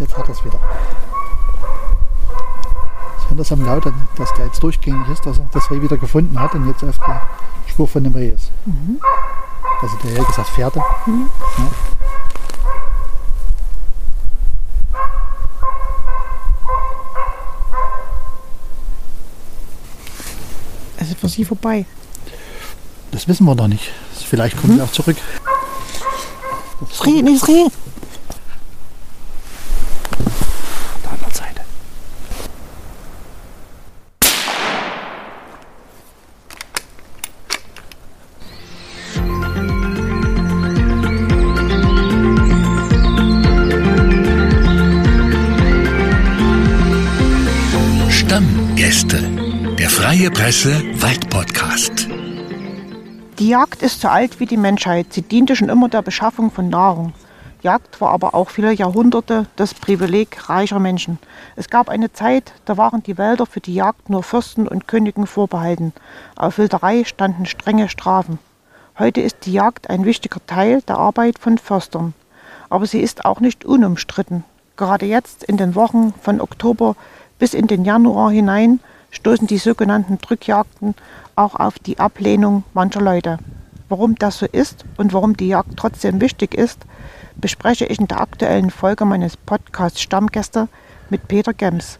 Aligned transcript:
Jetzt 0.00 0.16
hat 0.16 0.26
er 0.26 0.30
es 0.30 0.42
wieder. 0.42 0.58
Ich 3.18 3.28
höre 3.28 3.36
das 3.36 3.52
am 3.52 3.62
Laut, 3.66 3.84
dass 4.16 4.32
der 4.32 4.46
jetzt 4.46 4.62
durchgängig 4.62 5.06
ist, 5.10 5.26
dass 5.26 5.38
er 5.38 5.46
das 5.52 5.70
Reh 5.70 5.82
wieder 5.82 5.98
gefunden 5.98 6.40
hat 6.40 6.54
und 6.54 6.66
jetzt 6.66 6.82
auf 6.82 6.98
der 7.06 7.20
Spur 7.66 7.86
von 7.86 8.02
dem 8.02 8.14
Reh 8.14 8.30
ist. 8.30 8.50
Mhm. 8.64 8.98
Also 9.82 9.96
der 10.02 10.12
Jäger 10.12 10.32
sagt 10.32 10.48
Pferde. 10.48 10.82
Mhm. 11.04 11.28
Ja. 11.58 11.64
Es 20.96 21.10
ist 21.10 21.20
für 21.20 21.28
Sie 21.28 21.44
vorbei. 21.44 21.84
Das 23.10 23.28
wissen 23.28 23.44
wir 23.44 23.54
noch 23.54 23.68
nicht. 23.68 23.92
Vielleicht 24.14 24.56
kommen 24.56 24.72
hm? 24.72 24.78
sie 24.78 24.84
auch 24.84 24.92
zurück. 24.92 25.16
Das 26.88 27.04
Reh, 27.04 27.20
nicht 27.20 27.42
das 27.42 27.48
Reh. 27.48 27.66
Presse 50.40 50.82
Waldpodcast. 51.02 52.08
Die 53.38 53.48
Jagd 53.48 53.82
ist 53.82 54.00
so 54.00 54.08
alt 54.08 54.40
wie 54.40 54.46
die 54.46 54.56
Menschheit. 54.56 55.12
Sie 55.12 55.20
diente 55.20 55.54
schon 55.54 55.68
immer 55.68 55.90
der 55.90 56.00
Beschaffung 56.00 56.50
von 56.50 56.70
Nahrung. 56.70 57.12
Jagd 57.60 58.00
war 58.00 58.08
aber 58.08 58.34
auch 58.34 58.48
viele 58.48 58.72
Jahrhunderte 58.72 59.48
das 59.56 59.74
Privileg 59.74 60.48
reicher 60.48 60.78
Menschen. 60.78 61.18
Es 61.56 61.68
gab 61.68 61.90
eine 61.90 62.14
Zeit, 62.14 62.54
da 62.64 62.78
waren 62.78 63.02
die 63.02 63.18
Wälder 63.18 63.44
für 63.44 63.60
die 63.60 63.74
Jagd 63.74 64.08
nur 64.08 64.22
Fürsten 64.22 64.66
und 64.66 64.88
Königen 64.88 65.26
vorbehalten. 65.26 65.92
Auf 66.36 66.56
Wilderei 66.56 67.04
standen 67.04 67.44
strenge 67.44 67.90
Strafen. 67.90 68.38
Heute 68.98 69.20
ist 69.20 69.44
die 69.44 69.52
Jagd 69.52 69.90
ein 69.90 70.06
wichtiger 70.06 70.40
Teil 70.46 70.80
der 70.88 70.96
Arbeit 70.96 71.38
von 71.38 71.58
Förstern. 71.58 72.14
Aber 72.70 72.86
sie 72.86 73.00
ist 73.00 73.26
auch 73.26 73.40
nicht 73.40 73.66
unumstritten. 73.66 74.44
Gerade 74.78 75.04
jetzt 75.04 75.44
in 75.44 75.58
den 75.58 75.74
Wochen 75.74 76.14
von 76.22 76.40
Oktober 76.40 76.96
bis 77.38 77.52
in 77.52 77.66
den 77.66 77.84
Januar 77.84 78.30
hinein 78.30 78.80
stoßen 79.10 79.46
die 79.46 79.58
sogenannten 79.58 80.18
Drückjagden 80.18 80.94
auch 81.36 81.54
auf 81.54 81.78
die 81.78 81.98
Ablehnung 81.98 82.64
mancher 82.74 83.00
Leute. 83.00 83.38
Warum 83.88 84.14
das 84.14 84.38
so 84.38 84.46
ist 84.46 84.84
und 84.96 85.12
warum 85.12 85.36
die 85.36 85.48
Jagd 85.48 85.76
trotzdem 85.76 86.20
wichtig 86.20 86.54
ist, 86.54 86.78
bespreche 87.36 87.86
ich 87.86 87.98
in 87.98 88.06
der 88.06 88.20
aktuellen 88.20 88.70
Folge 88.70 89.04
meines 89.04 89.36
Podcasts 89.36 90.00
Stammgäste 90.00 90.68
mit 91.08 91.26
Peter 91.26 91.52
Gems. 91.52 91.98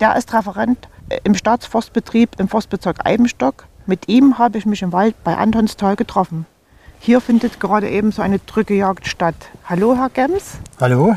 Der 0.00 0.16
ist 0.16 0.32
Referent 0.34 0.88
äh, 1.08 1.20
im 1.24 1.34
Staatsforstbetrieb 1.34 2.38
im 2.38 2.48
Forstbezirk 2.48 3.06
Eibenstock. 3.06 3.66
Mit 3.86 4.08
ihm 4.08 4.38
habe 4.38 4.58
ich 4.58 4.66
mich 4.66 4.82
im 4.82 4.92
Wald 4.92 5.14
bei 5.24 5.36
Antonstal 5.36 5.96
getroffen. 5.96 6.46
Hier 6.98 7.20
findet 7.20 7.60
gerade 7.60 7.88
eben 7.88 8.12
so 8.12 8.22
eine 8.22 8.38
Drückejagd 8.38 9.06
statt. 9.06 9.34
Hallo, 9.68 9.96
Herr 9.96 10.10
Gems. 10.10 10.58
Hallo. 10.80 11.16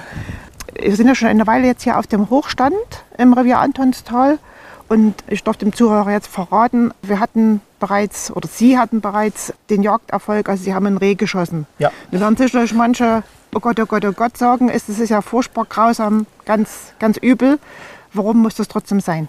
Wir 0.80 0.96
sind 0.96 1.08
ja 1.08 1.16
schon 1.16 1.28
eine 1.28 1.46
Weile 1.46 1.68
jetzt 1.68 1.84
hier 1.84 2.00
auf 2.00 2.08
dem 2.08 2.30
Hochstand 2.30 2.76
im 3.18 3.34
Revier 3.34 3.60
Antonstal. 3.60 4.40
Und 4.88 5.16
ich 5.28 5.44
darf 5.44 5.58
dem 5.58 5.74
Zuhörer 5.74 6.12
jetzt 6.12 6.28
verraten, 6.28 6.94
wir 7.02 7.20
hatten 7.20 7.62
bereits, 7.80 8.32
oder 8.32 8.48
Sie 8.48 8.78
hatten 8.78 9.02
bereits 9.02 9.54
den 9.70 9.82
Jagderfolg, 9.82 10.48
also 10.48 10.64
Sie 10.64 10.74
haben 10.74 10.86
ein 10.86 10.98
Reh 10.98 11.16
geschossen. 11.16 11.66
Ja. 11.80 11.92
Da 12.12 12.20
werden 12.20 12.38
sicherlich 12.38 12.74
manche, 12.74 13.24
oh 13.54 13.60
Gott, 13.60 13.80
oh 13.80 13.86
Gott, 13.86 14.06
oh 14.06 14.12
Gott 14.12 14.38
sagen, 14.38 14.70
es 14.70 14.88
ist 14.88 15.10
ja 15.10 15.22
furchtbar 15.22 15.66
grausam, 15.66 16.28
ganz, 16.46 16.94
ganz 17.00 17.18
übel. 17.18 17.58
Warum 18.14 18.42
muss 18.42 18.56
das 18.56 18.68
trotzdem 18.68 19.00
sein? 19.00 19.28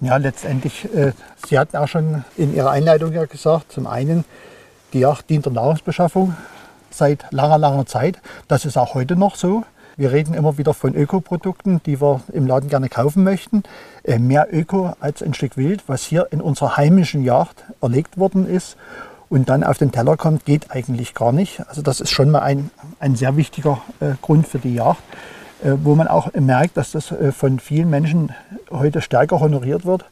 Ja, 0.00 0.16
letztendlich, 0.16 0.84
äh, 0.94 1.12
Sie 1.46 1.58
hatten 1.58 1.76
auch 1.76 1.88
schon 1.88 2.24
in 2.36 2.54
Ihrer 2.54 2.70
Einleitung 2.70 3.12
ja 3.12 3.24
gesagt, 3.24 3.72
zum 3.72 3.86
einen, 3.86 4.24
die 4.92 5.00
Jagd 5.00 5.28
dient 5.30 5.46
der 5.46 5.52
Nahrungsbeschaffung 5.52 6.36
seit 6.90 7.24
langer, 7.30 7.58
langer 7.58 7.86
Zeit. 7.86 8.20
Das 8.46 8.64
ist 8.64 8.76
auch 8.76 8.94
heute 8.94 9.16
noch 9.16 9.34
so. 9.34 9.64
Wir 9.96 10.12
reden 10.12 10.34
immer 10.34 10.58
wieder 10.58 10.74
von 10.74 10.94
Ökoprodukten, 10.94 11.82
die 11.84 12.00
wir 12.00 12.20
im 12.32 12.46
Laden 12.46 12.68
gerne 12.68 12.88
kaufen 12.88 13.24
möchten. 13.24 13.64
Äh, 14.08 14.18
mehr 14.18 14.48
Öko 14.50 14.94
als 15.00 15.22
ein 15.22 15.34
Stück 15.34 15.58
Wild, 15.58 15.82
was 15.86 16.02
hier 16.02 16.28
in 16.30 16.40
unserer 16.40 16.78
heimischen 16.78 17.24
Jagd 17.24 17.64
erlegt 17.82 18.16
worden 18.16 18.48
ist 18.48 18.78
und 19.28 19.50
dann 19.50 19.62
auf 19.62 19.76
den 19.76 19.92
Teller 19.92 20.16
kommt, 20.16 20.46
geht 20.46 20.70
eigentlich 20.70 21.12
gar 21.12 21.30
nicht. 21.30 21.60
Also 21.68 21.82
das 21.82 22.00
ist 22.00 22.10
schon 22.10 22.30
mal 22.30 22.40
ein, 22.40 22.70
ein 23.00 23.16
sehr 23.16 23.36
wichtiger 23.36 23.82
äh, 24.00 24.12
Grund 24.22 24.48
für 24.48 24.60
die 24.60 24.74
Jagd, 24.74 25.02
äh, 25.62 25.72
wo 25.82 25.94
man 25.94 26.08
auch 26.08 26.32
merkt, 26.32 26.78
dass 26.78 26.92
das 26.92 27.12
äh, 27.12 27.32
von 27.32 27.58
vielen 27.58 27.90
Menschen 27.90 28.32
heute 28.70 29.02
stärker 29.02 29.40
honoriert 29.40 29.84
wird, 29.84 30.06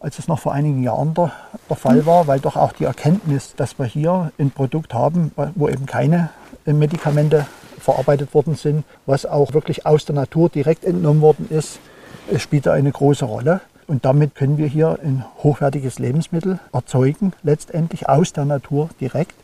als 0.00 0.18
es 0.18 0.26
noch 0.26 0.38
vor 0.38 0.54
einigen 0.54 0.82
Jahren 0.82 1.12
der, 1.12 1.32
der 1.68 1.76
Fall 1.76 2.06
war, 2.06 2.26
weil 2.26 2.40
doch 2.40 2.56
auch 2.56 2.72
die 2.72 2.84
Erkenntnis, 2.84 3.54
dass 3.56 3.78
wir 3.78 3.84
hier 3.84 4.32
ein 4.38 4.52
Produkt 4.52 4.94
haben, 4.94 5.32
wo 5.54 5.68
eben 5.68 5.84
keine 5.84 6.30
äh, 6.64 6.72
Medikamente 6.72 7.44
verarbeitet 7.78 8.32
worden 8.32 8.54
sind, 8.54 8.84
was 9.04 9.26
auch 9.26 9.52
wirklich 9.52 9.84
aus 9.84 10.06
der 10.06 10.14
Natur 10.14 10.48
direkt 10.48 10.82
entnommen 10.82 11.20
worden 11.20 11.48
ist, 11.50 11.78
spielt 12.38 12.68
eine 12.68 12.92
große 12.92 13.24
Rolle. 13.24 13.60
Und 13.86 14.04
damit 14.04 14.34
können 14.34 14.56
wir 14.56 14.66
hier 14.66 14.98
ein 15.02 15.24
hochwertiges 15.42 15.98
Lebensmittel 15.98 16.58
erzeugen, 16.72 17.32
letztendlich 17.42 18.08
aus 18.08 18.32
der 18.32 18.46
Natur 18.46 18.88
direkt 19.00 19.34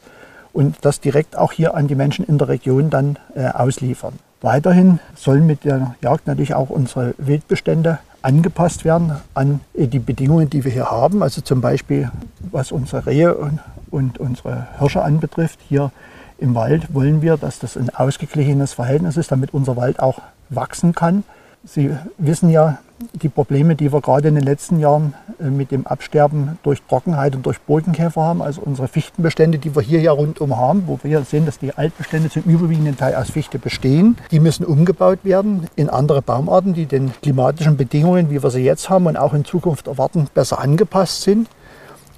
und 0.52 0.76
das 0.82 1.00
direkt 1.00 1.36
auch 1.36 1.52
hier 1.52 1.74
an 1.74 1.88
die 1.88 1.94
Menschen 1.94 2.24
in 2.24 2.38
der 2.38 2.48
Region 2.48 2.90
dann 2.90 3.18
äh, 3.34 3.46
ausliefern. 3.48 4.14
Weiterhin 4.40 4.98
sollen 5.14 5.46
mit 5.46 5.64
der 5.64 5.94
Jagd 6.00 6.26
natürlich 6.26 6.54
auch 6.54 6.70
unsere 6.70 7.14
Wildbestände 7.18 7.98
angepasst 8.22 8.84
werden 8.84 9.12
an 9.34 9.60
äh, 9.74 9.86
die 9.86 9.98
Bedingungen, 9.98 10.48
die 10.48 10.64
wir 10.64 10.72
hier 10.72 10.90
haben. 10.90 11.22
Also 11.22 11.42
zum 11.42 11.60
Beispiel 11.60 12.10
was 12.50 12.72
unsere 12.72 13.06
Rehe 13.06 13.34
und, 13.34 13.60
und 13.90 14.18
unsere 14.18 14.68
Hirsche 14.78 15.02
anbetrifft. 15.02 15.58
Hier 15.68 15.92
im 16.38 16.54
Wald 16.54 16.94
wollen 16.94 17.20
wir, 17.20 17.36
dass 17.36 17.58
das 17.58 17.76
ein 17.76 17.90
ausgeglichenes 17.90 18.72
Verhältnis 18.72 19.18
ist, 19.18 19.30
damit 19.30 19.52
unser 19.52 19.76
Wald 19.76 20.00
auch 20.00 20.20
wachsen 20.48 20.94
kann. 20.94 21.24
Sie 21.62 21.94
wissen 22.16 22.48
ja 22.48 22.78
die 23.12 23.28
Probleme, 23.28 23.76
die 23.76 23.92
wir 23.92 24.00
gerade 24.00 24.28
in 24.28 24.34
den 24.34 24.44
letzten 24.44 24.80
Jahren 24.80 25.14
äh, 25.38 25.44
mit 25.44 25.70
dem 25.70 25.86
Absterben 25.86 26.58
durch 26.62 26.82
Trockenheit 26.88 27.34
und 27.36 27.44
durch 27.44 27.60
Burgenkäfer 27.60 28.22
haben. 28.22 28.40
Also 28.40 28.62
unsere 28.62 28.88
Fichtenbestände, 28.88 29.58
die 29.58 29.74
wir 29.74 29.82
hier 29.82 30.00
ja 30.00 30.12
rundum 30.12 30.56
haben, 30.56 30.84
wo 30.86 30.98
wir 31.02 31.22
sehen, 31.22 31.44
dass 31.44 31.58
die 31.58 31.74
Altbestände 31.74 32.30
zum 32.30 32.42
überwiegenden 32.42 32.96
Teil 32.96 33.14
aus 33.14 33.30
Fichte 33.30 33.58
bestehen, 33.58 34.16
die 34.30 34.40
müssen 34.40 34.64
umgebaut 34.64 35.20
werden 35.22 35.66
in 35.76 35.90
andere 35.90 36.22
Baumarten, 36.22 36.72
die 36.72 36.86
den 36.86 37.12
klimatischen 37.20 37.76
Bedingungen, 37.76 38.30
wie 38.30 38.42
wir 38.42 38.50
sie 38.50 38.64
jetzt 38.64 38.88
haben 38.88 39.06
und 39.06 39.18
auch 39.18 39.34
in 39.34 39.44
Zukunft 39.44 39.86
erwarten, 39.86 40.28
besser 40.32 40.60
angepasst 40.60 41.22
sind. 41.22 41.48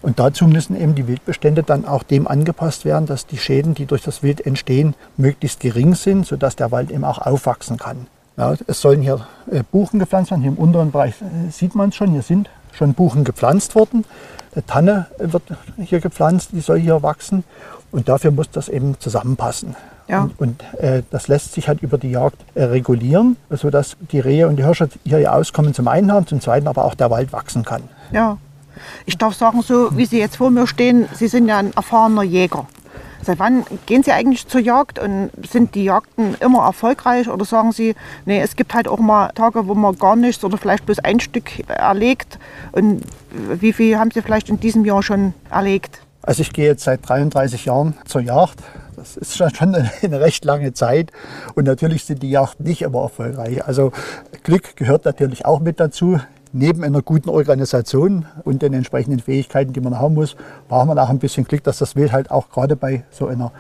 Und 0.03 0.19
dazu 0.19 0.47
müssen 0.47 0.81
eben 0.81 0.95
die 0.95 1.09
Wildbestände 1.09 1.63
dann 1.63 1.85
auch 1.85 2.03
dem 2.05 2.29
angepasst 2.29 2.85
werden, 2.85 3.07
dass 3.07 3.27
die 3.27 3.39
Schäden, 3.39 3.75
die 3.75 3.87
durch 3.87 4.03
das 4.03 4.23
Wild 4.23 4.45
entstehen, 4.45 4.95
möglichst 5.17 5.61
gering 5.61 5.95
sind, 5.95 6.27
sodass 6.27 6.57
der 6.57 6.71
Wald 6.71 6.91
eben 6.91 7.05
auch 7.05 7.19
aufwachsen 7.19 7.77
kann. 7.77 8.07
Ja, 8.43 8.57
es 8.67 8.81
sollen 8.81 9.03
hier 9.03 9.25
äh, 9.53 9.63
Buchen 9.71 10.01
gepflanzt 10.01 10.33
werden. 10.33 10.43
Hier 10.43 10.51
im 10.51 10.59
unteren 10.59 10.91
Bereich 10.91 11.15
äh, 11.23 11.53
sieht 11.53 11.77
man 11.77 11.91
es 11.91 11.95
schon. 11.95 12.11
Hier 12.11 12.23
sind 12.23 12.51
schon 12.73 12.93
Buchen 12.93 13.23
gepflanzt 13.23 13.77
worden. 13.77 14.05
Eine 14.53 14.67
Tanne 14.67 15.07
wird 15.19 15.45
hier 15.77 16.01
gepflanzt, 16.01 16.49
die 16.51 16.61
soll 16.61 16.81
hier 16.81 17.05
wachsen. 17.05 17.45
Und 17.93 18.09
dafür 18.09 18.33
muss 18.33 18.51
das 18.51 18.69
eben 18.69 18.99
zusammenpassen. 18.99 19.77
Ja. 20.09 20.23
Und, 20.23 20.41
und 20.41 20.65
äh, 20.81 21.05
das 21.13 21.29
lässt 21.29 21.53
sich 21.53 21.69
halt 21.69 21.83
über 21.83 21.99
die 21.99 22.11
Jagd 22.11 22.39
äh, 22.57 22.65
regulieren, 22.65 23.37
sodass 23.51 23.97
die 24.11 24.19
Rehe 24.19 24.49
und 24.49 24.57
die 24.57 24.65
Hirsche 24.65 24.89
hier 25.05 25.21
ihr 25.21 25.33
Auskommen 25.33 25.73
zum 25.73 25.87
einen 25.87 26.11
haben, 26.11 26.27
zum 26.27 26.41
zweiten 26.41 26.67
aber 26.67 26.85
auch 26.85 26.97
der 26.97 27.13
Wald 27.13 27.33
wachsen 27.33 27.65
kann. 27.65 27.83
Ja, 28.11 28.39
ich 29.07 29.17
darf 29.19 29.35
sagen, 29.35 29.63
so 29.63 29.97
wie 29.97 30.07
Sie 30.07 30.19
jetzt 30.19 30.39
vor 30.39 30.51
mir 30.51 30.67
stehen, 30.67 31.07
Sie 31.15 31.29
sind 31.29 31.47
ja 31.47 31.59
ein 31.59 31.73
erfahrener 31.75 32.25
Jäger. 32.25 32.67
Seit 33.25 33.39
wann 33.39 33.65
gehen 33.87 34.03
Sie 34.03 34.13
eigentlich 34.13 34.49
zur 34.49 34.61
Jagd 34.61 34.99
und 34.99 35.31
sind 35.49 35.75
die 35.75 35.85
Jagden 35.85 36.35
immer 36.41 36.65
erfolgreich 36.65 37.29
oder 37.29 37.45
sagen 37.45 37.73
Sie, 37.73 37.95
nee, 38.27 38.41
es 38.41 38.57
gibt 38.57 38.75
halt 38.75 38.89
auch 38.89 38.99
mal 38.99 39.31
Tage, 39.35 39.69
wo 39.69 39.75
man 39.75 39.97
gar 39.97 40.17
nichts 40.17 40.43
oder 40.45 40.59
vielleicht 40.59 40.87
bloß 40.87 40.99
ein 41.01 41.21
Stück 41.21 41.69
erlegt 41.69 42.39
und 42.73 43.03
wie 43.31 43.73
viel 43.73 43.99
haben 43.99 44.11
Sie 44.11 44.23
vielleicht 44.23 44.49
in 44.49 44.59
diesem 44.59 44.85
Jahr 44.85 45.03
schon 45.03 45.35
erlegt? 45.51 46.01
Also 46.23 46.43
ich 46.43 46.53
gehe 46.53 46.67
jetzt 46.67 46.85
seit 46.85 47.09
33 47.09 47.65
Jahren 47.65 47.95
zur 48.05 48.21
Jagd. 48.21 48.61
Das 48.97 49.17
ist 49.17 49.37
schon 49.37 49.75
eine 50.03 50.21
recht 50.21 50.45
lange 50.45 50.73
Zeit 50.73 51.13
und 51.55 51.67
natürlich 51.67 52.05
sind 52.05 52.23
die 52.23 52.31
Jagden 52.31 52.65
nicht 52.65 52.83
immer 52.83 53.03
erfolgreich. 53.03 53.65
Also 53.65 53.93
Glück 54.43 54.77
gehört 54.77 55.05
natürlich 55.05 55.45
auch 55.47 55.61
mit 55.61 55.79
dazu 55.79 56.21
neben 56.53 56.85
einer 56.85 57.03
guten 57.03 57.29
Organisation 57.29 58.27
und 58.45 58.63
den 58.63 58.73
entsprechenden 58.75 59.21
Fähigkeiten, 59.21 59.73
die 59.73 59.81
man 59.81 59.99
haben 59.99 60.15
muss, 60.15 60.37
braucht 60.69 60.87
man 60.87 60.99
auch 60.99 61.09
ein 61.09 61.19
bisschen 61.19 61.45
Glück, 61.45 61.65
dass 61.65 61.79
das 61.79 61.97
Wild 61.97 62.13
halt 62.13 62.31
auch 62.31 62.51
gerade 62.51 62.77
bei 62.77 63.05
so 63.11 63.27
einer 63.27 63.53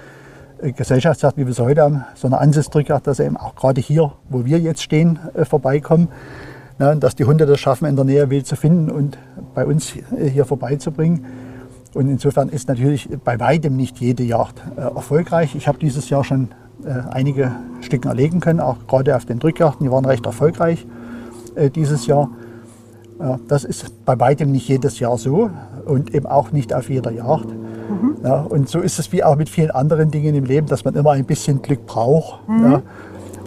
äh, 0.60 0.72
Gesellschaftsjagd, 0.72 1.36
wie 1.36 1.44
wir 1.44 1.52
es 1.52 1.58
heute 1.58 1.82
haben, 1.82 2.04
so 2.14 2.26
einer 2.26 2.40
Ansichtsdrückjagd, 2.40 3.06
dass 3.06 3.18
er 3.18 3.26
eben 3.26 3.36
auch 3.36 3.54
gerade 3.54 3.80
hier, 3.80 4.12
wo 4.28 4.44
wir 4.44 4.58
jetzt 4.58 4.82
stehen, 4.82 5.18
äh, 5.34 5.44
vorbeikommen. 5.44 6.08
Na, 6.78 6.94
dass 6.94 7.14
die 7.14 7.24
Hunde 7.24 7.46
das 7.46 7.60
schaffen, 7.60 7.86
in 7.86 7.96
der 7.96 8.04
Nähe 8.04 8.30
Wild 8.30 8.46
zu 8.46 8.56
finden 8.56 8.90
und 8.90 9.18
bei 9.54 9.66
uns 9.66 9.94
äh, 9.96 10.28
hier 10.28 10.44
vorbeizubringen. 10.44 11.26
Und 11.94 12.08
insofern 12.08 12.48
ist 12.48 12.68
natürlich 12.68 13.08
bei 13.22 13.38
weitem 13.38 13.76
nicht 13.76 13.98
jede 13.98 14.22
Jagd 14.22 14.62
erfolgreich. 14.76 15.54
Ich 15.54 15.68
habe 15.68 15.78
dieses 15.78 16.08
Jahr 16.08 16.24
schon 16.24 16.48
äh, 16.84 17.10
einige 17.10 17.52
Stücken 17.80 18.08
erlegen 18.08 18.40
können, 18.40 18.58
auch 18.58 18.86
gerade 18.86 19.14
auf 19.14 19.26
den 19.26 19.38
Drückjachten. 19.38 19.84
Die 19.86 19.92
waren 19.92 20.04
recht 20.04 20.24
erfolgreich 20.26 20.86
äh, 21.54 21.70
dieses 21.70 22.06
Jahr. 22.06 22.30
Das 23.48 23.64
ist 23.64 24.04
bei 24.04 24.18
weitem 24.18 24.52
nicht 24.52 24.68
jedes 24.68 24.98
Jahr 24.98 25.16
so 25.18 25.50
und 25.84 26.14
eben 26.14 26.26
auch 26.26 26.52
nicht 26.52 26.74
auf 26.74 26.90
jeder 26.90 27.10
Jagd. 27.10 27.46
Mhm. 27.46 28.16
Ja, 28.24 28.40
und 28.40 28.68
so 28.68 28.80
ist 28.80 28.98
es 28.98 29.12
wie 29.12 29.22
auch 29.22 29.36
mit 29.36 29.48
vielen 29.48 29.70
anderen 29.70 30.10
Dingen 30.10 30.34
im 30.34 30.44
Leben, 30.44 30.66
dass 30.66 30.84
man 30.84 30.94
immer 30.94 31.12
ein 31.12 31.24
bisschen 31.24 31.62
Glück 31.62 31.86
braucht. 31.86 32.48
Mhm. 32.48 32.72
Ja. 32.72 32.82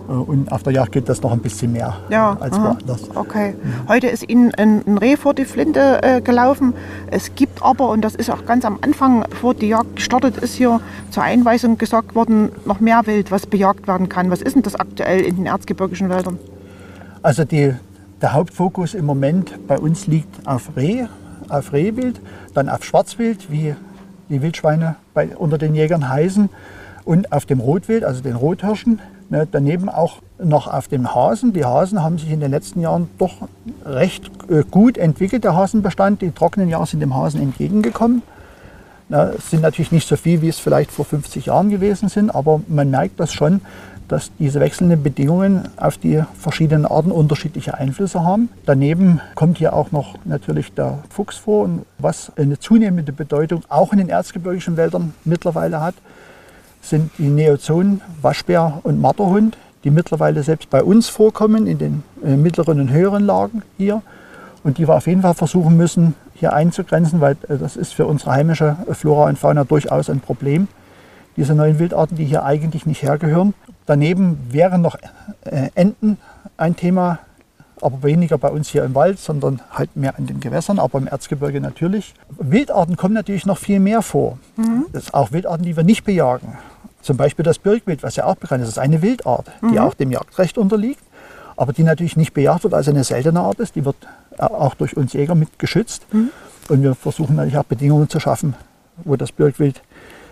Äh, 0.08 0.12
und 0.12 0.52
auf 0.52 0.64
der 0.64 0.74
Jagd 0.74 0.92
geht 0.92 1.10
das 1.10 1.22
noch 1.22 1.32
ein 1.32 1.40
bisschen 1.40 1.72
mehr 1.72 1.96
ja, 2.10 2.38
als 2.40 2.56
aha. 2.56 2.76
woanders. 2.76 3.10
Okay. 3.16 3.56
Heute 3.88 4.08
ist 4.08 4.28
Ihnen 4.30 4.54
ein, 4.56 4.82
ein 4.86 4.98
Reh 4.98 5.18
vor 5.18 5.34
die 5.34 5.46
Flinte 5.46 6.02
äh, 6.04 6.22
gelaufen. 6.22 6.74
Es 7.12 7.36
gibt 7.36 7.64
aber, 7.64 7.90
und 7.90 8.02
das 8.02 8.16
ist 8.16 8.30
auch 8.30 8.46
ganz 8.46 8.66
am 8.66 8.80
Anfang, 8.82 9.26
bevor 9.30 9.54
die 9.54 9.70
Jagd 9.70 9.96
gestartet 9.98 10.38
ist, 10.38 10.54
hier 10.56 10.80
zur 11.12 11.24
Einweisung 11.24 11.78
gesagt 11.78 12.16
worden, 12.16 12.50
noch 12.66 12.80
mehr 12.80 13.02
Wild, 13.06 13.32
was 13.32 13.46
bejagt 13.46 13.88
werden 13.88 14.10
kann. 14.10 14.32
Was 14.32 14.42
ist 14.42 14.56
denn 14.56 14.64
das 14.64 14.76
aktuell 14.76 15.22
in 15.22 15.38
den 15.38 15.46
erzgebirgischen 15.46 16.10
Wäldern? 16.10 16.38
Also 17.22 17.44
die, 17.44 17.74
der 18.22 18.34
Hauptfokus 18.34 18.94
im 18.94 19.06
Moment 19.06 19.68
bei 19.68 19.78
uns 19.78 20.08
liegt 20.08 20.48
auf 20.48 20.76
Reh, 20.76 21.06
auf 21.50 21.74
Rehwild, 21.74 22.22
dann 22.54 22.70
auf 22.70 22.84
Schwarzwild, 22.84 23.52
wie 23.52 23.76
die 24.30 24.42
Wildschweine 24.42 24.96
bei, 25.14 25.36
unter 25.36 25.58
den 25.58 25.76
Jägern 25.76 26.10
heißen, 26.10 26.50
und 27.04 27.32
auf 27.32 27.46
dem 27.46 27.60
Rotwild, 27.60 28.04
also 28.04 28.22
den 28.22 28.36
Rothirschen. 28.36 29.00
Ne, 29.30 29.48
daneben 29.52 29.90
auch 29.90 30.22
noch 30.38 30.68
auf 30.68 30.88
dem 30.88 31.16
Hasen. 31.16 31.54
Die 31.54 31.66
Hasen 31.66 32.04
haben 32.04 32.20
sich 32.20 32.32
in 32.32 32.40
den 32.40 32.52
letzten 32.52 32.82
Jahren 32.82 33.10
doch 33.18 33.48
recht 33.84 34.30
äh, 34.50 34.64
gut 34.70 35.00
entwickelt, 35.00 35.44
der 35.44 35.56
Hasenbestand. 35.56 36.22
Die 36.22 36.32
trockenen 36.32 36.70
Jahre 36.70 36.86
sind 36.86 37.00
dem 37.00 37.16
Hasen 37.16 37.42
entgegengekommen. 37.42 38.22
Na, 39.10 39.30
es 39.30 39.50
sind 39.50 39.62
natürlich 39.62 39.92
nicht 39.92 40.08
so 40.08 40.16
viel, 40.16 40.42
wie 40.42 40.50
es 40.50 40.60
vielleicht 40.60 40.92
vor 40.92 41.06
50 41.06 41.48
Jahren 41.48 41.70
gewesen 41.70 42.10
sind, 42.10 42.34
aber 42.34 42.62
man 42.68 42.90
merkt 42.90 43.20
das 43.20 43.34
schon, 43.34 43.62
dass 44.08 44.32
diese 44.40 44.60
wechselnden 44.60 45.02
Bedingungen 45.02 45.70
auf 45.78 45.98
die 45.98 46.24
verschiedenen 46.38 46.86
Arten 46.86 47.12
unterschiedliche 47.12 47.76
Einflüsse 47.76 48.24
haben. 48.24 48.50
Daneben 48.66 49.22
kommt 49.36 49.58
hier 49.58 49.74
auch 49.74 49.92
noch 49.92 50.16
natürlich 50.26 50.74
der 50.74 51.00
Fuchs 51.10 51.38
vor, 51.38 51.70
was 51.98 52.32
eine 52.36 52.60
zunehmende 52.60 53.12
Bedeutung 53.12 53.64
auch 53.70 53.92
in 53.92 54.00
den 54.00 54.10
erzgebirgischen 54.10 54.78
Wäldern 54.78 55.14
mittlerweile 55.24 55.82
hat 55.82 55.96
sind 56.86 57.12
die 57.18 57.30
Neozonen, 57.30 58.02
Waschbär 58.22 58.80
und 58.84 59.02
Marterhund, 59.02 59.58
die 59.84 59.92
mittlerweile 59.92 60.44
selbst 60.44 60.70
bei 60.70 60.84
uns 60.84 61.10
vorkommen, 61.10 61.68
in 61.68 61.78
den 61.78 62.04
äh, 62.24 62.36
mittleren 62.36 62.80
und 62.80 62.92
höheren 62.92 63.26
Lagen 63.26 63.64
hier. 63.78 64.02
Und 64.64 64.80
die 64.80 64.88
wir 64.88 64.96
auf 64.96 65.06
jeden 65.06 65.22
Fall 65.22 65.36
versuchen 65.36 65.78
müssen, 65.78 66.16
hier 66.34 66.54
einzugrenzen, 66.54 67.22
weil 67.22 67.38
äh, 67.48 67.58
das 67.58 67.76
ist 67.76 67.94
für 67.94 68.06
unsere 68.06 68.32
heimische 68.32 68.78
Flora 68.92 69.30
und 69.30 69.38
Fauna 69.38 69.64
durchaus 69.64 70.10
ein 70.10 70.20
Problem. 70.20 70.68
Diese 71.38 71.54
neuen 71.54 71.80
Wildarten, 71.80 72.18
die 72.18 72.26
hier 72.26 72.44
eigentlich 72.44 72.86
nicht 72.86 73.04
hergehören. 73.04 73.54
Daneben 73.86 74.40
wären 74.50 74.82
noch 74.82 74.96
äh, 75.44 75.70
Enten 75.76 76.18
ein 76.58 76.76
Thema, 76.76 77.20
aber 77.82 78.04
weniger 78.04 78.38
bei 78.38 78.50
uns 78.50 78.70
hier 78.70 78.84
im 78.84 78.96
Wald, 78.96 79.20
sondern 79.20 79.62
halt 79.72 79.96
mehr 79.96 80.18
an 80.18 80.26
den 80.26 80.40
Gewässern, 80.40 80.80
aber 80.80 80.98
im 80.98 81.08
Erzgebirge 81.08 81.62
natürlich. 81.62 82.14
Wildarten 82.38 82.96
kommen 82.96 83.14
natürlich 83.14 83.46
noch 83.46 83.58
viel 83.58 83.80
mehr 83.80 84.02
vor. 84.02 84.40
Mhm. 84.56 84.86
Das 84.94 85.06
sind 85.06 85.14
auch 85.14 85.32
Wildarten, 85.32 85.66
die 85.66 85.76
wir 85.76 85.84
nicht 85.84 86.04
bejagen. 86.04 86.58
Zum 87.02 87.18
Beispiel 87.18 87.44
das 87.44 87.60
Birkwild, 87.60 88.02
was 88.02 88.16
ja 88.16 88.26
auch 88.26 88.36
bekannt 88.36 88.64
ist, 88.64 88.70
das 88.70 88.78
ist 88.78 88.84
eine 88.84 89.02
Wildart, 89.02 89.52
mhm. 89.62 89.74
die 89.74 89.80
auch 89.80 89.94
dem 89.94 90.12
Jagdrecht 90.12 90.58
unterliegt, 90.58 91.04
aber 91.58 91.74
die 91.74 91.84
natürlich 91.84 92.18
nicht 92.18 92.34
bejagt 92.34 92.64
wird, 92.64 92.74
also 92.74 92.92
eine 92.92 93.04
seltene 93.04 93.42
Art 93.42 93.60
ist. 93.60 93.76
Die 93.76 93.86
wird 93.86 93.98
auch 94.38 94.74
durch 94.76 94.98
uns 94.98 95.14
Jäger 95.14 95.36
mit 95.36 95.60
geschützt. 95.60 96.06
Mhm. 96.12 96.30
Und 96.70 96.82
wir 96.82 96.96
versuchen 96.96 97.36
natürlich 97.36 97.58
auch 97.58 97.64
Bedingungen 97.66 98.10
zu 98.10 98.20
schaffen, 98.20 98.56
wo 99.04 99.16
das 99.16 99.32
Birkwild 99.32 99.82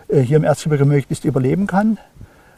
äh, 0.07 0.21
hier 0.21 0.37
im 0.37 0.43
Erzgebirge 0.43 0.85
möglichst 0.85 1.25
überleben 1.25 1.67
kann. 1.67 1.99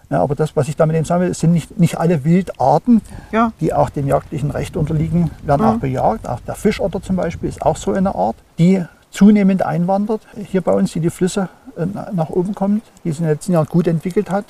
Ja, 0.09 0.21
aber 0.21 0.35
das, 0.35 0.55
was 0.55 0.67
ich 0.67 0.75
damit 0.75 0.95
eben 0.95 1.05
sagen 1.05 1.23
will, 1.23 1.33
sind 1.33 1.51
nicht, 1.51 1.79
nicht 1.79 1.97
alle 1.97 2.23
Wildarten, 2.23 3.01
ja. 3.31 3.51
die 3.59 3.73
auch 3.73 3.89
dem 3.89 4.07
jagdlichen 4.07 4.51
Recht 4.51 4.77
unterliegen, 4.77 5.31
werden 5.43 5.61
ja. 5.61 5.71
auch 5.73 5.77
bejagt. 5.77 6.27
Auch 6.27 6.39
der 6.41 6.55
Fischotter 6.55 7.01
zum 7.01 7.15
Beispiel 7.15 7.49
ist 7.49 7.61
auch 7.61 7.77
so 7.77 7.91
eine 7.91 8.13
Art, 8.13 8.35
die 8.59 8.83
zunehmend 9.09 9.63
einwandert 9.63 10.21
hier 10.35 10.61
bei 10.61 10.73
uns, 10.73 10.91
die 10.91 10.99
die 10.99 11.09
Flüsse 11.09 11.49
äh, 11.77 11.85
nach 12.13 12.29
oben 12.29 12.53
kommt, 12.53 12.83
die 13.03 13.09
sich 13.09 13.19
in 13.19 13.25
den 13.25 13.33
letzten 13.33 13.53
Jahren 13.53 13.67
gut 13.67 13.87
entwickelt 13.87 14.29
hat 14.29 14.45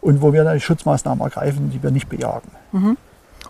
und 0.00 0.22
wo 0.22 0.32
wir 0.32 0.44
dann 0.44 0.60
Schutzmaßnahmen 0.60 1.24
ergreifen, 1.24 1.70
die 1.70 1.82
wir 1.82 1.90
nicht 1.90 2.08
bejagen. 2.08 2.50
Mhm. 2.72 2.96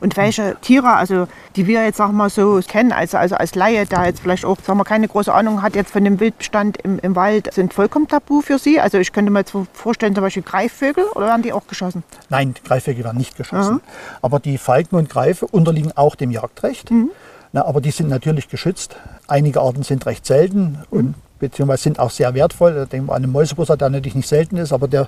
Und 0.01 0.17
welche 0.17 0.57
Tiere, 0.61 0.95
also 0.95 1.29
die 1.57 1.67
wir 1.67 1.85
jetzt 1.85 1.97
sag 1.97 2.13
mal 2.13 2.31
so 2.31 2.61
kennen, 2.67 2.93
also, 2.93 3.17
also 3.17 3.37
als 3.37 3.55
Laie, 3.55 3.87
der 3.87 4.07
jetzt 4.07 4.21
vielleicht 4.21 4.45
auch 4.45 4.59
sagen 4.61 4.79
wir, 4.79 4.85
keine 4.85 5.09
große 5.09 5.33
Ahnung 5.33 5.63
hat 5.63 5.75
jetzt 5.75 5.91
von 5.91 6.05
dem 6.05 6.21
Wildbestand 6.21 6.79
im, 6.79 6.99
im 6.99 7.17
Wald, 7.17 7.53
sind 7.53 7.75
vollkommen 7.75 8.09
tabu 8.09 8.41
für 8.41 8.59
Sie? 8.59 8.81
Also 8.81 8.99
ich 8.99 9.13
könnte 9.13 9.31
mir 9.31 9.41
jetzt 9.41 9.55
vorstellen, 9.73 10.15
zum 10.15 10.23
Beispiel 10.23 10.43
Greifvögel 10.43 11.05
oder 11.15 11.27
werden 11.27 11.43
die 11.43 11.53
auch 11.53 11.67
geschossen? 11.67 12.03
Nein, 12.29 12.55
Greifvögel 12.65 13.05
werden 13.05 13.19
nicht 13.19 13.37
geschossen. 13.37 13.75
Mhm. 13.75 13.81
Aber 14.23 14.41
die 14.41 14.59
Falken 14.59 14.97
und 14.97 15.09
Greife 15.09 15.47
unterliegen 15.47 15.93
auch 15.97 16.15
dem 16.15 16.31
Jagdrecht. 16.31 16.91
Mhm. 16.91 17.11
Na, 17.53 17.65
aber 17.65 17.81
die 17.81 17.91
sind 17.91 18.11
natürlich 18.11 18.49
geschützt. 18.49 18.97
Einige 19.29 19.61
Arten 19.61 19.83
sind 19.83 20.05
recht 20.07 20.27
selten 20.27 20.83
und 20.91 21.15
beziehungsweise 21.39 21.85
sind 21.85 21.99
auch 21.99 22.11
sehr 22.11 22.35
wertvoll. 22.35 22.81
Ich 22.83 22.89
denke 22.91 23.13
an 23.13 23.23
den 23.23 23.33
Mäusebusser, 23.33 23.77
der 23.77 23.91
natürlich 23.91 24.15
nicht 24.15 24.29
selten 24.29 24.57
ist, 24.57 24.73
aber 24.73 24.89
der 24.89 25.03
äh, 25.03 25.07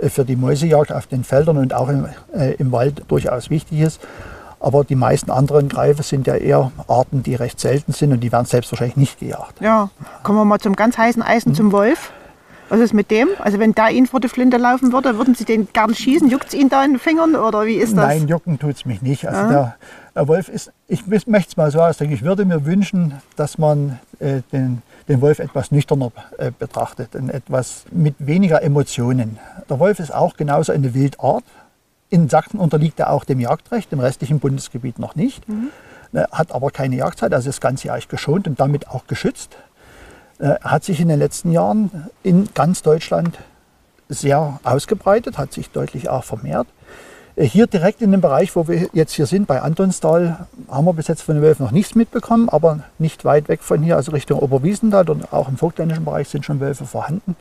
für 0.00 0.24
die 0.24 0.36
Mäusejagd 0.36 0.92
auf 0.92 1.06
den 1.06 1.24
Feldern 1.24 1.58
und 1.58 1.74
auch 1.74 1.88
im, 1.88 2.06
äh, 2.34 2.54
im 2.54 2.72
Wald 2.72 3.02
durchaus 3.08 3.50
wichtig 3.50 3.80
ist. 3.80 4.00
Aber 4.60 4.84
die 4.84 4.96
meisten 4.96 5.30
anderen 5.30 5.68
Greife 5.68 6.02
sind 6.02 6.26
ja 6.26 6.34
eher 6.34 6.72
Arten, 6.88 7.22
die 7.22 7.34
recht 7.34 7.60
selten 7.60 7.92
sind 7.92 8.12
und 8.12 8.20
die 8.20 8.32
werden 8.32 8.46
selbstverständlich 8.46 8.96
nicht 8.96 9.20
gejagt. 9.20 9.60
Ja, 9.60 9.90
kommen 10.24 10.38
wir 10.38 10.44
mal 10.44 10.58
zum 10.58 10.74
ganz 10.74 10.98
heißen 10.98 11.22
Eisen, 11.22 11.50
mhm. 11.50 11.54
zum 11.54 11.72
Wolf. 11.72 12.12
Was 12.68 12.80
ist 12.80 12.92
mit 12.92 13.10
dem? 13.10 13.28
Also 13.38 13.58
wenn 13.58 13.74
da 13.74 13.88
Ihnen 13.88 14.06
vor 14.06 14.20
die 14.20 14.28
Flinte 14.28 14.58
laufen 14.58 14.92
würde, 14.92 15.16
würden 15.16 15.34
Sie 15.34 15.44
den 15.44 15.68
gern 15.72 15.94
schießen? 15.94 16.28
Juckt 16.28 16.48
es 16.48 16.54
Ihnen 16.54 16.68
da 16.68 16.84
in 16.84 16.92
den 16.92 16.98
Fingern 16.98 17.34
oder 17.34 17.64
wie 17.64 17.76
ist 17.76 17.96
das? 17.96 18.06
Nein, 18.06 18.28
jucken 18.28 18.58
tut 18.58 18.76
es 18.76 18.84
mich 18.84 19.00
nicht. 19.00 19.26
Also 19.26 19.40
ja. 19.40 19.48
der, 19.48 19.76
der, 20.14 20.28
Wolf 20.28 20.48
ist, 20.48 20.70
ich 20.86 21.06
möchte 21.06 21.50
es 21.50 21.56
mal 21.56 21.70
so 21.70 21.80
ausdrücken, 21.80 22.12
ich 22.12 22.22
würde 22.22 22.44
mir 22.44 22.66
wünschen, 22.66 23.14
dass 23.36 23.56
man 23.56 23.98
äh, 24.18 24.42
den, 24.52 24.82
den 25.08 25.20
Wolf 25.20 25.38
etwas 25.38 25.70
nüchterner 25.70 26.12
äh, 26.36 26.50
betrachtet 26.56 27.14
und 27.14 27.30
etwas 27.30 27.84
mit 27.90 28.14
weniger 28.18 28.62
Emotionen. 28.62 29.38
Der 29.68 29.78
Wolf 29.78 29.98
ist 29.98 30.14
auch 30.14 30.36
genauso 30.36 30.72
eine 30.72 30.94
Wildart. 30.94 31.44
In 32.10 32.28
Sachsen 32.28 32.58
unterliegt 32.58 33.00
er 33.00 33.10
auch 33.10 33.24
dem 33.24 33.40
Jagdrecht, 33.40 33.92
im 33.92 34.00
restlichen 34.00 34.38
Bundesgebiet 34.38 34.98
noch 34.98 35.14
nicht. 35.14 35.48
Mhm. 35.48 35.70
Er 36.12 36.24
äh, 36.24 36.28
hat 36.32 36.52
aber 36.52 36.70
keine 36.70 36.96
Jagdzeit, 36.96 37.32
also 37.32 37.48
ist 37.48 37.60
ganzjährig 37.60 38.08
geschont 38.08 38.46
und 38.46 38.60
damit 38.60 38.88
auch 38.88 39.06
geschützt. 39.06 39.56
Er 40.38 40.56
äh, 40.56 40.60
hat 40.60 40.84
sich 40.84 41.00
in 41.00 41.08
den 41.08 41.18
letzten 41.18 41.52
Jahren 41.52 42.08
in 42.22 42.48
ganz 42.54 42.82
Deutschland 42.82 43.38
sehr 44.08 44.60
ausgebreitet, 44.62 45.36
hat 45.38 45.52
sich 45.52 45.70
deutlich 45.70 46.08
auch 46.08 46.24
vermehrt. 46.24 46.66
Hier 47.40 47.68
direkt 47.68 48.02
in 48.02 48.10
dem 48.10 48.20
Bereich, 48.20 48.56
wo 48.56 48.66
wir 48.66 48.88
jetzt 48.92 49.12
hier 49.12 49.26
sind, 49.26 49.46
bei 49.46 49.62
Antonstal, 49.62 50.48
haben 50.68 50.86
wir 50.86 50.92
bis 50.92 51.06
jetzt 51.06 51.22
von 51.22 51.36
den 51.36 51.42
Wölfen 51.42 51.64
noch 51.64 51.70
nichts 51.70 51.94
mitbekommen, 51.94 52.48
aber 52.48 52.80
nicht 52.98 53.24
weit 53.24 53.48
weg 53.48 53.62
von 53.62 53.80
hier, 53.80 53.94
also 53.94 54.10
Richtung 54.10 54.40
Oberwiesenthal 54.40 55.08
und 55.08 55.32
auch 55.32 55.48
im 55.48 55.56
vogtländischen 55.56 56.04
Bereich 56.04 56.28
sind 56.28 56.44
schon 56.44 56.58
Wölfe 56.58 56.84
vorhanden. 56.84 57.36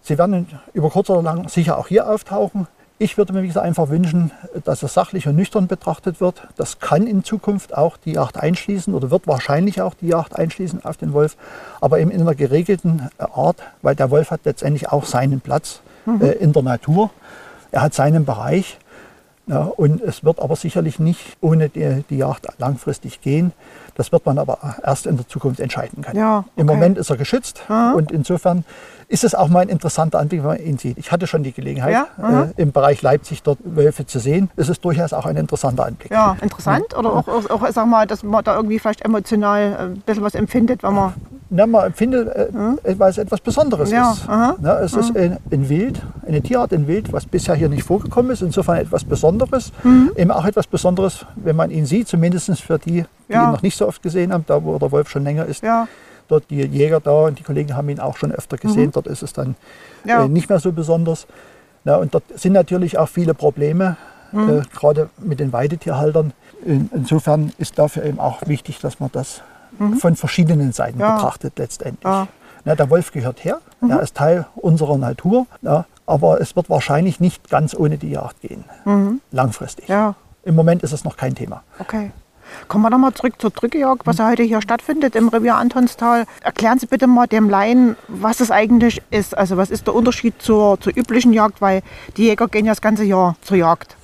Sie 0.00 0.16
werden 0.16 0.46
über 0.74 0.90
kurz 0.90 1.10
oder 1.10 1.22
lang 1.22 1.48
sicher 1.48 1.76
auch 1.76 1.88
hier 1.88 2.08
auftauchen. 2.08 2.68
Ich 2.98 3.18
würde 3.18 3.32
mir 3.32 3.42
wie 3.42 3.48
gesagt, 3.48 3.66
einfach 3.66 3.88
wünschen, 3.88 4.30
dass 4.64 4.84
es 4.84 4.94
sachlich 4.94 5.26
und 5.26 5.34
nüchtern 5.34 5.66
betrachtet 5.66 6.20
wird. 6.20 6.46
Das 6.56 6.78
kann 6.78 7.08
in 7.08 7.24
Zukunft 7.24 7.76
auch 7.76 7.96
die 7.96 8.12
Jagd 8.12 8.36
einschließen 8.36 8.94
oder 8.94 9.10
wird 9.10 9.26
wahrscheinlich 9.26 9.82
auch 9.82 9.94
die 9.94 10.06
Jagd 10.06 10.36
einschließen 10.36 10.84
auf 10.84 10.96
den 10.96 11.12
Wolf, 11.12 11.36
aber 11.80 11.98
eben 11.98 12.12
in 12.12 12.20
einer 12.20 12.36
geregelten 12.36 13.10
Art, 13.18 13.56
weil 13.82 13.96
der 13.96 14.12
Wolf 14.12 14.30
hat 14.30 14.42
letztendlich 14.44 14.88
auch 14.88 15.04
seinen 15.04 15.40
Platz 15.40 15.80
mhm. 16.04 16.22
äh, 16.22 16.30
in 16.30 16.52
der 16.52 16.62
Natur. 16.62 17.10
Er 17.76 17.82
hat 17.82 17.92
seinen 17.92 18.24
Bereich 18.24 18.78
ja, 19.46 19.64
und 19.64 20.00
es 20.00 20.24
wird 20.24 20.40
aber 20.40 20.56
sicherlich 20.56 20.98
nicht 20.98 21.36
ohne 21.42 21.68
die, 21.68 22.04
die, 22.08 22.16
Jagd 22.16 22.46
langfristig 22.56 23.20
gehen. 23.20 23.52
Das 23.96 24.12
wird 24.12 24.24
man 24.24 24.38
aber 24.38 24.76
erst 24.82 25.04
in 25.04 25.18
der 25.18 25.28
Zukunft 25.28 25.60
entscheiden 25.60 26.02
können. 26.02 26.18
Ja, 26.18 26.38
okay. 26.38 26.48
Im 26.56 26.66
Moment 26.68 26.96
ist 26.96 27.10
er 27.10 27.18
geschützt 27.18 27.60
Aha. 27.68 27.92
und 27.92 28.10
insofern 28.12 28.64
ist 29.08 29.24
es 29.24 29.34
auch 29.34 29.48
mal 29.48 29.60
ein 29.60 29.68
interessanter 29.68 30.18
Anblick, 30.18 30.40
wenn 30.40 30.48
man 30.48 30.58
ihn 30.58 30.78
sieht. 30.78 30.98
Ich 30.98 31.12
hatte 31.12 31.26
schon 31.26 31.42
die 31.42 31.52
Gelegenheit, 31.52 31.92
ja, 31.92 32.42
äh, 32.42 32.48
im 32.56 32.72
Bereich 32.72 33.02
Leipzig 33.02 33.42
dort 33.42 33.58
Wölfe 33.64 34.06
zu 34.06 34.18
sehen. 34.18 34.50
Es 34.56 34.68
ist 34.68 34.84
durchaus 34.84 35.12
auch 35.12 35.26
ein 35.26 35.36
interessanter 35.36 35.86
Anblick. 35.86 36.10
Ja, 36.10 36.36
interessant 36.40 36.96
oder 36.96 37.12
auch, 37.12 37.28
auch, 37.28 37.50
auch 37.50 37.70
sag 37.70 37.86
mal, 37.86 38.06
dass 38.06 38.22
man 38.22 38.42
da 38.42 38.56
irgendwie 38.56 38.78
vielleicht 38.78 39.02
emotional 39.02 39.60
äh, 39.60 39.82
ein 39.84 40.00
bisschen 40.00 40.24
was 40.24 40.34
empfindet, 40.34 40.82
wenn 40.82 40.94
man 40.94 41.14
na, 41.48 41.66
man 41.66 41.86
empfindet, 41.86 42.28
äh, 42.28 42.48
hm? 42.52 42.78
weil 42.98 43.10
es 43.10 43.18
etwas 43.18 43.40
Besonderes 43.40 43.90
ja, 43.90 44.12
ist. 44.12 44.26
Na, 44.26 44.80
es 44.80 44.94
aha. 44.94 45.00
ist 45.00 45.16
ein, 45.16 45.38
ein, 45.52 45.68
Wild, 45.68 46.02
eine 46.26 46.42
Tierart, 46.42 46.72
ein 46.72 46.88
Wild, 46.88 47.12
was 47.12 47.24
bisher 47.24 47.54
hier 47.54 47.68
nicht 47.68 47.84
vorgekommen 47.84 48.32
ist. 48.32 48.42
Insofern 48.42 48.78
etwas 48.78 49.04
Besonderes. 49.04 49.72
Mhm. 49.84 50.10
Eben 50.16 50.30
auch 50.32 50.44
etwas 50.44 50.66
Besonderes, 50.66 51.24
wenn 51.36 51.54
man 51.54 51.70
ihn 51.70 51.86
sieht, 51.86 52.08
zumindest 52.08 52.60
für 52.60 52.78
die, 52.78 53.04
die 53.28 53.32
ja. 53.32 53.44
ihn 53.44 53.52
noch 53.52 53.62
nicht 53.62 53.76
so 53.76 53.86
oft 53.86 54.02
gesehen 54.02 54.32
haben, 54.32 54.44
da 54.46 54.64
wo 54.64 54.76
der 54.78 54.90
Wolf 54.90 55.08
schon 55.08 55.22
länger 55.22 55.46
ist. 55.46 55.62
Ja. 55.62 55.86
Dort 56.28 56.50
die 56.50 56.62
Jäger 56.62 57.00
da 57.00 57.26
und 57.26 57.38
die 57.38 57.42
Kollegen 57.42 57.76
haben 57.76 57.88
ihn 57.88 58.00
auch 58.00 58.16
schon 58.16 58.32
öfter 58.32 58.56
gesehen. 58.56 58.86
Mhm. 58.86 58.92
Dort 58.92 59.06
ist 59.06 59.22
es 59.22 59.32
dann 59.32 59.54
äh, 60.06 60.28
nicht 60.28 60.48
mehr 60.48 60.58
so 60.58 60.72
besonders. 60.72 61.26
Na, 61.84 61.96
und 61.96 62.14
dort 62.14 62.24
sind 62.34 62.52
natürlich 62.52 62.98
auch 62.98 63.08
viele 63.08 63.34
Probleme, 63.34 63.96
mhm. 64.32 64.48
äh, 64.48 64.62
gerade 64.74 65.08
mit 65.18 65.40
den 65.40 65.52
Weidetierhaltern. 65.52 66.32
In, 66.64 66.90
insofern 66.92 67.52
ist 67.58 67.78
dafür 67.78 68.04
eben 68.04 68.18
auch 68.18 68.46
wichtig, 68.46 68.80
dass 68.80 68.98
man 68.98 69.10
das 69.12 69.42
mhm. 69.78 69.94
von 69.98 70.16
verschiedenen 70.16 70.72
Seiten 70.72 70.98
ja. 70.98 71.14
betrachtet 71.14 71.58
letztendlich. 71.58 72.04
Ja. 72.04 72.28
Ja, 72.64 72.74
der 72.74 72.90
Wolf 72.90 73.12
gehört 73.12 73.44
her, 73.44 73.60
mhm. 73.80 73.90
er 73.90 74.02
ist 74.02 74.16
Teil 74.16 74.46
unserer 74.56 74.98
Natur. 74.98 75.46
Ja, 75.62 75.86
Aber 76.04 76.40
es 76.40 76.56
wird 76.56 76.68
wahrscheinlich 76.68 77.20
nicht 77.20 77.48
ganz 77.48 77.74
ohne 77.74 77.96
die 77.96 78.10
Jagd 78.10 78.40
gehen, 78.40 78.64
langfristig. 79.30 79.88
Ja, 79.88 80.16
Im 80.42 80.56
Moment 80.56 80.82
ist 80.82 80.90
es 80.90 81.04
noch 81.04 81.16
kein 81.16 81.36
Thema. 81.36 81.62
okay. 81.78 82.10
Kommen 82.68 82.84
wir 82.84 82.90
nochmal 82.90 83.14
zurück 83.14 83.34
zur 83.38 83.50
Drückejagd, 83.50 84.06
was 84.06 84.18
heute 84.20 84.42
hier 84.42 84.62
stattfindet 84.62 85.14
im 85.16 85.28
Revier 85.28 85.56
Antonstal. 85.56 86.26
Erklären 86.42 86.78
Sie 86.78 86.86
bitte 86.86 87.06
mal 87.06 87.26
dem 87.26 87.48
Laien, 87.48 87.96
was 88.08 88.40
es 88.40 88.50
eigentlich 88.50 89.02
ist. 89.10 89.36
Also 89.36 89.56
was 89.56 89.70
ist 89.70 89.86
der 89.86 89.94
Unterschied 89.94 90.34
zur, 90.40 90.80
zur 90.80 90.96
üblichen 90.96 91.32
Jagd, 91.32 91.60
weil 91.60 91.82
die 92.16 92.24
Jäger 92.24 92.48
gehen 92.48 92.66
ja 92.66 92.72
das 92.72 92.80
ganze 92.80 93.04
Jahr 93.04 93.36
zur 93.42 93.56
Jagd. 93.56 93.95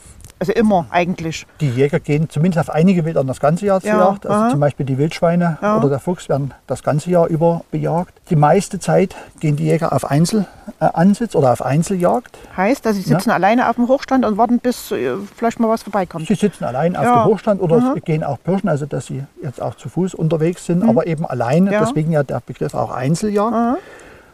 Also 0.42 0.50
immer 0.54 0.86
eigentlich. 0.90 1.46
Die 1.60 1.68
Jäger 1.70 2.00
gehen 2.00 2.28
zumindest 2.28 2.68
auf 2.68 2.74
einige 2.74 3.04
Wildern 3.04 3.28
das 3.28 3.38
ganze 3.38 3.64
Jahr 3.64 3.80
zur 3.80 3.90
Ja, 3.90 3.98
Jagd. 4.10 4.26
Also 4.26 4.42
aha. 4.42 4.50
zum 4.50 4.58
Beispiel 4.58 4.84
die 4.84 4.98
Wildschweine 4.98 5.56
Ja. 5.62 5.76
oder 5.78 5.88
der 5.88 6.00
Fuchs 6.00 6.28
werden 6.28 6.52
das 6.66 6.82
ganze 6.82 7.10
Jahr 7.10 7.28
über 7.28 7.62
bejagt. 7.70 8.12
Die 8.28 8.34
meiste 8.34 8.80
Zeit 8.80 9.14
gehen 9.38 9.54
die 9.54 9.66
Jäger 9.66 9.92
auf 9.92 10.04
Einzelansitz 10.10 11.36
oder 11.36 11.52
auf 11.52 11.62
Einzeljagd. 11.64 12.36
Heißt, 12.56 12.84
dass 12.84 12.96
sie 12.96 13.02
sitzen 13.02 13.30
alleine 13.30 13.68
auf 13.70 13.76
dem 13.76 13.86
Hochstand 13.86 14.24
und 14.24 14.36
warten, 14.36 14.58
bis 14.58 14.90
äh, 14.90 15.12
vielleicht 15.36 15.60
mal 15.60 15.68
was 15.68 15.84
vorbeikommt. 15.84 16.26
Sie 16.26 16.34
sitzen 16.34 16.64
allein 16.64 16.96
auf 16.96 17.04
Ja. 17.04 17.22
dem 17.22 17.30
Hochstand 17.32 17.60
oder 17.60 17.94
es 17.96 18.04
gehen 18.04 18.24
auch 18.24 18.38
Pirschen, 18.42 18.68
also 18.68 18.84
dass 18.86 19.06
sie 19.06 19.22
jetzt 19.44 19.62
auch 19.62 19.76
zu 19.76 19.88
Fuß 19.88 20.12
unterwegs 20.14 20.66
sind, 20.66 20.82
aber 20.82 21.06
eben 21.06 21.24
alleine. 21.24 21.66
Mhm. 21.66 21.72
Ja. 21.72 21.84
Deswegen 21.84 22.10
ja 22.10 22.24
der 22.24 22.42
Begriff 22.44 22.74
auch 22.74 22.90
Einzeljagd. 22.90 23.78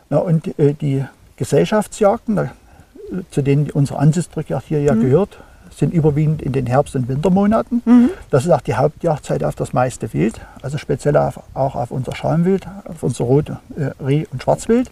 Na, 0.09 0.17
und 0.17 0.59
äh, 0.59 0.73
die 0.73 1.05
Gesellschaftsjagden, 1.37 2.49
zu 3.31 3.43
denen 3.43 3.71
unsere 3.73 3.99
Ansitztrickjagd 3.99 4.65
hier 4.69 4.79
Mhm. 4.79 4.87
ja 4.87 4.95
gehört, 4.95 5.39
sind 5.79 5.95
überwiegend 5.95 6.43
in 6.43 6.53
den 6.53 6.67
Herbst- 6.67 6.97
und 6.97 7.09
Wintermonaten. 7.09 7.83
Mhm. 7.85 8.11
Das 8.31 8.45
ist 8.45 8.51
auch 8.51 8.61
die 8.61 8.75
Hauptjagdzeit 8.75 9.45
auf 9.45 9.55
das 9.55 9.73
meiste 9.73 10.13
Wild, 10.13 10.41
also 10.61 10.77
speziell 10.77 11.17
auf, 11.17 11.41
auch 11.55 11.77
auf 11.77 11.91
unser 11.91 12.15
Schamwild, 12.15 12.67
auf 12.85 13.03
unser 13.03 13.25
Rot-, 13.25 13.51
äh, 13.51 13.91
Reh- 14.05 14.27
und 14.33 14.43
Schwarzwild. 14.43 14.91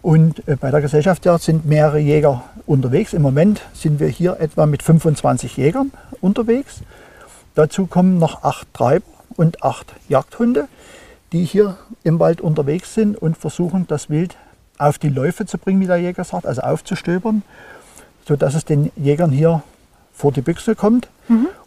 Und 0.00 0.46
äh, 0.48 0.56
bei 0.56 0.70
der 0.70 0.80
Gesellschaftsjagd 0.80 1.42
sind 1.42 1.66
mehrere 1.66 1.98
Jäger 1.98 2.44
unterwegs. 2.66 3.12
Im 3.12 3.22
Moment 3.22 3.60
sind 3.74 4.00
wir 4.00 4.08
hier 4.08 4.38
etwa 4.40 4.66
mit 4.66 4.82
25 4.82 5.56
Jägern 5.56 5.92
unterwegs. 6.20 6.80
Dazu 7.54 7.86
kommen 7.86 8.18
noch 8.18 8.42
acht 8.42 8.72
Treiber 8.74 9.04
und 9.36 9.62
acht 9.62 9.94
Jagdhunde, 10.08 10.68
die 11.32 11.44
hier 11.44 11.76
im 12.02 12.18
Wald 12.18 12.40
unterwegs 12.40 12.94
sind 12.94 13.16
und 13.16 13.36
versuchen, 13.36 13.86
das 13.86 14.08
Wild 14.08 14.36
auf 14.78 14.98
die 14.98 15.08
Läufe 15.08 15.46
zu 15.46 15.58
bringen, 15.58 15.80
wie 15.80 15.86
der 15.86 15.98
Jäger 15.98 16.24
sagt, 16.24 16.46
also 16.46 16.62
aufzustöbern, 16.62 17.42
sodass 18.26 18.54
es 18.54 18.64
den 18.64 18.90
Jägern 18.96 19.30
hier 19.30 19.62
vor 20.14 20.32
die 20.32 20.40
Büchse 20.40 20.74
kommt 20.74 21.08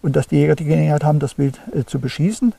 und 0.02 0.16
dass 0.16 0.28
die 0.28 0.38
Jäger 0.38 0.56
die 0.56 0.66
Gelegenheit 0.66 1.04
haben, 1.04 1.20
das 1.20 1.38
Wild 1.38 1.60
äh, 1.74 1.84
zu 1.86 2.00
beschießen. 2.00 2.54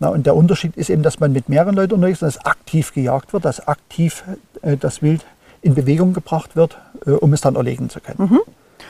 Na, 0.00 0.08
und 0.08 0.26
der 0.26 0.36
Unterschied 0.36 0.76
ist 0.76 0.90
eben, 0.90 1.02
dass 1.02 1.20
man 1.20 1.32
mit 1.32 1.48
mehreren 1.48 1.74
Leuten 1.74 1.94
unterwegs 1.94 2.22
ist, 2.22 2.36
dass 2.36 2.46
aktiv 2.46 2.92
gejagt 2.92 3.32
wird, 3.32 3.44
dass 3.44 3.66
aktiv 3.66 4.24
äh, 4.62 4.76
das 4.76 5.02
Wild 5.02 5.24
in 5.62 5.74
Bewegung 5.74 6.12
gebracht 6.12 6.56
wird, 6.56 6.78
äh, 7.06 7.10
um 7.10 7.32
es 7.32 7.40
dann 7.40 7.56
erlegen 7.56 7.88
zu 7.88 8.00
können. 8.00 8.18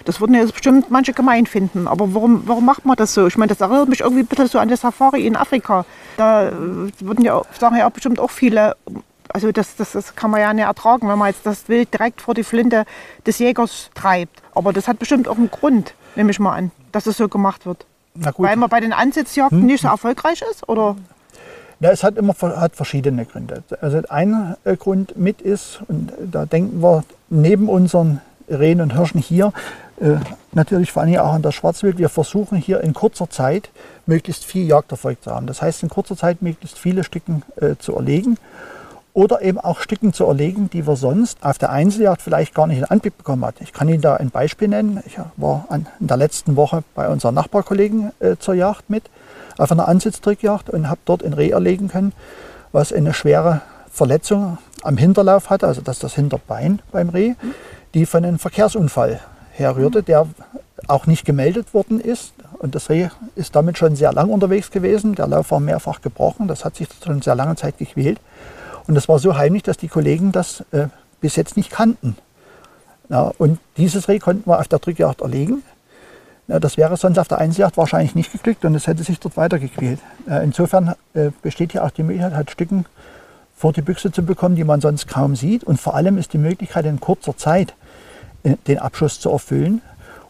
Das 0.05 0.21
würden 0.21 0.35
jetzt 0.35 0.53
bestimmt 0.53 0.91
manche 0.91 1.13
gemein 1.13 1.47
finden. 1.47 1.87
Aber 1.87 2.15
warum, 2.15 2.43
warum 2.47 2.65
macht 2.65 2.85
man 2.85 2.97
das 2.97 3.15
so? 3.15 3.27
Ich 3.27 3.37
meine, 3.37 3.51
das 3.51 3.61
erinnert 3.61 3.89
mich 3.89 4.01
irgendwie 4.01 4.23
ein 4.23 4.27
bisschen 4.27 4.49
so 4.49 4.59
an 4.59 4.69
die 4.69 4.77
Safari 4.77 5.27
in 5.27 5.37
Afrika. 5.37 5.85
Da 6.17 6.49
äh, 6.49 6.53
würden 7.01 7.25
ja, 7.25 7.43
sagen 7.59 7.77
ja 7.77 7.87
auch 7.87 7.93
bestimmt 7.93 8.19
auch 8.19 8.31
viele, 8.31 8.77
also 9.29 9.53
das, 9.53 9.77
das, 9.77 9.93
das 9.93 10.17
kann 10.17 10.31
man 10.31 10.41
ja 10.41 10.53
nicht 10.53 10.65
ertragen, 10.65 11.09
wenn 11.09 11.19
man 11.19 11.29
jetzt 11.29 11.47
das 11.47 11.69
Wild 11.69 11.93
direkt 11.93 12.21
vor 12.21 12.35
die 12.35 12.45
Flinte 12.45 12.85
des 13.27 13.39
Jägers 13.39 13.91
treibt. 13.95 14.43
Aber 14.55 14.73
das 14.73 14.89
hat 14.89 14.99
bestimmt 14.99 15.29
auch 15.29 15.37
einen 15.37 15.51
Grund, 15.51 15.95
nehme 16.17 16.31
ich 16.31 16.41
mal 16.41 16.57
an, 16.57 16.71
dass 16.93 17.07
es 17.07 17.17
so 17.17 17.29
gemacht 17.29 17.67
wird. 17.67 17.87
Weil 18.15 18.57
man 18.57 18.71
bei 18.71 18.81
den 18.81 18.93
Ansitzjagden 18.93 19.67
nicht 19.67 19.83
so 19.83 19.89
erfolgreich 19.89 20.43
ist? 20.51 20.69
Oder? 20.69 20.97
Ja, 21.81 21.91
es 21.91 22.05
hat 22.05 22.17
immer 22.17 22.35
hat 22.41 22.77
verschiedene 22.77 23.27
Gründe. 23.27 23.63
Also 23.81 24.01
ein 24.09 24.57
äh, 24.65 24.77
Grund 24.77 25.17
mit 25.17 25.43
ist, 25.43 25.81
und 25.89 26.13
da 26.19 26.47
denken 26.47 26.81
wir 26.81 27.05
neben 27.29 27.69
unseren 27.69 28.21
Rehen 28.49 28.81
und 28.81 28.95
Hirschen 28.95 29.21
hier, 29.21 29.53
äh, 30.01 30.17
natürlich 30.53 30.93
vor 30.93 31.03
allem 31.03 31.17
auch 31.19 31.33
an 31.33 31.43
das 31.43 31.55
Schwarzwild, 31.55 31.99
wir 31.99 32.09
versuchen 32.09 32.57
hier 32.57 32.81
in 32.81 32.95
kurzer 32.95 33.29
Zeit 33.29 33.71
möglichst 34.07 34.45
viel 34.45 34.67
Jagderfolg 34.67 35.23
zu 35.23 35.31
haben. 35.31 35.47
Das 35.47 35.61
heißt, 35.61 35.83
in 35.83 35.89
kurzer 35.89 36.17
Zeit 36.17 36.43
möglichst 36.43 36.79
viele 36.79 37.03
Stücken 37.03 37.43
äh, 37.61 37.75
zu 37.79 37.95
erlegen 37.97 38.39
oder 39.15 39.43
eben 39.43 39.61
auch 39.61 39.81
Stücken 39.81 40.13
zu 40.13 40.27
erlegen, 40.27 40.69
die 40.71 40.87
wir 40.87 40.97
sonst 40.97 41.39
auf 41.43 41.57
der 41.57 41.71
Einzeljagd 41.71 42.21
vielleicht 42.21 42.53
gar 42.53 42.67
nicht 42.67 42.79
in 42.79 42.85
Anblick 42.85 43.17
bekommen 43.17 43.45
hatten. 43.45 43.63
Ich 43.63 43.73
kann 43.73 43.89
Ihnen 43.89 44.03
da 44.03 44.17
ein 44.17 44.31
Beispiel 44.31 44.69
nennen. 44.69 45.03
Ich 45.07 45.19
war 45.37 45.67
an, 45.69 45.87
in 46.01 46.09
der 46.09 46.17
letzten 46.17 46.57
Woche 46.57 46.83
bei 46.97 47.09
unseren 47.09 47.35
Nachbarkollegen 47.35 48.11
äh, 48.19 48.37
zur 48.39 48.55
Jagd 48.55 48.91
mit, 48.91 49.05
auf 49.57 49.71
einer 49.71 49.87
Ansitztrickjagd 49.87 50.69
und 50.69 50.91
habe 50.91 51.01
dort 51.05 51.23
ein 51.23 51.33
Reh 51.33 51.51
erlegen 51.51 51.89
können, 51.89 52.13
was 52.73 52.93
eine 52.93 53.15
schwere 53.15 53.63
Verletzung 53.89 54.59
am 54.83 54.97
Hinterlauf 54.97 55.49
hatte, 55.49 55.69
also 55.69 55.81
das 55.81 56.01
das 56.01 56.15
Hinterbein 56.15 56.83
beim 56.91 57.09
Reh, 57.09 57.35
die 57.95 58.07
von 58.07 58.25
einem 58.25 58.41
Verkehrsunfall 58.41 59.21
herrührte, 59.53 60.03
der 60.03 60.27
auch 60.89 61.07
nicht 61.07 61.25
gemeldet 61.25 61.73
worden 61.73 62.01
ist. 62.01 62.35
Und 62.59 62.75
das 62.75 62.91
Reh 62.91 63.09
ist 63.37 63.55
damit 63.55 63.79
schon 63.79 63.95
sehr 63.95 64.13
lang 64.13 64.31
unterwegs 64.31 64.73
gewesen. 64.73 65.15
Der 65.15 65.29
Lauf 65.29 65.53
war 65.53 65.61
mehrfach 65.61 66.01
gebrochen. 66.01 66.49
Das 66.49 66.65
hat 66.65 66.77
sich 66.77 66.89
schon 67.05 67.23
sehr 67.23 67.37
lange 67.37 67.55
Zeit 67.55 67.79
gequält. 67.79 68.19
Und 68.87 68.95
das 68.95 69.09
war 69.09 69.19
so 69.19 69.37
heimlich, 69.37 69.63
dass 69.63 69.77
die 69.77 69.89
Kollegen 69.89 70.33
das 70.33 70.65
äh, 70.73 70.89
bis 71.21 71.37
jetzt 71.37 71.57
nicht 71.57 71.71
kannten. 71.71 72.17
Ja, 73.09 73.33
und 73.39 73.59
dieses 73.77 74.09
Reh 74.09 74.19
konnten 74.19 74.49
wir 74.49 74.59
auf 74.59 74.69
der 74.69 74.79
Drückjagd 74.79 75.21
erlegen. 75.21 75.63
Ja, 76.49 76.61
das 76.61 76.77
wäre 76.77 76.97
sonst 76.97 77.19
auf 77.19 77.29
der 77.29 77.39
Einzeljagd 77.39 77.77
wahrscheinlich 77.77 78.15
nicht 78.15 78.31
geglückt 78.33 78.65
und 78.65 78.75
es 78.75 78.87
hätte 78.87 79.03
sich 79.03 79.19
dort 79.19 79.37
weitergequält. 79.37 79.99
Äh, 80.29 80.45
insofern 80.45 80.95
äh, 81.15 81.31
besteht 81.43 81.73
hier 81.73 81.85
auch 81.85 81.91
die 81.91 82.03
Möglichkeit, 82.03 82.35
halt 82.35 82.51
Stücken 82.51 82.85
vor 83.57 83.73
die 83.73 83.83
Büchse 83.83 84.13
zu 84.13 84.23
bekommen, 84.23 84.57
die 84.57 84.65
man 84.65 84.81
sonst 84.81 85.09
kaum 85.09 85.37
sieht. 85.37 85.65
Und 85.65 85.81
vor 85.81 85.95
allem 85.95 86.19
ist 86.19 86.33
die 86.35 86.39
Möglichkeit, 86.39 86.85
in 86.85 87.01
kurzer 87.01 87.37
Zeit 87.37 87.75
äh, 88.43 88.57
den 88.67 88.79
Abschuss 88.79 89.21
zu 89.21 89.31
erfüllen. 89.31 89.81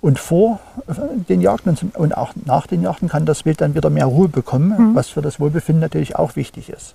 Und 0.00 0.20
vor 0.20 0.61
äh, 0.87 0.92
den 1.28 1.40
Jagden 1.40 1.76
und 1.94 2.16
auch 2.16 2.32
nach 2.44 2.68
den 2.68 2.82
Jagden 2.82 3.08
kann 3.08 3.26
das 3.26 3.44
Wild 3.44 3.61
dann 3.61 3.75
wieder 3.75 3.90
mehr 3.90 4.06
Ruhe 4.06 4.28
bekommen, 4.28 4.94
was 4.94 5.08
für 5.08 5.23
das 5.23 5.40
Wohlbefinden 5.40 5.80
natürlich 5.80 6.14
auch 6.14 6.37
wichtig 6.37 6.68
ist. 6.68 6.94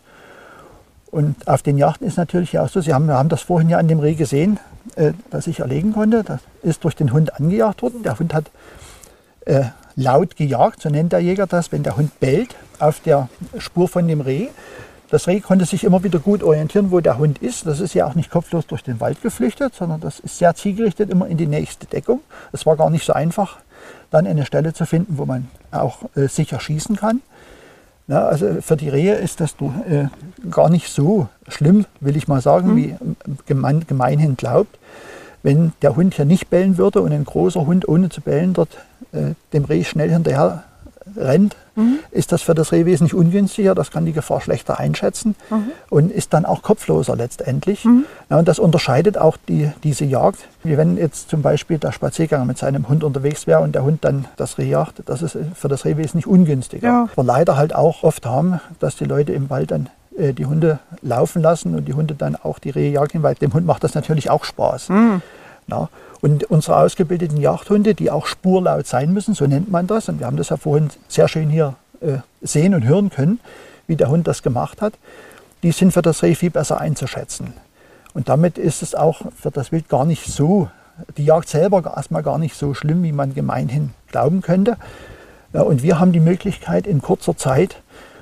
Und 1.12 1.48
auf 1.48 1.64
den 1.64 1.78
Jagden 1.78 2.08
ist 2.08 2.18
natürlich 2.18 2.60
auch 2.60 2.70
so, 2.70 2.82
Sie 2.82 2.94
haben, 2.94 3.08
wir 3.08 3.16
haben 3.16 3.30
das 3.30 3.42
vorhin 3.42 3.70
ja 3.70 3.78
an 3.78 3.88
dem 3.88 4.00
Reh 4.00 4.14
gesehen, 4.14 4.60
äh, 4.96 5.14
das 5.32 5.48
ich 5.48 5.60
erlegen 5.60 5.94
konnte. 5.94 6.24
Das 6.24 6.42
ist 6.62 6.84
durch 6.84 6.96
den 6.96 7.12
Hund 7.12 7.40
angejagt 7.40 7.82
worden. 7.82 8.04
Der 8.04 8.20
Hund 8.20 8.34
hat 8.34 8.46
äh, 9.46 9.66
laut 9.96 10.36
gejagt, 10.36 10.82
so 10.82 10.90
nennt 10.90 11.12
der 11.12 11.20
Jäger 11.20 11.48
das, 11.48 11.72
wenn 11.72 11.84
der 11.84 11.98
Hund 11.98 12.20
bellt 12.20 12.56
auf 12.80 13.00
der 13.00 13.30
Spur 13.58 13.88
von 13.88 14.08
dem 14.08 14.22
Reh. 14.22 14.48
Das 15.10 15.28
Reh 15.28 15.40
konnte 15.40 15.66
sich 15.66 15.84
immer 15.84 16.04
wieder 16.04 16.20
gut 16.20 16.44
orientieren, 16.44 16.92
wo 16.92 17.00
der 17.00 17.18
Hund 17.18 17.40
ist. 17.40 17.66
Das 17.66 17.80
ist 17.80 17.96
ja 17.96 18.06
auch 18.06 18.14
nicht 18.14 18.30
kopflos 18.30 18.68
durch 18.68 18.84
den 18.84 19.00
Wald 19.00 19.24
geflüchtet, 19.24 19.74
sondern 19.74 20.00
das 20.02 20.20
ist 20.20 20.38
sehr 20.38 20.54
zielgerichtet 20.54 21.10
immer 21.10 21.28
in 21.28 21.38
die 21.38 21.48
nächste 21.48 21.88
Deckung. 21.88 22.22
Es 22.52 22.68
war 22.68 22.76
gar 22.78 22.92
nicht 22.92 23.06
so 23.06 23.14
einfach, 23.14 23.58
dann 24.12 24.28
eine 24.28 24.46
Stelle 24.46 24.74
zu 24.74 24.86
finden, 24.86 25.18
wo 25.18 25.26
man 25.26 25.48
auch 25.72 26.04
äh, 26.16 26.28
sicher 26.28 26.60
schießen 26.60 26.96
kann. 26.96 27.22
Ja, 28.10 28.26
also 28.26 28.60
für 28.62 28.76
die 28.76 28.90
Rehe 28.90 29.14
ist 29.14 29.40
das 29.40 29.56
äh, 29.88 30.06
gar 30.50 30.72
nicht 30.72 30.90
so 30.90 31.28
schlimm, 31.48 31.86
will 32.00 32.18
ich 32.18 32.28
mal 32.28 32.42
sagen, 32.42 32.76
wie 32.76 32.96
ähm, 33.00 33.16
gemein, 33.46 33.86
gemeinhin 33.88 34.36
glaubt. 34.36 34.80
Wenn 35.44 35.74
der 35.84 35.96
Hund 35.96 36.16
hier 36.16 36.26
nicht 36.26 36.50
bellen 36.50 36.80
würde 36.80 37.02
und 37.02 37.12
ein 37.12 37.24
großer 37.24 37.68
Hund 37.68 37.88
ohne 37.88 38.10
zu 38.10 38.22
bellen 38.22 38.54
dort 38.54 38.70
äh, 39.12 39.36
dem 39.54 39.64
Reh 39.64 39.84
schnell 39.84 40.10
hinterher 40.10 40.64
rennt, 41.16 41.56
ist 42.12 42.32
das 42.32 42.42
für 42.42 42.54
das 42.54 42.72
Reh 42.72 42.86
wesentlich 42.86 43.14
ungünstiger. 43.14 43.74
Das 43.76 43.92
kann 43.92 44.06
die 44.06 44.12
Gefahr 44.12 44.42
schlechter 44.42 44.80
einschätzen 44.80 45.36
und 45.90 46.12
ist 46.12 46.34
dann 46.34 46.46
auch 46.46 46.62
kopfloser 46.62 47.16
letztendlich. 47.16 47.86
Ja, 48.30 48.38
und 48.38 48.48
das 48.48 48.60
unterscheidet 48.60 49.18
auch 49.18 49.38
die, 49.48 49.72
diese 49.84 50.06
Jagd. 50.06 50.40
Wie 50.64 50.78
wenn 50.78 50.98
jetzt 50.98 51.30
zum 51.30 51.42
Beispiel 51.42 51.78
der 51.78 51.92
Spaziergänger 51.92 52.46
mit 52.46 52.58
seinem 52.58 52.90
Hund 52.90 53.04
unterwegs 53.04 53.48
wäre 53.48 53.62
und 53.62 53.76
der 53.76 53.84
Hund 53.84 54.04
dann 54.04 54.26
das 54.36 54.58
Reh 54.58 54.70
jagt, 54.70 55.04
das 55.06 55.22
ist 55.22 55.38
für 55.56 55.70
das 55.70 55.86
Reh 55.86 55.96
wesentlich 55.96 56.28
ungünstiger. 56.28 56.88
Ja. 56.88 57.10
Wir 57.16 57.24
leider 57.24 57.56
halt 57.56 57.74
auch 57.74 58.04
oft 58.04 58.26
haben, 58.26 58.60
dass 58.80 58.98
die 58.98 59.06
Leute 59.06 59.32
im 59.32 59.50
Wald 59.50 59.72
dann 59.72 59.90
äh, 60.18 60.34
die 60.34 60.46
Hunde 60.46 60.80
laufen 61.02 61.42
lassen 61.42 61.76
und 61.76 61.86
die 61.86 61.94
Hunde 61.94 62.16
dann 62.16 62.36
auch 62.36 62.60
die 62.60 62.70
Rehe 62.72 62.92
jagen, 62.92 63.24
weil 63.24 63.36
dem 63.36 63.54
Hund 63.54 63.66
macht 63.66 63.84
das 63.84 63.96
natürlich 63.96 64.30
auch 64.30 64.44
Spaß. 64.44 64.90
Ja. 65.70 65.90
Und 66.22 66.46
unsere 66.46 66.78
ausgebildeten 66.78 67.38
Jagdhunde, 67.38 67.96
die 67.96 68.12
auch 68.12 68.26
spurlaut 68.26 68.88
sein 68.88 69.14
müssen, 69.14 69.34
so 69.34 69.46
nennt 69.46 69.72
man 69.72 69.88
das, 69.88 70.10
und 70.10 70.20
wir 70.20 70.28
haben 70.28 70.38
das 70.38 70.50
ja 70.50 70.58
vorhin 70.58 70.90
sehr 71.08 71.28
schön 71.28 71.50
hier 71.50 71.76
äh, 72.02 72.18
sehen 72.42 72.74
und 72.74 72.84
hören 72.84 73.10
können, 73.10 73.40
wie 73.88 73.96
der 73.96 74.10
Hund 74.10 74.28
das 74.28 74.44
gemacht 74.44 74.82
hat, 74.82 74.94
die 75.64 75.72
sind 75.72 75.92
für 75.92 76.02
das 76.02 76.24
Reh 76.24 76.36
viel 76.36 76.50
besser 76.50 76.80
einzuschätzen. 76.80 77.54
Und 78.14 78.30
damit 78.30 78.58
ist 78.58 78.82
es 78.82 78.96
auch 78.96 79.22
für 79.36 79.52
das 79.52 79.72
Wild 79.72 79.88
gar 79.90 80.06
nicht 80.06 80.26
so, 80.26 80.70
die 81.18 81.26
Jagd 81.26 81.48
selber 81.48 81.94
erstmal 81.96 82.24
gar 82.24 82.38
nicht 82.38 82.56
so 82.56 82.74
schlimm, 82.74 83.04
wie 83.04 83.12
man 83.12 83.34
gemeinhin 83.34 83.92
glauben 84.08 84.42
könnte. 84.42 84.78
Und 85.54 85.84
wir 85.84 86.00
haben 86.00 86.12
die 86.12 86.20
Möglichkeit, 86.20 86.86
in 86.86 87.02
kurzer 87.02 87.38
Zeit 87.38 87.78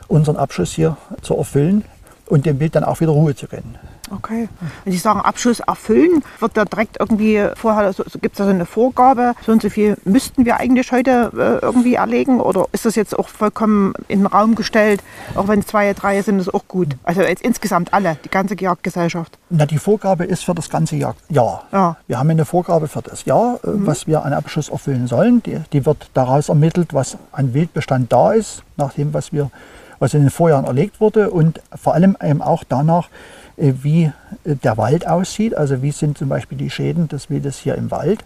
unseren 0.07 0.37
Abschuss 0.37 0.73
hier 0.73 0.97
zu 1.21 1.35
erfüllen 1.35 1.83
und 2.27 2.45
dem 2.45 2.59
Wild 2.59 2.75
dann 2.75 2.83
auch 2.83 2.99
wieder 2.99 3.11
Ruhe 3.11 3.35
zu 3.35 3.47
gönnen. 3.47 3.75
Okay. 4.11 4.49
Wenn 4.83 4.93
Sie 4.93 4.99
sagen 4.99 5.21
Abschuss 5.21 5.59
erfüllen, 5.59 6.23
wird 6.39 6.55
da 6.55 6.65
direkt 6.65 6.97
irgendwie 6.99 7.45
vorher, 7.55 7.91
so, 7.93 8.03
gibt 8.21 8.33
es 8.33 8.37
da 8.37 8.45
so 8.45 8.49
eine 8.49 8.65
Vorgabe, 8.65 9.33
so 9.45 9.51
und 9.51 9.61
so 9.61 9.69
viel 9.69 9.97
müssten 10.05 10.45
wir 10.45 10.57
eigentlich 10.57 10.91
heute 10.91 11.31
äh, 11.35 11.65
irgendwie 11.65 11.95
erlegen 11.95 12.39
oder 12.39 12.67
ist 12.71 12.85
das 12.85 12.95
jetzt 12.95 13.17
auch 13.17 13.29
vollkommen 13.29 13.93
in 14.07 14.19
den 14.19 14.27
Raum 14.27 14.55
gestellt, 14.55 15.03
auch 15.35 15.47
wenn 15.47 15.59
es 15.59 15.67
zwei, 15.67 15.93
drei 15.93 16.21
sind, 16.21 16.39
ist 16.39 16.53
auch 16.53 16.67
gut? 16.67 16.95
Also 17.03 17.21
jetzt 17.21 17.43
insgesamt 17.43 17.93
alle, 17.93 18.17
die 18.23 18.29
ganze 18.29 18.55
Jagdgesellschaft. 18.59 19.37
Na, 19.49 19.65
die 19.65 19.77
Vorgabe 19.77 20.25
ist 20.25 20.43
für 20.45 20.53
das 20.53 20.69
ganze 20.69 20.95
Jahr. 20.95 21.15
Jahr. 21.29 21.63
Ja. 21.71 21.97
Wir 22.07 22.19
haben 22.19 22.29
eine 22.29 22.45
Vorgabe 22.45 22.87
für 22.87 23.01
das 23.01 23.25
Jahr, 23.25 23.55
äh, 23.55 23.59
was 23.63 24.07
wir 24.07 24.23
an 24.23 24.33
Abschuss 24.33 24.69
erfüllen 24.69 25.07
sollen. 25.07 25.43
Die, 25.43 25.59
die 25.73 25.85
wird 25.85 26.09
daraus 26.13 26.49
ermittelt, 26.49 26.93
was 26.93 27.17
an 27.31 27.53
Wildbestand 27.53 28.11
da 28.11 28.33
ist, 28.33 28.63
nach 28.77 28.93
dem, 28.93 29.13
was, 29.13 29.33
wir, 29.33 29.51
was 29.99 30.13
in 30.13 30.21
den 30.21 30.29
Vorjahren 30.29 30.65
erlegt 30.65 30.99
wurde 31.01 31.29
und 31.29 31.61
vor 31.75 31.93
allem 31.93 32.17
eben 32.23 32.41
auch 32.41 32.63
danach, 32.67 33.09
wie 33.57 34.11
äh, 34.43 34.55
der 34.55 34.77
Wald 34.77 35.07
aussieht. 35.07 35.55
Also 35.55 35.81
wie 35.81 35.91
sind 35.91 36.17
zum 36.17 36.29
Beispiel 36.29 36.57
die 36.57 36.69
Schäden 36.69 37.07
des 37.07 37.29
Wildes 37.29 37.57
hier 37.57 37.75
im 37.75 37.91
Wald. 37.91 38.23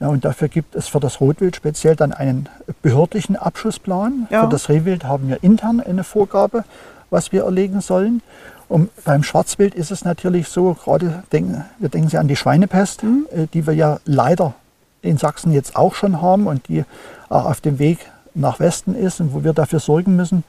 Ja, 0.00 0.08
und 0.08 0.24
dafür 0.24 0.48
gibt 0.48 0.74
es 0.74 0.88
für 0.88 0.98
das 0.98 1.20
Rotwild 1.20 1.54
speziell 1.54 1.94
dann 1.94 2.12
einen 2.12 2.48
behördlichen 2.82 3.36
Abschussplan. 3.36 4.26
Ja. 4.30 4.42
Für 4.42 4.48
das 4.48 4.68
Rehwild 4.68 5.04
haben 5.04 5.28
wir 5.28 5.42
intern 5.44 5.80
eine 5.80 6.02
Vorgabe, 6.02 6.64
was 7.10 7.30
wir 7.30 7.44
erlegen 7.44 7.80
sollen. 7.80 8.20
Und 8.68 8.90
beim 9.04 9.22
Schwarzwild 9.22 9.74
ist 9.74 9.90
es 9.90 10.04
natürlich 10.04 10.48
so, 10.48 10.74
gerade 10.74 11.22
denken, 11.30 11.64
wir 11.78 11.88
denken 11.88 12.08
Sie 12.08 12.18
an 12.18 12.26
die 12.26 12.36
Schweinepest, 12.36 13.04
äh, 13.04 13.46
die 13.52 13.66
wir 13.66 13.74
ja 13.74 14.00
leider 14.04 14.54
in 15.02 15.18
Sachsen 15.18 15.52
jetzt 15.52 15.76
auch 15.76 15.94
schon 15.94 16.20
haben 16.20 16.46
und 16.46 16.68
die 16.68 16.84
auch 17.28 17.44
auf 17.44 17.60
dem 17.60 17.78
Weg 17.78 17.98
nach 18.34 18.60
Westen 18.60 18.94
ist 18.94 19.20
und 19.20 19.34
wo 19.34 19.44
wir 19.44 19.52
dafür 19.52 19.78
sorgen 19.78 20.16
müssen, 20.16 20.42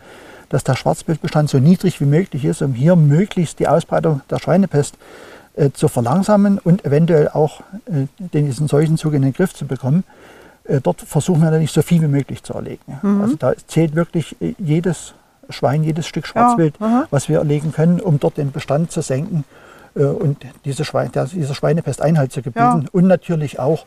dass 0.54 0.64
der 0.64 0.76
Schwarzwildbestand 0.76 1.50
so 1.50 1.58
niedrig 1.58 2.00
wie 2.00 2.06
möglich 2.06 2.46
ist, 2.46 2.62
um 2.62 2.74
hier 2.74 2.96
möglichst 2.96 3.58
die 3.58 3.68
Ausbreitung 3.68 4.22
der 4.30 4.38
Schweinepest 4.38 5.00
äh, 5.56 5.72
zu 5.72 5.88
verlangsamen 5.88 6.60
und 6.60 6.86
eventuell 6.86 7.28
auch 7.28 7.62
äh, 7.88 8.06
den, 8.20 8.46
diesen 8.46 8.68
Seuchenzug 8.68 9.16
in 9.16 9.24
den 9.24 9.34
Griff 9.34 9.56
zu 9.56 9.66
bekommen. 9.66 10.04
Äh, 10.66 10.80
dort 10.80 11.02
versuchen 11.02 11.42
wir 11.42 11.50
natürlich 11.50 11.72
so 11.72 11.82
viel 11.82 12.04
wie 12.04 12.08
möglich 12.08 12.44
zu 12.44 12.54
erlegen. 12.54 13.00
Also 13.24 13.36
da 13.36 13.54
zählt 13.66 13.96
wirklich 13.96 14.40
äh, 14.42 14.54
jedes 14.60 15.16
Schwein, 15.50 15.84
jedes 15.84 16.06
Stück 16.06 16.28
Schwarzwild, 16.28 16.76
aha. 16.80 17.08
was 17.10 17.30
wir 17.30 17.40
erlegen 17.40 17.72
können, 17.72 18.00
um 18.00 18.20
dort 18.20 18.38
den 18.38 18.52
Bestand 18.52 18.92
zu 18.92 19.02
senken 19.02 19.46
äh, 19.96 20.04
und 20.04 20.46
diese 20.66 20.86
Schwein, 20.86 21.12
der, 21.14 21.26
dieser 21.26 21.56
Schweinepest 21.56 22.00
Einhalt 22.00 22.32
zu 22.32 22.44
gebieten. 22.44 22.88
Und 22.92 23.08
natürlich 23.08 23.60
auch, 23.60 23.86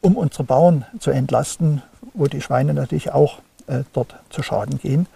um 0.00 0.16
unsere 0.16 0.44
Bauern 0.44 0.86
zu 1.00 1.10
entlasten, 1.10 1.82
wo 2.14 2.28
die 2.28 2.40
Schweine 2.40 2.72
natürlich 2.72 3.12
auch 3.12 3.40
äh, 3.66 3.82
dort 3.92 4.16
zu 4.30 4.42
Schaden 4.42 4.78
gehen. 4.78 5.06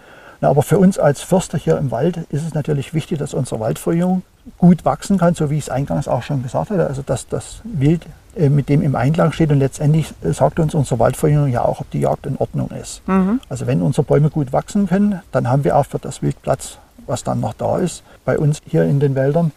Na, 0.43 0.51
aber 0.51 0.65
für 0.65 0.77
uns 0.77 0.99
als 0.99 1.23
Förster 1.23 1.57
hier 1.57 1.79
im 1.79 1.93
Wald 1.93 2.17
ist 2.31 2.45
es 2.45 2.53
natürlich 2.53 2.93
wichtig, 2.93 3.19
dass 3.19 3.33
unsere 3.33 3.61
Waldverjüngung 3.61 4.23
gut 4.59 4.85
wachsen 4.85 5.17
kann, 5.17 5.37
so 5.37 5.51
wie 5.51 5.57
ich 5.57 5.65
es 5.65 5.71
eingangs 5.71 6.09
auch 6.09 6.25
schon 6.25 6.43
gesagt 6.43 6.71
hatte. 6.71 6.85
Also 6.89 7.03
dass 7.03 7.29
das 7.29 7.61
Wild 7.63 8.05
äh, 8.35 8.49
mit 8.49 8.69
dem 8.69 8.83
im 8.83 8.97
Einklang 8.97 9.31
steht 9.31 9.53
und 9.53 9.61
letztendlich 9.61 10.13
äh, 10.25 10.33
sagt 10.33 10.59
uns 10.59 10.75
unsere 10.75 10.99
Waldverjüngung 10.99 11.49
ja 11.49 11.65
auch, 11.65 11.81
ob 11.81 11.89
die 11.93 12.01
Jagd 12.01 12.27
in 12.27 12.37
Ordnung 12.39 12.71
ist. 12.71 13.03
Also 13.49 13.69
wenn 13.69 13.83
unsere 13.83 14.03
Bäume 14.03 14.31
gut 14.31 14.53
wachsen 14.53 14.89
können, 14.89 15.23
dann 15.31 15.49
haben 15.49 15.63
wir 15.63 15.77
auch 15.77 15.87
für 15.87 16.01
das 16.01 16.23
Wild 16.23 16.43
Platz, 16.43 16.79
was 17.07 17.23
dann 17.23 17.39
noch 17.39 17.55
da 17.55 17.79
ist, 17.79 18.03
bei 18.25 18.37
uns 18.37 18.61
hier 18.67 18.83
in 18.83 18.99
den 18.99 19.15
Wäldern. 19.15 19.53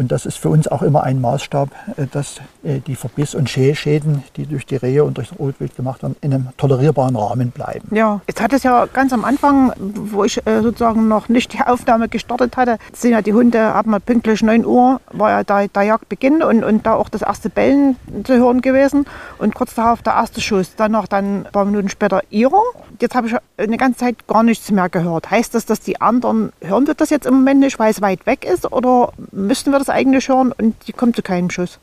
Und 0.00 0.10
das 0.10 0.24
ist 0.24 0.38
für 0.38 0.48
uns 0.48 0.66
auch 0.66 0.80
immer 0.80 1.02
ein 1.02 1.20
Maßstab, 1.20 1.68
äh, 1.98 2.06
dass 2.10 2.40
äh, 2.62 2.80
die 2.80 2.96
Verbiss- 2.96 3.34
und 3.34 3.50
Schäden, 3.50 4.24
die 4.34 4.46
durch 4.46 4.64
die 4.64 4.76
Rehe 4.76 5.04
und 5.04 5.18
durch 5.18 5.28
das 5.28 5.38
Rotwild 5.38 5.76
gemacht 5.76 6.02
werden, 6.02 6.16
in 6.22 6.32
einem 6.32 6.48
tolerierbaren 6.56 7.16
Rahmen 7.16 7.50
bleiben. 7.50 7.94
Ja, 7.94 8.22
jetzt 8.26 8.40
hat 8.40 8.54
es 8.54 8.62
ja 8.62 8.86
ganz 8.86 9.12
am 9.12 9.26
Anfang, 9.26 9.74
wo 9.76 10.24
ich 10.24 10.38
äh, 10.46 10.62
sozusagen 10.62 11.06
noch 11.06 11.28
nicht 11.28 11.52
die 11.52 11.60
Aufnahme 11.60 12.08
gestartet 12.08 12.56
hatte, 12.56 12.78
sind 12.94 13.10
ja 13.10 13.20
die 13.20 13.34
Hunde 13.34 13.60
ab 13.60 13.84
mal 13.84 14.00
pünktlich 14.00 14.42
9 14.42 14.64
Uhr, 14.64 15.02
war 15.12 15.30
ja 15.32 15.44
der, 15.44 15.68
der 15.68 15.82
Jagdbeginn 15.82 16.42
und, 16.42 16.64
und 16.64 16.86
da 16.86 16.94
auch 16.94 17.10
das 17.10 17.20
erste 17.20 17.50
Bellen 17.50 17.96
zu 18.24 18.38
hören 18.38 18.62
gewesen 18.62 19.04
und 19.36 19.54
kurz 19.54 19.74
darauf 19.74 20.00
der 20.00 20.14
erste 20.14 20.40
Schuss. 20.40 20.76
Danach 20.76 21.08
dann 21.08 21.44
ein 21.44 21.52
paar 21.52 21.66
Minuten 21.66 21.90
später 21.90 22.22
ihrer. 22.30 22.62
Jetzt 23.02 23.14
habe 23.14 23.26
ich 23.26 23.34
eine 23.58 23.76
ganze 23.76 23.98
Zeit 23.98 24.26
gar 24.26 24.44
nichts 24.44 24.70
mehr 24.70 24.88
gehört. 24.88 25.30
Heißt 25.30 25.54
das, 25.54 25.66
dass 25.66 25.80
die 25.80 26.00
anderen, 26.00 26.54
hören 26.62 26.86
wir 26.86 26.94
das 26.94 27.10
jetzt 27.10 27.26
im 27.26 27.34
Moment 27.34 27.60
nicht, 27.60 27.78
weil 27.78 27.90
es 27.90 28.00
weit 28.00 28.24
weg 28.24 28.46
ist 28.46 28.72
oder 28.72 29.12
müssten 29.30 29.72
wir 29.72 29.78
das 29.78 29.89
eigentlich 29.90 30.28
hören 30.28 30.52
und 30.52 30.74
die 30.86 30.92
kommt 30.92 31.16
zu 31.16 31.22
keinem 31.22 31.50
Schuss? 31.50 31.78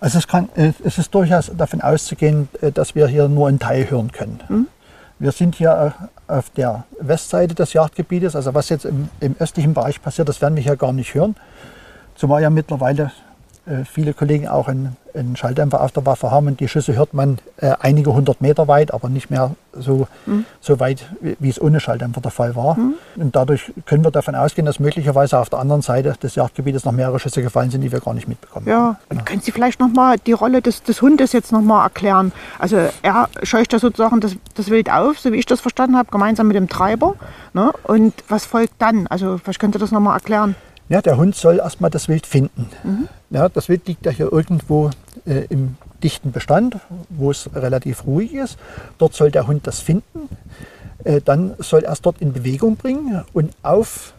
Also 0.00 0.18
es, 0.18 0.28
kann, 0.28 0.48
es 0.54 0.98
ist 0.98 1.14
durchaus 1.14 1.50
davon 1.56 1.80
auszugehen, 1.80 2.48
äh, 2.60 2.70
dass 2.72 2.94
wir 2.94 3.06
hier 3.06 3.28
nur 3.28 3.48
einen 3.48 3.58
Teil 3.58 3.90
hören 3.90 4.12
können. 4.12 4.68
Wir 5.18 5.32
sind 5.32 5.54
hier 5.54 5.94
äh, 6.28 6.32
auf 6.32 6.50
der 6.50 6.84
Westseite 7.00 7.54
des 7.54 7.72
Jagdgebietes, 7.72 8.34
also 8.36 8.52
was 8.54 8.68
jetzt 8.68 8.84
im, 8.84 9.08
im 9.20 9.36
östlichen 9.38 9.72
Bereich 9.72 10.02
passiert, 10.02 10.28
das 10.28 10.40
werden 10.42 10.56
wir 10.56 10.62
hier 10.62 10.76
gar 10.76 10.92
nicht 10.92 11.14
hören. 11.14 11.36
Zumal 12.16 12.42
ja 12.42 12.50
mittlerweile 12.50 13.12
äh, 13.66 13.84
viele 13.84 14.12
Kollegen 14.12 14.48
auch 14.48 14.68
einen, 14.68 14.96
einen 15.14 15.36
Schalldämpfer 15.36 15.80
auf 15.80 15.92
der 15.92 16.04
Waffe 16.06 16.30
haben 16.30 16.46
und 16.48 16.60
die 16.60 16.68
Schüsse 16.68 16.94
hört 16.96 17.14
man 17.14 17.38
äh, 17.58 17.72
einige 17.80 18.12
hundert 18.12 18.40
Meter 18.40 18.68
weit, 18.68 18.92
aber 18.92 19.08
nicht 19.08 19.30
mehr 19.30 19.52
so, 19.72 20.06
so 20.60 20.80
weit, 20.80 21.06
wie, 21.20 21.36
wie 21.40 21.48
es 21.48 21.60
ohne 21.60 21.80
Schalldämpfer 21.80 22.20
der 22.20 22.30
Fall 22.30 22.54
war. 22.54 22.76
Und 23.16 23.36
dadurch 23.36 23.72
können 23.86 24.04
wir 24.04 24.10
davon 24.10 24.34
ausgehen, 24.34 24.66
dass 24.66 24.78
möglicherweise 24.78 25.38
auf 25.38 25.50
der 25.50 25.58
anderen 25.58 25.82
Seite 25.82 26.14
des 26.22 26.34
Jagdgebietes 26.34 26.84
noch 26.84 26.92
mehrere 26.92 27.18
Schüsse 27.18 27.42
gefallen 27.42 27.70
sind, 27.70 27.80
die 27.80 27.92
wir 27.92 28.00
gar 28.00 28.14
nicht 28.14 28.28
mitbekommen 28.28 28.66
haben. 28.66 28.72
Ja, 28.72 28.98
und 29.08 29.26
können 29.26 29.40
Sie 29.40 29.52
vielleicht 29.52 29.80
noch 29.80 29.88
mal 29.88 30.16
die 30.18 30.32
Rolle 30.32 30.62
des, 30.62 30.82
des 30.82 31.02
Hundes 31.02 31.32
jetzt 31.32 31.52
noch 31.52 31.62
mal 31.62 31.84
erklären? 31.84 32.32
Also 32.58 32.76
er 33.02 33.28
scheucht 33.42 33.72
da 33.72 33.78
sozusagen 33.78 34.20
das, 34.20 34.36
das 34.54 34.70
Wild 34.70 34.90
auf, 34.90 35.18
so 35.18 35.32
wie 35.32 35.36
ich 35.36 35.46
das 35.46 35.60
verstanden 35.60 35.96
habe, 35.96 36.10
gemeinsam 36.10 36.46
mit 36.46 36.56
dem 36.56 36.68
Treiber. 36.68 37.14
Ne? 37.52 37.72
Und 37.84 38.14
was 38.28 38.46
folgt 38.46 38.74
dann? 38.78 39.06
Also 39.08 39.38
vielleicht 39.38 39.60
könnt 39.60 39.74
ihr 39.74 39.80
das 39.80 39.90
noch 39.90 40.00
mal 40.00 40.14
erklären. 40.14 40.54
Ja, 40.88 41.00
der 41.00 41.16
Hund 41.16 41.34
soll 41.34 41.60
erstmal 41.60 41.90
das 41.90 42.08
Wild 42.08 42.26
finden. 42.26 42.68
Ja, 43.30 43.48
das 43.48 43.70
Wild 43.70 43.88
liegt 43.88 44.04
ja 44.04 44.12
hier 44.12 44.30
irgendwo 44.30 44.90
äh, 45.26 45.46
im 45.48 45.76
dichten 46.02 46.32
Bestand, 46.32 46.76
wo 47.08 47.30
es 47.30 47.48
relativ 47.54 48.06
ruhig 48.06 48.34
ist. 48.34 48.58
Dort 48.98 49.14
soll 49.14 49.30
der 49.30 49.46
Hund 49.46 49.66
das 49.66 49.80
finden. 49.80 50.28
Äh, 51.04 51.20
dann 51.24 51.54
soll 51.58 51.84
er 51.84 51.92
es 51.92 52.02
dort 52.02 52.20
in 52.20 52.32
Bewegung 52.32 52.76
bringen 52.76 53.22
und 53.32 53.52
auf 53.62 54.14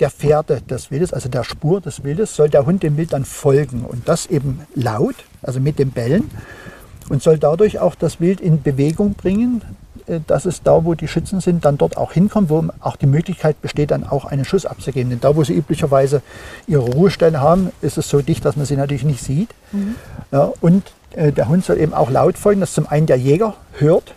der 0.00 0.10
Fährte 0.10 0.62
des 0.62 0.90
Wildes, 0.90 1.12
also 1.12 1.28
der 1.28 1.42
Spur 1.42 1.80
des 1.80 2.04
Wildes, 2.04 2.36
soll 2.36 2.48
der 2.48 2.66
Hund 2.66 2.82
dem 2.82 2.96
Wild 2.96 3.12
dann 3.12 3.24
folgen 3.24 3.84
und 3.84 4.08
das 4.08 4.26
eben 4.26 4.60
laut, 4.74 5.16
also 5.42 5.58
mit 5.58 5.78
dem 5.78 5.90
Bellen 5.90 6.30
und 7.08 7.22
soll 7.22 7.38
dadurch 7.38 7.78
auch 7.78 7.94
das 7.94 8.20
Wild 8.20 8.40
in 8.40 8.62
Bewegung 8.62 9.14
bringen, 9.14 9.62
äh, 10.06 10.20
dass 10.26 10.44
es 10.44 10.62
da, 10.62 10.84
wo 10.84 10.94
die 10.94 11.08
Schützen 11.08 11.40
sind, 11.40 11.64
dann 11.64 11.78
dort 11.78 11.96
auch 11.96 12.12
hinkommt, 12.12 12.50
wo 12.50 12.64
auch 12.80 12.96
die 12.96 13.06
Möglichkeit 13.06 13.60
besteht, 13.60 13.90
dann 13.90 14.04
auch 14.04 14.24
einen 14.24 14.44
Schuss 14.44 14.66
abzugeben. 14.66 15.10
Denn 15.10 15.20
da, 15.20 15.36
wo 15.36 15.44
sie 15.44 15.54
üblicherweise 15.54 16.22
ihre 16.66 16.82
Ruhestelle 16.82 17.40
haben, 17.40 17.70
ist 17.80 17.98
es 17.98 18.08
so 18.08 18.20
dicht, 18.20 18.44
dass 18.44 18.56
man 18.56 18.66
sie 18.66 18.76
natürlich 18.76 19.04
nicht 19.04 19.22
sieht. 19.22 19.50
Ja, 20.30 20.52
und 20.60 20.84
äh, 21.12 21.32
der 21.32 21.48
Hund 21.48 21.64
soll 21.64 21.78
eben 21.78 21.94
auch 21.94 22.10
laut 22.10 22.36
folgen, 22.36 22.60
dass 22.60 22.74
zum 22.74 22.86
einen 22.86 23.06
der 23.06 23.16
Jäger 23.16 23.54
hört, 23.72 24.14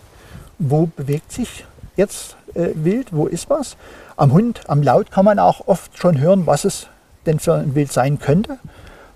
wo 0.59 0.87
bewegt 0.87 1.31
sich 1.31 1.65
jetzt 1.95 2.35
äh, 2.53 2.69
Wild, 2.75 3.13
wo 3.13 3.27
ist 3.27 3.49
was. 3.49 3.77
Am 4.17 4.33
Hund, 4.33 4.61
am 4.67 4.83
Laut 4.83 5.11
kann 5.11 5.25
man 5.25 5.39
auch 5.39 5.67
oft 5.67 5.97
schon 5.97 6.19
hören, 6.19 6.45
was 6.45 6.65
es 6.65 6.87
denn 7.25 7.39
für 7.39 7.55
ein 7.55 7.75
Wild 7.75 7.91
sein 7.91 8.19
könnte. 8.19 8.57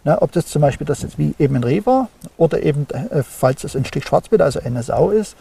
Na, 0.03 0.21
ob 0.21 0.31
das 0.31 0.47
zum 0.47 0.61
Beispiel 0.61 0.85
das 0.85 1.01
jetzt 1.01 1.17
wie 1.17 1.33
eben 1.39 1.55
ein 1.55 1.63
Reh 1.63 1.85
war 1.85 2.09
oder 2.37 2.61
eben, 2.61 2.87
äh, 2.91 3.23
falls 3.23 3.63
es 3.63 3.75
ein 3.75 3.85
Stück 3.85 4.03
Schwarzwild, 4.07 4.41
also 4.41 4.59
eine 4.59 4.83
Sau 4.83 5.09
ist, 5.09 5.35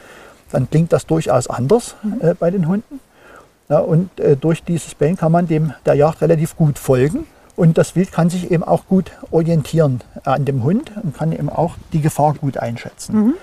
dann 0.50 0.68
klingt 0.70 0.92
das 0.92 1.06
durchaus 1.06 1.48
anders 1.48 1.94
äh, 2.20 2.34
bei 2.34 2.50
den 2.50 2.66
Hunden. 2.66 3.00
Ja, 3.68 3.78
und 3.78 4.18
äh, 4.20 4.36
durch 4.36 4.62
dieses 4.62 4.94
Bellen 4.94 5.16
kann 5.16 5.32
man 5.32 5.46
dem 5.46 5.74
der 5.86 5.94
Jagd 5.94 6.20
relativ 6.22 6.56
gut 6.56 6.78
folgen. 6.78 7.26
Und 7.56 7.78
das 7.78 7.94
Wild 7.94 8.10
kann 8.12 8.30
sich 8.30 8.50
eben 8.50 8.64
auch 8.64 8.86
gut 8.86 9.12
orientieren 9.30 10.00
an 10.24 10.44
dem 10.44 10.64
Hund 10.64 10.90
und 11.02 11.16
kann 11.16 11.32
eben 11.32 11.48
auch 11.48 11.76
die 11.92 12.00
Gefahr 12.00 12.34
gut 12.34 12.58
einschätzen. 12.58 13.34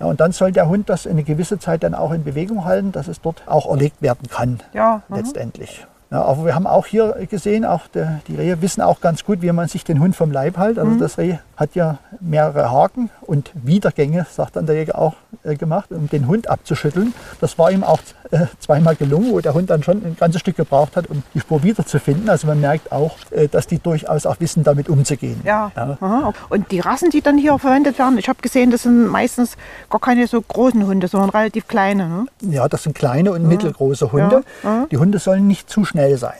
Ja, 0.00 0.06
und 0.06 0.20
dann 0.20 0.32
soll 0.32 0.52
der 0.52 0.68
Hund 0.68 0.88
das 0.88 1.06
eine 1.06 1.22
gewisse 1.22 1.58
Zeit 1.58 1.82
dann 1.82 1.94
auch 1.94 2.12
in 2.12 2.24
Bewegung 2.24 2.64
halten, 2.64 2.90
dass 2.90 3.06
es 3.06 3.20
dort 3.20 3.42
auch 3.46 3.70
erlegt 3.70 4.02
werden 4.02 4.28
kann, 4.28 4.60
Ja, 4.72 5.02
mhm. 5.08 5.16
letztendlich. 5.16 5.86
Ja, 6.10 6.22
aber 6.22 6.44
wir 6.44 6.56
haben 6.56 6.66
auch 6.66 6.86
hier 6.86 7.14
gesehen, 7.30 7.64
auch 7.64 7.86
der, 7.86 8.20
die 8.26 8.34
Rehe 8.34 8.60
wissen 8.62 8.80
auch 8.80 9.00
ganz 9.00 9.24
gut, 9.24 9.42
wie 9.42 9.52
man 9.52 9.68
sich 9.68 9.84
den 9.84 10.00
Hund 10.00 10.16
vom 10.16 10.32
Leib 10.32 10.58
hält. 10.58 10.78
Also 10.78 10.96
das 10.98 11.18
Reh 11.18 11.36
hat 11.60 11.74
ja 11.74 11.98
mehrere 12.20 12.70
Haken 12.70 13.10
und 13.20 13.50
Wiedergänge, 13.54 14.26
sagt 14.30 14.56
dann 14.56 14.64
der 14.64 14.76
Jäger 14.76 14.98
auch, 14.98 15.14
äh, 15.44 15.56
gemacht, 15.56 15.92
um 15.92 16.08
den 16.08 16.26
Hund 16.26 16.48
abzuschütteln. 16.48 17.12
Das 17.40 17.58
war 17.58 17.70
ihm 17.70 17.84
auch 17.84 18.00
äh, 18.30 18.46
zweimal 18.58 18.96
gelungen, 18.96 19.30
wo 19.30 19.40
der 19.40 19.52
Hund 19.52 19.68
dann 19.68 19.82
schon 19.82 19.98
ein 19.98 20.16
ganzes 20.18 20.40
Stück 20.40 20.56
gebraucht 20.56 20.96
hat, 20.96 21.08
um 21.08 21.22
die 21.34 21.40
Spur 21.40 21.62
wiederzufinden. 21.62 22.30
Also 22.30 22.46
man 22.46 22.60
merkt 22.60 22.90
auch, 22.90 23.16
äh, 23.30 23.46
dass 23.46 23.66
die 23.66 23.78
durchaus 23.78 24.24
auch 24.24 24.40
wissen, 24.40 24.64
damit 24.64 24.88
umzugehen. 24.88 25.40
Ja. 25.44 25.70
Ja. 25.76 26.32
Und 26.48 26.72
die 26.72 26.80
Rassen, 26.80 27.10
die 27.10 27.20
dann 27.20 27.36
hier 27.36 27.58
verwendet 27.58 27.98
werden, 27.98 28.16
ich 28.16 28.28
habe 28.28 28.40
gesehen, 28.40 28.70
das 28.70 28.84
sind 28.84 29.06
meistens 29.06 29.56
gar 29.90 30.00
keine 30.00 30.26
so 30.26 30.40
großen 30.40 30.86
Hunde, 30.86 31.08
sondern 31.08 31.28
relativ 31.28 31.68
kleine. 31.68 32.08
Ne? 32.08 32.26
Ja, 32.50 32.68
das 32.68 32.84
sind 32.84 32.94
kleine 32.94 33.32
und 33.32 33.46
mittelgroße 33.46 34.12
Hunde. 34.12 34.44
Ja, 34.62 34.70
ja. 34.70 34.86
Die 34.90 34.96
Hunde 34.96 35.18
sollen 35.18 35.46
nicht 35.46 35.68
zu 35.68 35.84
schnell 35.84 36.16
sein. 36.16 36.38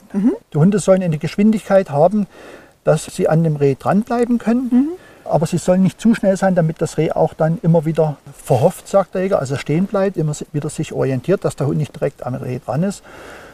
Die 0.55 0.57
Hunde 0.57 0.79
sollen 0.79 1.03
eine 1.03 1.19
Geschwindigkeit 1.19 1.91
haben, 1.91 2.27
dass 2.85 3.05
sie 3.05 3.29
an 3.29 3.45
dem 3.45 3.57
Reh 3.57 3.77
dranbleiben 3.79 4.39
können. 4.39 4.91
Aber 5.31 5.47
sie 5.47 5.59
sollen 5.59 5.83
nicht 5.83 6.01
zu 6.01 6.15
schnell 6.15 6.37
sein, 6.37 6.55
damit 6.55 6.81
das 6.83 6.99
Reh 6.99 7.13
auch 7.13 7.35
dann 7.35 7.59
immer 7.63 7.85
wieder 7.85 8.17
verhofft, 8.33 8.89
sagt 8.89 9.15
der 9.15 9.23
Jäger, 9.23 9.39
also 9.39 9.57
stehen 9.57 9.87
bleibt, 9.87 10.17
immer 10.17 10.35
wieder 10.53 10.71
sich 10.71 10.93
orientiert, 10.93 11.45
dass 11.45 11.57
der 11.57 11.67
Hund 11.67 11.79
nicht 11.79 11.95
direkt 11.95 12.25
am 12.27 12.35
Reh 12.35 12.59
dran 12.59 12.83
ist. 12.83 13.03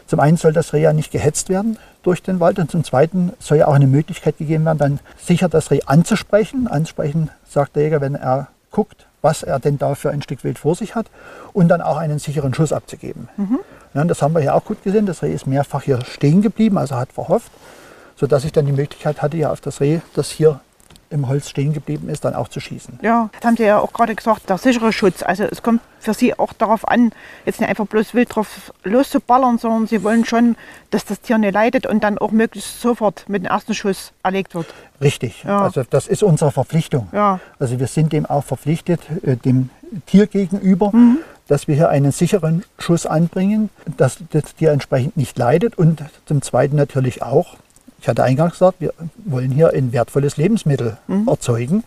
Zum 0.07 0.19
einen 0.19 0.37
soll 0.37 0.53
das 0.53 0.73
Reh 0.73 0.81
ja 0.81 0.93
nicht 0.93 1.11
gehetzt 1.11 1.49
werden 1.49 1.77
durch 2.01 2.23
den 2.23 2.39
Wald 2.39 2.59
und 2.59 2.71
zum 2.71 2.83
zweiten 2.83 3.33
soll 3.39 3.57
ja 3.57 3.67
auch 3.67 3.73
eine 3.73 3.87
Möglichkeit 3.87 4.37
gegeben 4.37 4.65
werden, 4.65 4.77
dann 4.77 4.99
sicher 5.17 5.49
das 5.49 5.69
Reh 5.71 5.81
anzusprechen. 5.85 6.67
Ansprechen, 6.67 7.29
sagt 7.47 7.75
der 7.75 7.83
Jäger, 7.83 8.01
wenn 8.01 8.15
er 8.15 8.47
guckt, 8.71 9.05
was 9.21 9.43
er 9.43 9.59
denn 9.59 9.77
da 9.77 9.95
für 9.95 10.11
ein 10.11 10.21
Stück 10.21 10.43
Wild 10.43 10.59
vor 10.59 10.75
sich 10.75 10.95
hat 10.95 11.07
und 11.51 11.67
dann 11.67 11.81
auch 11.81 11.97
einen 11.97 12.19
sicheren 12.19 12.53
Schuss 12.53 12.71
abzugeben. 12.71 13.27
Ja, 13.93 14.01
und 14.01 14.07
das 14.07 14.21
haben 14.21 14.33
wir 14.33 14.41
hier 14.41 14.55
auch 14.55 14.63
gut 14.63 14.83
gesehen. 14.83 15.05
Das 15.05 15.23
Reh 15.23 15.33
ist 15.33 15.47
mehrfach 15.47 15.81
hier 15.81 15.99
stehen 16.05 16.41
geblieben, 16.41 16.77
also 16.77 16.95
hat 16.95 17.11
verhofft, 17.11 17.51
sodass 18.15 18.45
ich 18.45 18.53
dann 18.53 18.65
die 18.65 18.71
Möglichkeit 18.71 19.21
hatte, 19.21 19.35
ja 19.35 19.51
auf 19.51 19.59
das 19.59 19.81
Reh, 19.81 19.99
das 20.13 20.29
hier 20.29 20.61
im 21.09 21.27
Holz 21.27 21.49
stehen 21.49 21.73
geblieben 21.73 22.09
ist, 22.09 22.25
dann 22.25 22.35
auch 22.35 22.47
zu 22.47 22.59
schießen. 22.59 22.99
Ja, 23.01 23.29
das 23.33 23.43
haben 23.45 23.57
Sie 23.57 23.63
ja 23.63 23.79
auch 23.79 23.93
gerade 23.93 24.13
gesagt, 24.15 24.49
der 24.49 24.57
sichere 24.57 24.91
Schutz. 24.91 25.23
Also 25.23 25.43
es 25.43 25.63
kommt 25.63 25.81
für 25.99 26.13
Sie 26.13 26.37
auch 26.37 26.53
darauf 26.53 26.87
an, 26.87 27.11
jetzt 27.45 27.59
nicht 27.59 27.69
einfach 27.69 27.87
bloß 27.87 28.13
wild 28.13 28.35
drauf 28.35 28.71
loszuballern, 28.83 29.57
sondern 29.57 29.87
Sie 29.87 30.03
wollen 30.03 30.25
schon, 30.25 30.55
dass 30.91 31.05
das 31.05 31.21
Tier 31.21 31.37
nicht 31.37 31.53
leidet 31.53 31.85
und 31.85 32.03
dann 32.03 32.17
auch 32.17 32.31
möglichst 32.31 32.81
sofort 32.81 33.25
mit 33.29 33.43
dem 33.43 33.47
ersten 33.51 33.73
Schuss 33.73 34.11
erlegt 34.23 34.53
wird. 34.55 34.67
Richtig, 35.01 35.43
Ja. 35.43 35.61
also 35.61 35.83
das 35.89 36.07
ist 36.07 36.23
unsere 36.23 36.51
Verpflichtung. 36.51 37.07
Ja. 37.11 37.39
Also 37.59 37.79
wir 37.79 37.87
sind 37.87 38.11
dem 38.13 38.25
auch 38.25 38.43
verpflichtet, 38.43 39.01
äh, 39.23 39.35
dem 39.37 39.69
Tier 40.05 40.27
gegenüber, 40.27 40.91
dass 41.47 41.69
wir 41.69 41.75
hier 41.75 41.87
einen 41.89 42.11
sicheren 42.11 42.65
Schuss 42.77 43.05
anbringen, 43.05 43.69
dass 43.95 44.17
das 44.31 44.55
Tier 44.55 44.71
entsprechend 44.73 45.15
nicht 45.15 45.37
leidet 45.37 45.77
und 45.77 46.03
zum 46.25 46.41
Zweiten 46.41 46.75
natürlich 46.75 47.23
auch, 47.23 47.55
ich 47.99 48.07
hatte 48.07 48.23
eingangs 48.23 48.53
gesagt, 48.53 48.79
wir 48.79 48.93
wollen 49.25 49.51
hier 49.51 49.71
ein 49.73 49.91
wertvolles 49.91 50.37
Lebensmittel 50.37 50.97
erzeugen. 51.27 51.83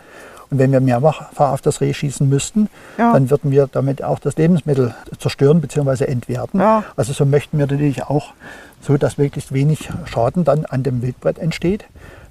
Und 0.50 0.58
wenn 0.58 0.72
wir 0.72 0.80
mehrfach 0.80 1.30
auf 1.38 1.60
das 1.62 1.80
Reh 1.80 1.94
schießen 1.94 2.28
müssten, 2.28 2.68
Ja. 2.98 3.12
dann 3.12 3.30
würden 3.30 3.52
wir 3.52 3.68
damit 3.70 4.02
auch 4.02 4.18
das 4.18 4.36
Lebensmittel 4.36 4.92
zerstören 5.18 5.60
bzw. 5.60 6.06
entwerten. 6.06 6.58
Ja. 6.58 6.82
Also 6.96 7.12
so 7.12 7.24
möchten 7.24 7.56
wir 7.58 7.66
natürlich 7.68 8.02
auch 8.02 8.32
so, 8.80 8.96
dass 8.96 9.16
möglichst 9.16 9.52
wenig 9.52 9.88
Schaden 10.06 10.42
dann 10.42 10.64
an 10.64 10.82
dem 10.82 11.02
Wildbrett 11.02 11.38
entsteht, 11.38 11.84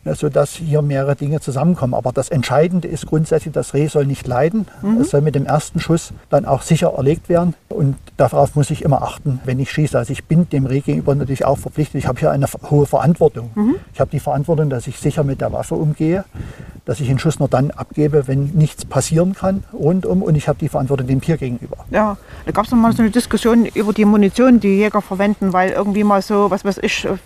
sodass 0.05 0.53
hier 0.53 0.81
mehrere 0.81 1.15
Dinge 1.15 1.39
zusammenkommen. 1.39 1.93
Aber 1.93 2.11
das 2.11 2.29
Entscheidende 2.29 2.87
ist 2.87 3.05
grundsätzlich, 3.05 3.53
das 3.53 3.73
Reh 3.73 3.87
soll 3.87 4.05
nicht 4.05 4.27
leiden. 4.27 4.67
Es 5.01 5.09
soll 5.11 5.21
mit 5.21 5.35
dem 5.35 5.45
ersten 5.45 5.79
Schuss 5.79 6.13
dann 6.29 6.45
auch 6.45 6.61
sicher 6.61 6.93
erlegt 6.95 7.29
werden. 7.29 7.53
Und 7.67 7.95
darauf 8.17 8.55
muss 8.55 8.69
ich 8.71 8.81
immer 8.83 9.01
achten, 9.01 9.39
wenn 9.45 9.59
ich 9.59 9.71
schieße. 9.71 9.97
Also 9.97 10.13
ich 10.13 10.25
bin 10.25 10.49
dem 10.49 10.65
Reh 10.65 10.81
gegenüber 10.81 11.13
natürlich 11.15 11.45
auch 11.45 11.57
verpflichtet. 11.57 11.99
Ich 11.99 12.07
habe 12.07 12.19
hier 12.19 12.31
eine 12.31 12.47
hohe 12.69 12.85
Verantwortung. 12.85 13.51
Ich 13.93 13.99
habe 13.99 14.09
die 14.09 14.19
Verantwortung, 14.19 14.69
dass 14.69 14.87
ich 14.87 14.97
sicher 14.97 15.23
mit 15.23 15.41
der 15.41 15.51
Waffe 15.53 15.75
umgehe, 15.75 16.25
dass 16.85 16.99
ich 16.99 17.07
den 17.07 17.19
Schuss 17.19 17.39
nur 17.39 17.49
dann 17.49 17.71
abgebe, 17.71 18.27
wenn 18.27 18.45
nichts 18.45 18.85
passieren 18.85 19.33
kann 19.33 19.63
rundum. 19.73 20.23
Und 20.23 20.35
ich 20.35 20.47
habe 20.47 20.57
die 20.59 20.69
Verantwortung 20.69 21.07
dem 21.07 21.21
Tier 21.21 21.37
gegenüber. 21.37 21.77
Ja, 21.91 22.17
da 22.45 22.51
gab 22.51 22.65
es 22.65 22.71
mal 22.71 22.91
so 22.93 23.01
eine 23.01 23.11
Diskussion 23.11 23.65
über 23.65 23.93
die 23.93 24.05
Munition, 24.05 24.59
die 24.59 24.77
Jäger 24.77 25.01
verwenden, 25.01 25.53
weil 25.53 25.71
irgendwie 25.71 26.03
mal 26.03 26.21
so, 26.21 26.49
was 26.49 26.65
weiß 26.65 26.79
ich, 26.81 27.05
äh, 27.05 27.17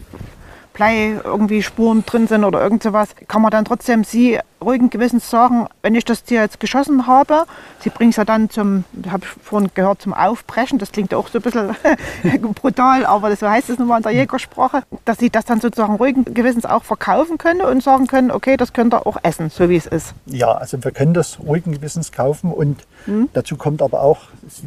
Blei 0.74 1.20
irgendwie 1.24 1.62
Spuren 1.62 2.04
drin 2.06 2.28
sind 2.28 2.44
oder 2.44 2.62
irgend 2.62 2.84
sowas. 2.84 3.16
Kann 3.28 3.42
man 3.42 3.52
dann 3.52 3.66
trotzdem 3.66 4.04
Sie 4.04 4.40
ruhigen 4.63 4.89
Gewissens 4.89 5.30
sagen, 5.30 5.67
wenn 5.82 5.95
ich 5.95 6.06
das 6.06 6.23
Tier 6.23 6.41
jetzt 6.41 6.60
geschossen 6.60 7.08
habe, 7.08 7.43
Sie 7.80 7.89
bringen 7.89 8.12
es 8.12 8.15
ja 8.15 8.26
dann 8.26 8.49
zum, 8.49 8.86
habe 9.10 9.23
ich 9.26 9.30
vorhin 9.43 9.69
gehört, 9.73 10.02
zum 10.02 10.13
Aufbrechen. 10.13 10.80
Das 10.80 10.91
klingt 10.91 11.13
auch 11.13 11.28
so 11.28 11.39
ein 11.39 11.41
bisschen 11.41 11.76
brutal, 12.56 13.06
aber 13.06 13.36
so 13.36 13.49
heißt 13.49 13.69
es 13.69 13.78
nun 13.80 13.88
mal 13.89 13.97
in 13.97 14.04
der 14.04 14.13
Jägersprache, 14.13 14.84
dass 15.06 15.17
Sie 15.17 15.30
das 15.30 15.45
dann 15.45 15.60
sozusagen 15.62 15.95
ruhigen 15.95 16.23
Gewissens 16.34 16.65
auch 16.65 16.84
verkaufen 16.84 17.38
können 17.38 17.62
und 17.62 17.84
sagen 17.84 18.08
können, 18.08 18.32
okay, 18.32 18.58
das 18.58 18.73
könnt 18.73 18.93
ihr 18.93 19.06
auch 19.06 19.17
essen, 19.23 19.49
so 19.49 19.69
wie 19.69 19.76
es 19.76 19.86
ist. 19.86 20.13
Ja, 20.26 20.52
also 20.54 20.84
wir 20.84 20.91
können 20.91 21.13
das 21.13 21.39
ruhigen 21.39 21.73
Gewissens 21.73 22.12
kaufen 22.12 22.52
und 22.52 22.86
dazu 23.34 23.58
kommt 23.58 23.82
aber 23.82 24.02
auch, 24.02 24.19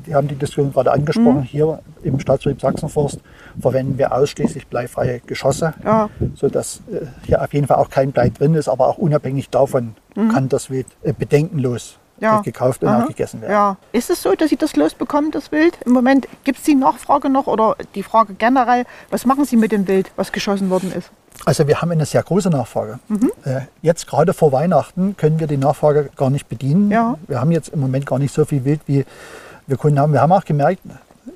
Sie 0.04 0.14
haben 0.14 0.28
die 0.28 0.34
Diskussion 0.36 0.72
gerade 0.72 0.92
angesprochen, 0.92 1.42
hier 1.42 1.80
im 2.02 2.20
Staatsbetrieb 2.20 2.60
Sachsenforst 2.60 3.18
verwenden 3.60 3.96
wir 3.98 4.12
ausschließlich 4.12 4.66
bleifreie 4.66 5.20
Geschosse, 5.20 5.72
Ja. 5.84 6.10
sodass 6.34 6.82
äh, 6.92 7.06
hier 7.26 7.42
auf 7.42 7.52
jeden 7.54 7.66
Fall 7.66 7.76
auch 7.78 7.88
kein 7.88 8.12
Blei 8.12 8.28
drin 8.28 8.54
ist, 8.54 8.68
aber 8.68 8.86
auch 8.88 8.98
unabhängig 8.98 9.48
davon 9.48 9.85
kann 10.32 10.48
das 10.48 10.70
Wild 10.70 10.86
äh, 11.02 11.12
bedenkenlos 11.12 11.96
Ja. 12.18 12.40
gekauft 12.40 12.82
und 12.82 12.88
Aha. 12.88 13.02
auch 13.04 13.08
gegessen 13.08 13.40
werden. 13.42 13.52
Ja. 13.52 13.76
Ist 13.92 14.08
es 14.10 14.22
so, 14.22 14.34
dass 14.34 14.48
Sie 14.50 14.56
das 14.56 14.74
losbekommen, 14.76 15.30
das 15.30 15.52
Wild? 15.52 15.76
Im 15.84 15.92
Moment 15.92 16.26
gibt 16.44 16.58
es 16.58 16.64
die 16.64 16.74
Nachfrage 16.74 17.28
noch 17.28 17.46
oder 17.46 17.76
die 17.94 18.02
Frage 18.02 18.34
generell, 18.34 18.84
was 19.10 19.26
machen 19.26 19.44
Sie 19.44 19.56
mit 19.56 19.72
dem 19.72 19.86
Wild, 19.86 20.10
was 20.16 20.32
geschossen 20.32 20.70
worden 20.70 20.92
ist? 20.92 21.10
Also 21.44 21.68
wir 21.68 21.82
haben 21.82 21.90
eine 21.90 22.06
sehr 22.06 22.22
große 22.22 22.48
Nachfrage. 22.48 22.98
Mhm. 23.08 23.30
Äh, 23.44 23.60
Jetzt 23.82 24.06
gerade 24.06 24.32
vor 24.32 24.52
Weihnachten 24.52 25.16
können 25.18 25.38
wir 25.38 25.46
die 25.46 25.58
Nachfrage 25.58 26.08
gar 26.16 26.30
nicht 26.30 26.48
bedienen. 26.48 26.90
Ja. 26.90 27.16
Wir 27.28 27.40
haben 27.40 27.52
jetzt 27.52 27.68
im 27.68 27.80
Moment 27.80 28.06
gar 28.06 28.18
nicht 28.18 28.32
so 28.34 28.46
viel 28.46 28.64
Wild, 28.64 28.80
wie 28.86 29.04
wir 29.66 29.76
Kunden 29.76 29.98
haben. 30.00 30.14
Wir 30.14 30.22
haben 30.22 30.32
auch 30.32 30.44
gemerkt, 30.44 30.80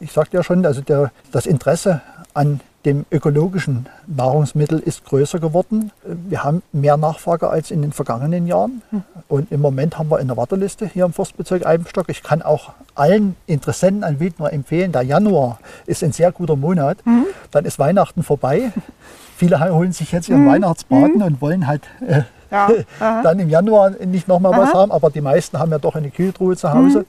ich 0.00 0.12
sagte 0.12 0.38
ja 0.38 0.42
schon, 0.42 0.64
also 0.64 0.80
der, 0.80 1.10
das 1.32 1.44
Interesse 1.44 2.00
an 2.32 2.60
dem 2.84 3.04
ökologischen 3.10 3.86
Nahrungsmittel 4.06 4.78
ist 4.78 5.04
größer 5.04 5.38
geworden. 5.38 5.90
Wir 6.04 6.44
haben 6.44 6.62
mehr 6.72 6.96
Nachfrage 6.96 7.50
als 7.50 7.70
in 7.70 7.82
den 7.82 7.92
vergangenen 7.92 8.46
Jahren. 8.46 8.82
Hm. 8.90 9.02
Und 9.28 9.52
im 9.52 9.60
Moment 9.60 9.98
haben 9.98 10.10
wir 10.10 10.16
eine 10.16 10.36
Warteliste 10.36 10.86
hier 10.86 11.04
im 11.04 11.12
Forstbezirk 11.12 11.66
Eibenstock. 11.66 12.08
Ich 12.08 12.22
kann 12.22 12.40
auch 12.40 12.72
allen 12.94 13.36
Interessenten 13.46 14.02
an 14.02 14.18
Wild 14.18 14.38
nur 14.38 14.52
empfehlen, 14.52 14.92
der 14.92 15.02
Januar 15.02 15.58
ist 15.86 16.02
ein 16.02 16.12
sehr 16.12 16.32
guter 16.32 16.56
Monat. 16.56 16.98
Mhm. 17.04 17.26
Dann 17.50 17.64
ist 17.64 17.78
Weihnachten 17.78 18.22
vorbei. 18.22 18.72
Viele 19.36 19.58
holen 19.72 19.92
sich 19.92 20.12
jetzt 20.12 20.28
ihren 20.28 20.46
Weihnachtsbraten 20.46 21.22
und 21.22 21.40
wollen 21.40 21.66
halt 21.66 21.82
äh, 22.06 22.22
Mhm. 22.50 22.84
Ja, 23.00 23.22
dann 23.22 23.38
im 23.38 23.48
Januar 23.48 23.90
nicht 23.90 24.28
nochmal 24.28 24.52
was. 24.52 24.72
Mhm. 24.72 24.78
haben, 24.78 24.92
aber 24.92 25.10
die 25.10 25.20
meisten 25.20 25.58
haben 25.58 25.70
ja 25.70 25.78
doch 25.78 25.94
eine 25.94 26.10
Kühltruhe 26.10 26.56
zu 26.56 26.72
Hause. 26.72 27.06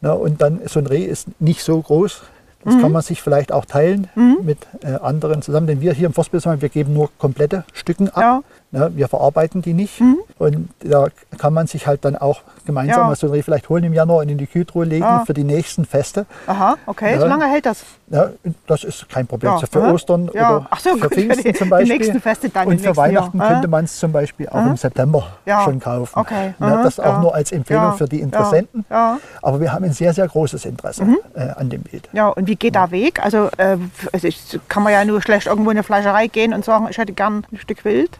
Na, 0.00 0.12
und 0.12 0.40
dann 0.40 0.60
so 0.66 0.78
ein 0.78 0.86
Reh 0.86 1.04
ist 1.04 1.28
nicht 1.40 1.62
so 1.62 1.80
groß. 1.80 2.22
Das 2.66 2.74
Mhm. 2.74 2.80
kann 2.82 2.92
man 2.92 3.00
sich 3.02 3.22
vielleicht 3.22 3.52
auch 3.52 3.64
teilen 3.64 4.08
mit 4.42 4.58
äh, 4.82 4.96
anderen 4.96 5.40
zusammen. 5.40 5.66
Denn 5.68 5.80
wir 5.80 5.92
hier 5.92 6.06
im 6.08 6.12
Forstbezirk, 6.12 6.60
wir 6.60 6.68
geben 6.68 6.92
nur 6.94 7.10
komplette 7.16 7.64
Stücken 7.72 8.08
ab. 8.10 8.20
Ja. 8.20 8.40
Mhm. 8.76 8.80
Na, 8.82 8.96
wir 8.96 9.08
verarbeiten 9.08 9.62
die 9.62 9.72
nicht. 9.72 10.00
Und 10.38 10.68
da 10.80 11.06
kann 11.38 11.52
man 11.54 11.66
sich 11.66 11.86
halt 11.86 12.04
dann 12.04 12.16
auch 12.16 12.42
gemeinsam 12.66 13.00
Ja. 13.02 13.06
mal 13.08 13.16
so 13.16 13.26
ein 13.28 13.32
Reh 13.32 13.42
vielleicht 13.42 13.68
holen 13.68 13.84
im 13.84 13.94
Januar 13.94 14.18
und 14.20 14.28
in 14.28 14.38
die 14.38 14.46
Kühltruhe 14.46 14.84
legen 14.84 15.04
Ja. 15.04 15.24
für 15.26 15.32
die 15.34 15.44
nächsten 15.44 15.84
Feste. 15.86 16.26
Aha, 16.46 16.76
okay, 16.86 17.14
Ja. 17.14 17.20
so 17.20 17.26
lange 17.26 17.46
hält 17.46 17.64
das. 17.64 17.84
Ja, 18.08 18.28
das 18.66 18.84
ist 18.84 19.08
kein 19.08 19.26
Problem. 19.26 19.48
Ja, 19.50 19.54
Also 19.54 19.66
für 19.66 19.82
aha. 19.82 19.92
Ostern 19.92 20.28
oder 20.28 20.66
Ach 20.70 20.78
so, 20.80 20.90
für 20.96 21.08
gut, 21.08 21.14
Pfingsten 21.14 21.42
die- 21.44 21.52
zum 21.54 21.66
die 21.66 21.70
Beispiel. 21.70 21.98
nächsten 21.98 22.20
Feste 22.20 22.48
dann 22.50 22.68
Und 22.68 22.80
für 22.80 22.96
Weihnachten 22.96 23.38
Jahr. 23.38 23.48
könnte 23.48 23.66
Aha. 23.66 23.70
man 23.70 23.84
es 23.84 23.98
zum 23.98 24.12
Beispiel 24.12 24.48
auch 24.48 24.64
im 24.66 24.76
September 24.76 25.26
schon 25.64 25.80
kaufen. 25.80 26.18
Okay, 26.18 26.54
aha, 26.60 26.82
das 26.82 27.00
auch 27.00 27.20
nur 27.20 27.34
als 27.34 27.52
Empfehlung 27.52 27.94
für 27.94 28.06
die 28.06 28.20
Interessenten. 28.20 28.84
Mhm. 28.88 29.18
Aber 29.42 29.60
wir 29.60 29.72
haben 29.72 29.84
ein 29.84 29.92
sehr, 29.92 30.12
sehr 30.12 30.28
großes 30.28 30.64
Interesse 30.66 31.06
äh, 31.34 31.48
an 31.56 31.70
dem 31.70 31.82
Bild. 31.82 32.08
Ja, 32.12 32.28
und 32.28 32.46
wie 32.46 32.56
geht 32.56 32.74
der 32.74 32.90
Weg? 32.90 33.24
Also, 33.24 33.48
äh, 33.56 33.76
also 34.12 34.26
ich, 34.28 34.58
kann 34.68 34.82
man 34.82 34.92
ja 34.92 35.04
nur 35.04 35.20
schlecht 35.22 35.46
irgendwo 35.46 35.70
in 35.70 35.76
eine 35.76 35.82
Fleischerei 35.82 36.26
gehen 36.28 36.52
und 36.52 36.64
sagen, 36.64 36.86
ich 36.90 36.98
hätte 36.98 37.12
gern 37.12 37.44
ein 37.52 37.58
Stück 37.58 37.84
Wild. 37.84 38.10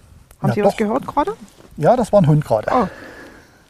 Haben 0.41 0.49
Ja, 0.49 0.55
Sie 0.55 0.63
was 0.65 0.73
doch. 0.73 0.79
gehört 0.79 1.07
gerade? 1.07 1.33
Ja, 1.77 1.97
das 1.97 2.13
war 2.13 2.21
ein 2.23 2.27
Hund 2.27 2.45
gerade. 2.45 2.71
Oh. 2.73 2.89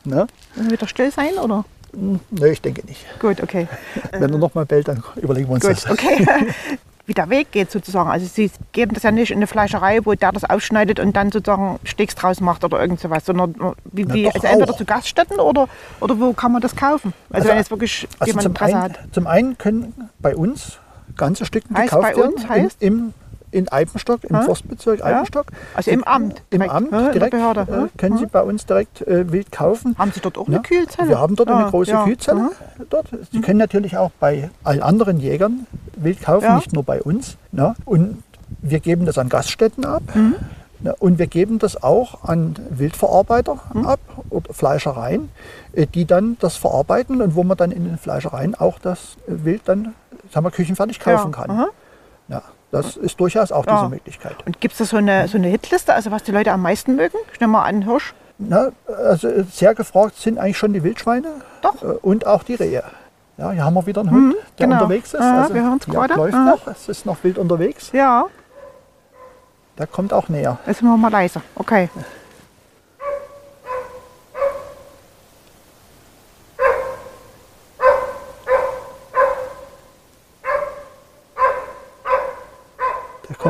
Ne? 0.04 0.26
Müssen 0.54 0.66
wir 0.70 0.72
wieder 0.78 0.88
still 0.88 1.10
sein, 1.10 1.34
oder? 1.42 1.64
Nö, 1.92 2.48
ich 2.48 2.60
denke 2.60 2.84
nicht. 2.86 3.04
Gut, 3.20 3.42
okay. 3.42 3.66
Wenn 4.12 4.22
er 4.32 4.38
nochmal 4.38 4.66
bellt, 4.66 4.88
dann 4.88 5.02
überlegen 5.16 5.48
wir 5.48 5.54
uns 5.54 5.64
Gut, 5.66 5.72
das. 5.84 5.90
okay. 5.90 6.26
Wie 7.06 7.14
der 7.14 7.30
Weg 7.30 7.52
geht 7.52 7.70
sozusagen. 7.70 8.10
Also 8.10 8.26
Sie 8.26 8.50
geben 8.72 8.92
das 8.92 9.04
ja 9.04 9.12
nicht 9.12 9.30
in 9.30 9.36
eine 9.36 9.46
Fleischerei, 9.46 10.00
wo 10.04 10.14
der 10.14 10.32
das 10.32 10.42
aufschneidet 10.42 10.98
und 10.98 11.14
dann 11.14 11.30
sozusagen 11.30 11.78
Steaks 11.84 12.16
draus 12.16 12.40
macht 12.40 12.64
oder 12.64 12.80
irgend 12.80 12.98
sowas, 12.98 13.24
sondern 13.24 13.54
wie, 13.92 14.04
Na 14.04 14.14
wie 14.14 14.24
doch 14.24 14.34
also 14.34 14.46
entweder 14.48 14.72
auch. 14.72 14.76
zu 14.76 14.84
Gaststätten 14.84 15.38
oder, 15.38 15.68
oder 16.00 16.18
wo 16.18 16.32
kann 16.32 16.50
man 16.50 16.60
das 16.62 16.74
kaufen? 16.74 17.14
Also, 17.30 17.34
Also- 17.42 17.48
wenn 17.50 17.58
jetzt 17.58 17.70
wirklich 17.70 18.08
Also 18.18 18.30
jemand 18.30 18.42
zum 18.42 18.50
Interesse 18.52 18.74
einen, 18.74 18.82
hat. 18.82 18.98
zum 19.12 19.26
einen 19.28 19.56
können 19.58 19.94
bei 20.18 20.34
uns 20.34 20.78
ganze 21.16 21.46
Stücken 21.46 21.76
Heißt 21.76 21.90
gekauft 21.90 22.08
bei 22.12 22.16
werden. 22.20 22.34
uns 22.34 22.48
heißt? 22.48 22.82
In, 22.82 22.88
im, 22.98 23.14
in 23.56 23.68
Eibenstock, 23.70 24.24
im 24.24 24.36
Hä? 24.36 24.44
Forstbezirk 24.44 25.00
Ja? 25.00 25.06
Eibenstock. 25.06 25.46
Also 25.74 25.90
im 25.90 26.04
Amt 26.04 26.42
Im 26.50 26.60
direkt, 26.60 26.72
Amt 26.74 26.92
hä? 26.92 26.96
In 26.96 27.02
der 27.04 27.12
direkt 27.12 27.30
Behörde, 27.32 27.60
äh, 27.94 27.98
können 27.98 28.18
Sie 28.18 28.26
bei 28.26 28.42
uns 28.42 28.66
direkt 28.66 29.00
äh, 29.02 29.30
wild 29.32 29.50
kaufen. 29.50 29.96
Haben 29.98 30.12
Sie 30.12 30.20
dort 30.20 30.36
auch 30.38 30.46
Ja, 30.48 30.54
eine 30.54 30.62
Kühlzelle? 30.62 31.08
Wir 31.08 31.18
haben 31.18 31.36
dort 31.36 31.48
Ah, 31.48 31.58
eine 31.58 31.70
große 31.70 31.90
ja. 31.90 32.04
Kühlzelle. 32.04 32.40
Mhm. 32.40 32.50
Dort. 32.90 33.06
Sie 33.32 33.40
können 33.40 33.58
natürlich 33.58 33.96
auch 33.96 34.10
bei 34.20 34.50
allen 34.64 34.82
anderen 34.82 35.18
Jägern 35.18 35.66
wild 35.96 36.22
kaufen, 36.22 36.44
Ja. 36.44 36.56
nicht 36.56 36.72
nur 36.72 36.82
bei 36.84 37.02
uns. 37.02 37.36
Ne? 37.52 37.74
Und 37.84 38.22
wir 38.62 38.80
geben 38.80 39.06
das 39.06 39.16
an 39.18 39.28
Gaststätten 39.28 39.84
ab. 39.84 40.02
Mhm. 40.14 40.34
Ne? 40.80 40.94
Und 40.98 41.18
wir 41.18 41.26
geben 41.26 41.58
das 41.58 41.82
auch 41.82 42.24
an 42.24 42.54
Wildverarbeiter 42.70 43.56
Mhm. 43.72 43.86
ab 43.86 44.00
oder 44.30 44.52
Fleischereien, 44.52 45.30
äh, 45.72 45.86
die 45.86 46.04
dann 46.04 46.36
das 46.40 46.56
verarbeiten 46.56 47.22
und 47.22 47.34
wo 47.34 47.42
man 47.42 47.56
dann 47.56 47.70
in 47.72 47.84
den 47.84 47.96
Fleischereien 47.98 48.54
auch 48.54 48.78
das 48.78 49.16
Wild 49.26 49.62
dann 49.64 49.94
sagen 50.32 50.44
wir, 50.44 50.50
küchenfertig 50.50 51.00
kaufen 51.00 51.30
Ja, 51.32 51.38
kann. 51.42 51.50
aha. 51.50 51.66
Das 52.72 52.96
ist 52.96 53.18
durchaus 53.20 53.52
auch 53.52 53.66
Ja. 53.66 53.76
diese 53.76 53.88
Möglichkeit. 53.90 54.36
Und 54.44 54.60
gibt 54.60 54.72
es 54.72 54.78
da 54.78 54.84
so 54.84 54.96
eine, 54.96 55.28
so 55.28 55.38
eine 55.38 55.48
Hitliste, 55.48 55.94
also 55.94 56.10
was 56.10 56.22
die 56.24 56.32
Leute 56.32 56.52
am 56.52 56.62
meisten 56.62 56.96
mögen? 56.96 57.16
Ich 57.32 57.40
nehme 57.40 57.52
mal 57.52 57.64
an 57.64 57.82
Hirsch. 57.82 58.12
Na, 58.38 58.68
also 58.86 59.28
äh, 59.28 59.44
sehr 59.44 59.74
gefragt 59.74 60.16
sind 60.16 60.38
eigentlich 60.38 60.58
schon 60.58 60.72
die 60.72 60.82
Wildschweine 60.82 61.28
Doch. 61.62 61.82
äh, 61.82 61.86
und 62.02 62.26
auch 62.26 62.42
die 62.42 62.54
Rehe. 62.54 62.82
Ja, 63.38 63.50
hier 63.50 63.64
haben 63.64 63.74
wir 63.74 63.86
wieder 63.86 64.00
einen 64.00 64.10
Hund, 64.10 64.36
der 64.58 64.66
genau. 64.66 64.82
unterwegs 64.82 65.14
ist. 65.14 65.20
Aha, 65.20 65.42
also 65.42 65.54
wir 65.54 65.62
die 65.62 65.68
Jagd 65.68 65.86
gerade. 65.86 66.14
läuft 66.14 66.34
Aha. 66.34 66.44
noch, 66.44 66.66
es 66.66 66.88
ist 66.88 67.06
noch 67.06 67.22
wild 67.22 67.38
unterwegs. 67.38 67.90
Ja, 67.92 68.26
Der 69.78 69.86
kommt 69.86 70.12
auch 70.12 70.28
näher. 70.28 70.58
jetzt 70.66 70.78
sind 70.80 70.88
wir 70.88 70.96
mal 70.96 71.10
leise. 71.10 71.40
Okay. 71.54 71.88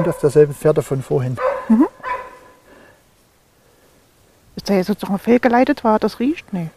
kommt 0.07 0.15
auf 0.15 0.21
derselben 0.21 0.55
Fährte 0.55 0.83
von 0.83 1.03
vorhin. 1.03 1.37
Ist 4.55 4.69
der 4.69 4.77
jetzt 4.77 4.87
sozusagen 4.87 5.19
fehlgeleitet, 5.19 5.85
er 5.85 5.99
das 5.99 6.21
riecht? 6.21 6.53
Nee. 6.53 6.69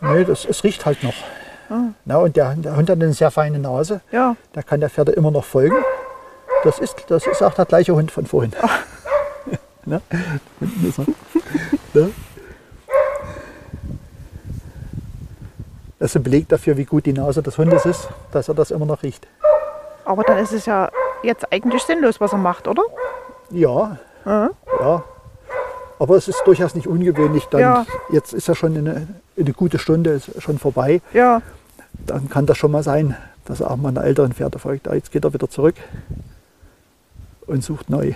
Nee, 0.00 0.24
das, 0.24 0.44
es 0.44 0.62
riecht 0.64 0.86
halt 0.86 1.02
noch. 1.02 1.14
Na, 2.04 2.18
und 2.18 2.36
der, 2.36 2.54
der 2.54 2.76
Hund 2.76 2.88
hat 2.88 3.00
eine 3.00 3.12
sehr 3.12 3.30
feine 3.30 3.58
Nase. 3.58 4.00
Ja. 4.12 4.36
Da 4.52 4.62
kann 4.62 4.80
der 4.80 4.90
Pferde 4.90 5.12
immer 5.12 5.30
noch 5.30 5.44
folgen. 5.44 5.76
Das 6.62 6.78
ist, 6.78 7.04
das 7.08 7.26
ist 7.26 7.42
auch 7.42 7.54
der 7.54 7.64
gleiche 7.64 7.94
Hund 7.94 8.12
von 8.12 8.26
vorhin. 8.26 8.52
er. 9.86 10.00
ne? 11.94 12.10
Das 15.98 16.10
ist 16.10 16.16
ein 16.16 16.22
Beleg 16.22 16.48
dafür, 16.48 16.76
wie 16.76 16.84
gut 16.84 17.06
die 17.06 17.12
Nase 17.12 17.42
des 17.42 17.58
Hundes 17.58 17.84
ist, 17.86 18.08
dass 18.30 18.48
er 18.48 18.54
das 18.54 18.70
immer 18.70 18.86
noch 18.86 19.02
riecht. 19.02 19.26
Aber 20.04 20.22
dann 20.22 20.38
ist 20.38 20.52
es 20.52 20.66
ja 20.66 20.90
jetzt 21.24 21.52
eigentlich 21.52 21.82
sinnlos, 21.82 22.20
was 22.20 22.32
er 22.32 22.38
macht, 22.38 22.68
oder? 22.68 22.82
Ja, 23.50 23.98
Mhm. 24.24 24.50
ja. 24.80 25.02
Aber 25.98 26.16
es 26.16 26.28
ist 26.28 26.42
durchaus 26.46 26.74
nicht 26.74 26.86
ungewöhnlich. 26.86 27.46
Dann, 27.50 27.60
Ja. 27.60 27.86
Jetzt 28.10 28.32
ist 28.32 28.48
ja 28.48 28.54
schon 28.54 28.76
eine, 28.76 29.06
eine 29.38 29.52
gute 29.52 29.78
Stunde 29.78 30.10
ist 30.10 30.42
schon 30.42 30.58
vorbei. 30.58 31.00
Ja. 31.12 31.40
Dann 31.92 32.28
kann 32.28 32.46
das 32.46 32.56
schon 32.58 32.70
mal 32.72 32.82
sein, 32.82 33.16
dass 33.44 33.60
er 33.60 33.70
auch 33.70 33.76
mal 33.76 33.90
einer 33.90 34.02
älteren 34.04 34.32
Pferde 34.32 34.58
folgt. 34.58 34.88
Ah, 34.88 34.94
Jetzt 34.94 35.12
geht 35.12 35.24
er 35.24 35.32
wieder 35.34 35.48
zurück 35.48 35.76
und 37.46 37.62
sucht 37.62 37.90
neu. 37.90 38.14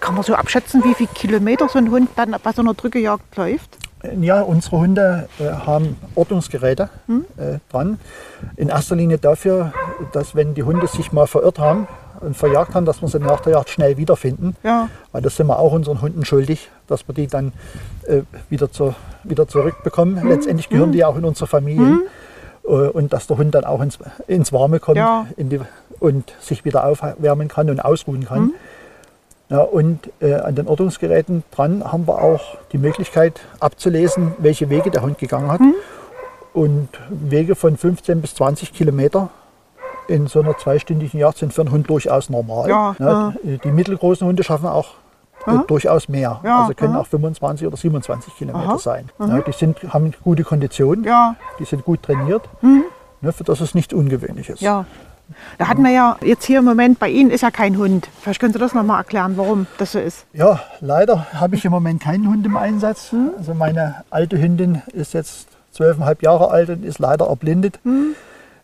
Kann 0.00 0.14
man 0.14 0.22
so 0.24 0.34
abschätzen, 0.34 0.82
wie 0.84 0.94
viele 0.94 1.10
Kilometer 1.14 1.68
so 1.68 1.78
ein 1.78 1.90
Hund 1.90 2.10
dann 2.16 2.34
bei 2.42 2.52
so 2.52 2.60
einer 2.62 2.74
Drückejagd 2.74 3.36
läuft? 3.36 3.78
Ja, 4.20 4.40
unsere 4.42 4.78
Hunde 4.78 5.28
äh, 5.38 5.44
haben 5.48 5.96
Ortungsgeräte 6.14 6.88
äh, 7.36 7.58
dran. 7.70 7.98
In 8.56 8.68
erster 8.68 8.96
Linie 8.96 9.18
dafür, 9.18 9.72
dass 10.12 10.34
wenn 10.34 10.54
die 10.54 10.64
Hunde 10.64 10.86
sich 10.88 11.12
mal 11.12 11.26
verirrt 11.26 11.58
haben 11.58 11.86
und 12.20 12.36
verjagt 12.36 12.74
haben, 12.74 12.84
dass 12.84 13.00
wir 13.00 13.08
sie 13.08 13.18
nach 13.20 13.40
der 13.40 13.52
Jagd 13.52 13.70
schnell 13.70 13.96
wiederfinden. 13.96 14.56
Ja. 14.62 14.88
Weil 15.12 15.22
das 15.22 15.36
sind 15.36 15.46
wir 15.46 15.58
auch 15.58 15.72
unseren 15.72 16.00
Hunden 16.00 16.24
schuldig, 16.24 16.70
dass 16.88 17.06
wir 17.08 17.14
die 17.14 17.26
dann 17.28 17.52
äh, 18.06 18.22
wieder, 18.50 18.70
zur, 18.72 18.94
wieder 19.24 19.46
zurückbekommen. 19.46 20.28
Letztendlich 20.28 20.68
gehören 20.68 20.92
die 20.92 21.04
auch 21.04 21.16
in 21.16 21.24
unsere 21.24 21.46
Familien. 21.46 22.02
Äh, 22.64 22.68
und 22.68 23.12
dass 23.12 23.26
der 23.26 23.38
Hund 23.38 23.54
dann 23.54 23.64
auch 23.64 23.80
ins, 23.82 23.98
ins 24.26 24.52
Warme 24.52 24.80
kommt 24.80 24.96
Ja. 24.98 25.26
in 25.36 25.48
die, 25.48 25.60
und 26.00 26.32
sich 26.40 26.64
wieder 26.64 26.84
aufwärmen 26.86 27.48
kann 27.48 27.70
und 27.70 27.80
ausruhen 27.80 28.24
kann. 28.24 28.52
Ja, 29.52 29.60
und 29.60 30.10
äh, 30.20 30.32
an 30.32 30.54
den 30.54 30.66
Ortungsgeräten 30.66 31.44
dran 31.50 31.84
haben 31.92 32.06
wir 32.08 32.22
auch 32.22 32.56
die 32.72 32.78
Möglichkeit 32.78 33.38
abzulesen, 33.60 34.32
welche 34.38 34.70
Wege 34.70 34.90
der 34.90 35.02
Hund 35.02 35.18
gegangen 35.18 35.50
hat. 35.52 35.60
Und 36.54 36.88
Wege 37.10 37.54
von 37.54 37.76
15 37.76 38.22
bis 38.22 38.34
20 38.34 38.72
Kilometer 38.72 39.28
in 40.08 40.26
so 40.26 40.40
einer 40.40 40.56
zweistündigen 40.56 41.20
Jagd 41.20 41.36
sind 41.36 41.52
für 41.52 41.60
einen 41.60 41.70
Hund 41.70 41.90
durchaus 41.90 42.30
normal. 42.30 42.68
Ja, 42.70 43.34
die, 43.42 43.58
die 43.58 43.70
mittelgroßen 43.70 44.26
Hunde 44.26 44.42
schaffen 44.42 44.66
auch 44.68 44.94
äh, 45.46 45.50
Aha. 45.50 45.64
durchaus 45.66 46.08
mehr. 46.08 46.40
Ja, 46.42 46.62
also 46.62 46.72
können 46.72 46.94
aha. 46.94 47.00
auch 47.00 47.06
25 47.06 47.66
oder 47.66 47.76
27 47.76 48.34
Kilometer 48.34 48.70
Aha, 48.70 48.78
sein. 48.78 49.10
Ja, 49.18 49.40
die 49.42 49.52
sind, 49.52 49.82
haben 49.92 50.14
gute 50.24 50.44
Kondition, 50.44 51.04
Ja. 51.04 51.36
die 51.58 51.64
sind 51.66 51.84
gut 51.84 52.02
trainiert. 52.02 52.48
Ne, 53.20 53.32
für 53.32 53.44
das 53.44 53.60
ist 53.60 53.74
nichts 53.74 53.92
Ungewöhnliches. 53.92 54.60
Ja. 54.60 54.86
Da 55.58 55.68
hatten 55.68 55.82
wir 55.82 55.90
ja 55.90 56.16
jetzt 56.22 56.44
hier 56.44 56.58
im 56.60 56.64
Moment, 56.64 56.98
bei 56.98 57.08
Ihnen 57.08 57.30
ist 57.30 57.42
ja 57.42 57.50
kein 57.50 57.76
Hund. 57.76 58.08
Vielleicht 58.20 58.40
können 58.40 58.52
Sie 58.52 58.58
das 58.58 58.74
nochmal 58.74 58.98
erklären, 58.98 59.36
warum 59.36 59.66
das 59.78 59.92
so 59.92 59.98
ist. 59.98 60.26
Ja, 60.32 60.60
leider 60.80 61.26
habe 61.34 61.56
ich 61.56 61.64
im 61.64 61.72
Moment 61.72 62.02
keinen 62.02 62.28
Hund 62.28 62.44
im 62.46 62.56
Einsatz. 62.56 63.14
Also 63.36 63.54
meine 63.54 64.04
alte 64.10 64.40
Hündin 64.40 64.82
ist 64.92 65.14
jetzt 65.14 65.48
zwölfeinhalb 65.72 66.22
Jahre 66.22 66.50
alt 66.50 66.68
und 66.70 66.84
ist 66.84 66.98
leider 66.98 67.26
erblindet. 67.26 67.80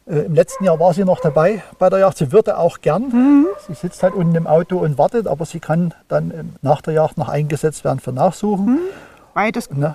Äh, 0.07 0.21
Im 0.21 0.35
letzten 0.35 0.65
Jahr 0.65 0.79
war 0.81 0.95
sie 0.95 1.05
noch 1.05 1.21
dabei 1.21 1.63
bei 1.79 1.91
der 1.91 1.99
Jagd. 2.01 2.19
Sie 2.19 2.33
würde 2.33 2.59
auch 2.59 2.81
gern. 2.81 3.47
Sie 3.67 3.75
sitzt 3.75 4.03
halt 4.03 4.15
unten 4.15 4.35
im 4.35 4.47
Auto 4.47 4.79
und 4.79 4.99
wartet, 4.99 5.27
aber 5.27 5.45
sie 5.45 5.61
kann 5.61 5.93
dann 6.09 6.31
ähm, 6.31 6.53
nach 6.63 6.81
der 6.81 6.95
Jagd 6.95 7.19
noch 7.19 7.29
eingesetzt 7.29 7.85
werden 7.85 8.01
für 8.01 8.13
Nachsuchen. 8.13 8.79
Weil 9.35 9.53
das, 9.53 9.71
Ne? 9.71 9.95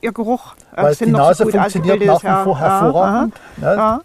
Ihr 0.00 0.12
Geruch 0.12 0.54
äh, 0.76 0.82
Weil 0.82 0.94
die 0.94 1.06
Nase 1.06 1.44
so 1.44 1.50
funktioniert 1.50 2.04
nach 2.06 2.22
wie 2.22 2.26
ja. 2.26 2.44
vor 2.44 2.58
Ja, 2.58 2.80
hervorragend. 2.80 3.34
Ne? 3.58 3.66
aha. 3.68 3.74
Ja. 3.76 4.00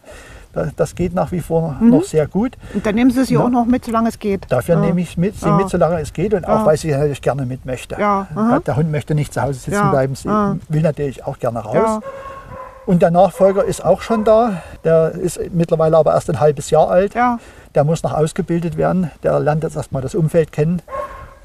Da- 0.54 0.70
Das 0.76 0.96
geht 0.96 1.14
nach 1.14 1.32
wie 1.32 1.42
vor 1.42 1.78
noch 1.80 2.04
sehr 2.04 2.28
gut. 2.28 2.58
Und 2.74 2.86
dann 2.86 2.96
nehmen 2.96 3.12
Sie 3.12 3.24
sie 3.24 3.36
Ja. 3.36 3.42
auch 3.42 3.50
noch 3.50 3.66
mit, 3.66 3.86
solange 3.86 4.10
es 4.10 4.18
geht. 4.18 4.46
Dafür 4.50 4.76
ja. 4.76 4.82
nehme 4.82 5.00
ich 5.02 5.16
mit, 5.18 5.40
sie 5.40 5.46
Ja. 5.48 5.56
mit, 5.56 5.70
solange 5.70 6.00
es 6.02 6.12
geht 6.14 6.34
und 6.34 6.46
auch, 6.48 6.66
weil 6.66 6.76
sie 6.78 6.92
natürlich 6.92 7.22
gerne 7.22 7.46
mit 7.46 7.66
möchte. 7.66 7.96
Der 7.96 8.76
Hund 8.76 8.92
möchte 8.92 9.14
nicht 9.16 9.34
zu 9.34 9.42
Hause 9.42 9.60
sitzen 9.60 9.90
bleiben, 9.92 10.16
sie 10.16 10.28
will 10.70 10.82
natürlich 10.82 11.26
auch 11.26 11.38
gerne 11.40 11.60
raus. 11.60 12.02
Und 12.86 13.04
der 13.04 13.12
Nachfolger 13.12 13.64
ist 13.64 13.86
auch 13.86 14.02
schon 14.02 14.24
da. 14.24 14.64
Der 14.84 15.12
ist 15.12 15.40
mittlerweile 15.54 15.96
aber 15.98 16.14
erst 16.16 16.28
ein 16.32 16.40
halbes 16.40 16.72
Jahr 16.72 16.90
alt. 16.90 17.14
Der 17.76 17.84
muss 17.84 18.02
noch 18.02 18.14
ausgebildet 18.14 18.78
werden. 18.78 19.12
Der 19.22 19.40
lernt 19.40 19.64
jetzt 19.64 19.76
erstmal 19.76 20.02
das 20.02 20.16
Umfeld 20.16 20.52
kennen 20.52 20.82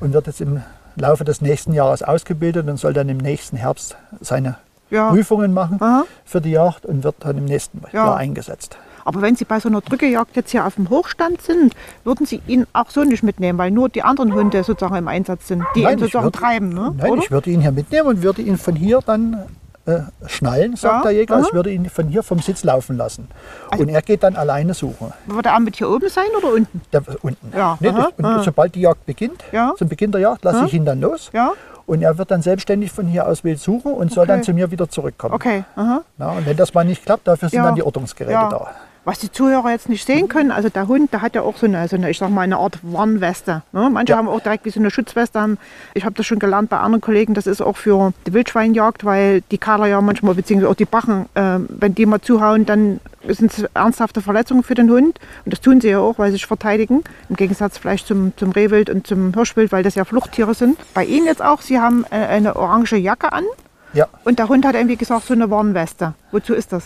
und 0.01 0.15
wird 0.15 0.27
jetzt 0.27 0.41
im 0.41 0.63
Laufe 0.97 1.25
des 1.25 1.43
nächsten 1.43 1.75
Jahres 1.75 2.03
ausgebildet 2.03 2.67
und 2.67 2.79
soll 2.79 2.95
dann 2.95 3.11
im 3.11 3.19
nächsten 3.19 3.59
Herbst 3.59 3.97
seine 4.23 4.57
Ja. 4.89 5.11
Prüfungen 5.11 5.53
machen 5.53 5.77
Aha. 5.83 6.05
für 6.25 6.41
die 6.41 6.53
Jagd 6.53 6.87
und 6.87 7.05
wird 7.05 7.17
dann 7.21 7.37
im 7.37 7.45
nächsten 7.45 7.83
Ja. 7.93 8.07
Jahr 8.07 8.17
eingesetzt. 8.17 8.79
Aber 9.05 9.21
wenn 9.23 9.37
Sie 9.37 9.45
bei 9.45 9.61
so 9.61 9.69
einer 9.69 9.81
Drückejagd 9.81 10.35
jetzt 10.37 10.51
hier 10.51 10.67
auf 10.67 10.75
dem 10.77 10.89
Hochstand 10.91 11.43
sind, 11.43 11.75
würden 12.05 12.27
Sie 12.27 12.41
ihn 12.47 12.67
auch 12.73 12.91
so 12.91 13.05
nicht 13.05 13.23
mitnehmen, 13.23 13.59
weil 13.59 13.71
nur 13.71 13.89
die 13.89 14.03
anderen 14.03 14.33
Hunde 14.35 14.65
sozusagen 14.65 14.97
im 14.97 15.09
Einsatz 15.09 15.49
sind, 15.49 15.65
die 15.75 15.83
ihn 15.83 15.89
ich 15.91 16.01
sozusagen 16.01 16.25
würde- 16.27 16.39
treiben, 16.39 16.69
ne? 16.71 16.95
Nein, 16.97 17.11
oder? 17.11 17.23
ich 17.23 17.31
würde 17.31 17.51
ihn 17.51 17.61
hier 17.61 17.73
mitnehmen 17.73 18.09
und 18.09 18.23
würde 18.23 18.43
ihn 18.43 18.57
von 18.59 18.75
hier 18.75 19.01
dann 19.05 19.45
äh, 19.87 20.01
schnallen, 20.27 20.77
sagt 20.77 20.95
Ja, 20.95 21.03
der 21.03 21.13
Jäger. 21.13 21.37
aha. 21.37 21.43
Ich 21.47 21.53
würde 21.53 21.71
ihn 21.71 21.91
von 21.91 22.09
hier 22.09 22.23
vom 22.23 22.39
Sitz 22.39 22.65
laufen 22.65 22.97
lassen. 22.97 23.29
Also 23.71 23.83
und 23.85 23.91
er 23.91 24.01
geht 24.01 24.23
dann 24.23 24.35
alleine 24.35 24.73
suchen. 24.73 25.13
Wird 25.27 25.45
er 25.45 25.57
auch 25.57 25.59
mit 25.59 25.77
hier 25.77 25.91
oben 25.91 26.09
sein 26.09 26.25
oder 26.39 26.55
unten? 26.55 26.81
Der, 26.91 27.03
unten. 27.21 27.53
Ja, 27.55 27.77
Nee, 27.81 27.89
aha, 27.91 28.09
und 28.17 28.25
aha. 28.25 28.43
sobald 28.43 28.75
die 28.75 28.81
Jagd 28.81 29.05
beginnt, 29.05 29.45
Ja. 29.53 29.75
zum 29.77 29.89
Beginn 29.91 30.11
der 30.11 30.23
Jagd, 30.23 30.43
lasse 30.45 30.59
Aha. 30.61 30.67
ich 30.67 30.73
ihn 30.75 30.87
dann 30.87 31.03
los. 31.03 31.29
Ja? 31.35 31.53
Und 31.87 32.01
er 32.01 32.17
wird 32.17 32.31
dann 32.31 32.41
selbstständig 32.41 32.93
von 32.93 33.07
hier 33.07 33.27
aus 33.29 33.45
wild 33.45 33.61
suchen 33.61 33.93
und 33.93 34.11
soll 34.11 34.23
Okay. 34.23 34.33
dann 34.33 34.43
zu 34.43 34.55
mir 34.55 34.71
wieder 34.71 34.89
zurückkommen. 34.89 35.35
Okay. 35.35 35.65
Aha. 35.77 36.01
Ja, 36.17 36.31
und 36.31 36.47
wenn 36.47 36.57
das 36.57 36.73
mal 36.73 36.85
nicht 36.87 37.05
klappt, 37.05 37.29
dafür 37.29 37.51
sind 37.51 37.59
Ja. 37.59 37.65
dann 37.67 37.75
die 37.75 37.83
Ortungsgeräte 37.83 38.33
Ja. 38.33 38.49
da. 38.49 38.71
Was 39.07 39.19
die 39.19 39.31
Zuhörer 39.31 39.71
jetzt 39.71 39.91
nicht 39.91 40.07
sehen 40.07 40.29
können, 40.29 40.51
also 40.51 40.71
der 40.71 40.89
Hund, 40.89 41.13
der 41.13 41.21
hat 41.21 41.35
ja 41.35 41.43
auch 41.43 41.59
so 41.59 41.67
eine, 41.67 41.87
so 41.89 41.97
eine 41.97 42.09
ich 42.11 42.17
sag 42.19 42.31
mal, 42.31 42.41
eine 42.41 42.57
Art 42.57 42.79
Warnweste. 42.83 43.63
Ne? 43.73 43.91
Manche 43.93 44.13
Ja. 44.13 44.17
haben 44.17 44.29
auch 44.29 44.41
direkt 44.41 44.65
wie 44.65 44.71
so 44.71 44.81
eine 44.81 44.91
Schutzweste. 44.91 45.39
an. 45.39 45.59
Ich 45.93 46.05
habe 46.07 46.15
das 46.15 46.25
schon 46.25 46.39
gelernt 46.39 46.71
bei 46.71 46.79
anderen 46.79 47.03
Kollegen, 47.03 47.35
das 47.35 47.47
ist 47.47 47.61
auch 47.61 47.77
für 47.77 48.13
die 48.27 48.33
Wildschweinjagd, 48.33 49.05
weil 49.05 49.43
die 49.51 49.59
Kader 49.59 49.87
ja 49.87 50.01
manchmal, 50.01 50.35
beziehungsweise 50.35 50.71
auch 50.71 50.75
die 50.77 50.87
Bachen, 50.87 51.27
äh, 51.35 51.59
wenn 51.69 51.95
die 51.95 52.07
mal 52.07 52.21
zuhauen, 52.23 52.65
dann 52.65 53.01
sind 53.29 53.53
es 53.53 53.65
ernsthafte 53.75 54.23
Verletzungen 54.23 54.63
für 54.63 54.75
den 54.75 54.89
Hund. 54.91 55.19
Und 55.45 55.53
das 55.53 55.61
tun 55.61 55.81
sie 55.83 55.89
ja 55.91 55.99
auch, 55.99 56.19
weil 56.19 56.31
sie 56.31 56.37
sich 56.37 56.47
verteidigen. 56.47 57.05
Im 57.29 57.37
Gegensatz 57.37 57.77
vielleicht 57.77 58.07
zum, 58.07 58.33
zum 58.39 58.53
Rehwild 58.53 58.89
und 58.89 59.07
zum 59.07 59.35
Hirschwild, 59.35 59.71
weil 59.73 59.83
das 59.83 59.95
ja 59.97 60.05
Fluchttiere 60.07 60.55
sind. 60.55 60.79
Bei 60.95 61.05
Ihnen 61.05 61.27
jetzt 61.27 61.43
auch, 61.43 61.61
Sie 61.61 61.79
haben 61.79 62.05
äh, 62.11 62.15
eine 62.17 62.57
orange 62.57 62.97
Jacke 62.97 63.33
an 63.35 63.45
Ja, 63.93 64.07
und 64.25 64.39
der 64.39 64.49
Hund 64.49 64.65
hat 64.65 64.75
irgendwie 64.77 64.97
gesagt, 64.97 65.27
so 65.27 65.35
eine 65.35 65.51
Warnweste. 65.51 66.15
Wozu 66.33 66.55
ist 66.55 66.73
das? 66.73 66.85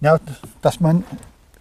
ja 0.00 0.18
dass 0.62 0.80
man 0.80 1.04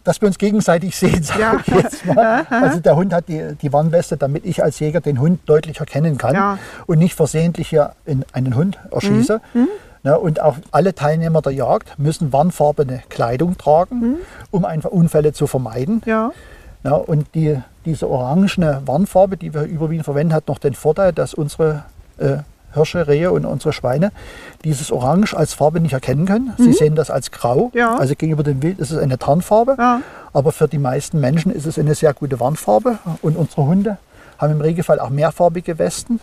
dass 0.03 0.21
wir 0.21 0.27
uns 0.27 0.37
gegenseitig 0.37 0.95
sehen, 0.95 1.21
sage 1.23 1.41
Ja. 1.41 1.59
ich 1.65 1.73
jetzt 1.73 2.05
mal. 2.05 2.45
Also 2.49 2.79
der 2.79 2.95
Hund 2.95 3.13
hat 3.13 3.27
die, 3.27 3.55
die 3.61 3.71
Warnweste, 3.73 4.17
damit 4.17 4.45
ich 4.45 4.63
als 4.63 4.79
Jäger 4.79 5.01
den 5.01 5.19
Hund 5.19 5.41
deutlich 5.45 5.79
erkennen 5.79 6.17
kann 6.17 6.33
Ja. 6.35 6.53
Mhm. 6.53 6.59
und 6.87 6.99
nicht 6.99 7.15
versehentlich 7.15 7.69
hier 7.69 7.91
in 8.05 8.25
einen 8.33 8.55
Hund 8.55 8.79
erschieße. 8.91 9.39
Ja, 10.03 10.15
und 10.15 10.41
auch 10.41 10.55
alle 10.71 10.95
Teilnehmer 10.95 11.41
der 11.43 11.51
Jagd 11.53 11.99
müssen 11.99 12.33
warnfarbene 12.33 13.03
Kleidung 13.09 13.57
tragen, 13.57 13.99
Mhm. 13.99 14.15
um 14.49 14.65
einfach 14.65 14.89
Unfälle 14.89 15.33
zu 15.33 15.45
vermeiden. 15.47 16.01
Ja. 16.05 16.31
Ja, 16.83 16.93
und 16.93 17.27
die, 17.35 17.59
diese 17.85 18.09
orangene 18.09 18.81
Warnfarbe, 18.85 19.37
die 19.37 19.53
wir 19.53 19.63
überwiegend 19.63 20.05
verwenden, 20.05 20.33
hat 20.33 20.47
noch 20.47 20.57
den 20.57 20.73
Vorteil, 20.73 21.13
dass 21.13 21.35
unsere 21.35 21.83
äh, 22.17 22.37
Hirsche, 22.73 23.07
Rehe 23.07 23.31
und 23.31 23.45
unsere 23.45 23.73
Schweine 23.73 24.11
dieses 24.63 24.91
Orange 24.91 25.33
als 25.35 25.53
Farbe 25.53 25.79
nicht 25.79 25.93
erkennen 25.93 26.25
können. 26.25 26.53
Sie 26.57 26.73
sehen 26.73 26.95
das 26.95 27.09
als 27.09 27.31
grau. 27.31 27.69
Mhm. 27.73 27.77
Ja. 27.79 27.95
Also 27.97 28.15
gegenüber 28.15 28.43
dem 28.43 28.61
Wild 28.61 28.79
ist 28.79 28.91
es 28.91 28.97
eine 28.97 29.17
Tarnfarbe. 29.17 29.75
Ja. 29.77 30.01
Aber 30.33 30.51
für 30.51 30.67
die 30.67 30.77
meisten 30.77 31.19
Menschen 31.19 31.51
ist 31.51 31.65
es 31.65 31.77
eine 31.77 31.95
sehr 31.95 32.13
gute 32.13 32.39
Warnfarbe. 32.39 32.97
Und 33.21 33.35
unsere 33.37 33.65
Hunde 33.65 33.97
haben 34.37 34.53
im 34.53 34.61
Regelfall 34.61 34.99
auch 34.99 35.09
mehrfarbige 35.09 35.77
Westen. 35.79 36.19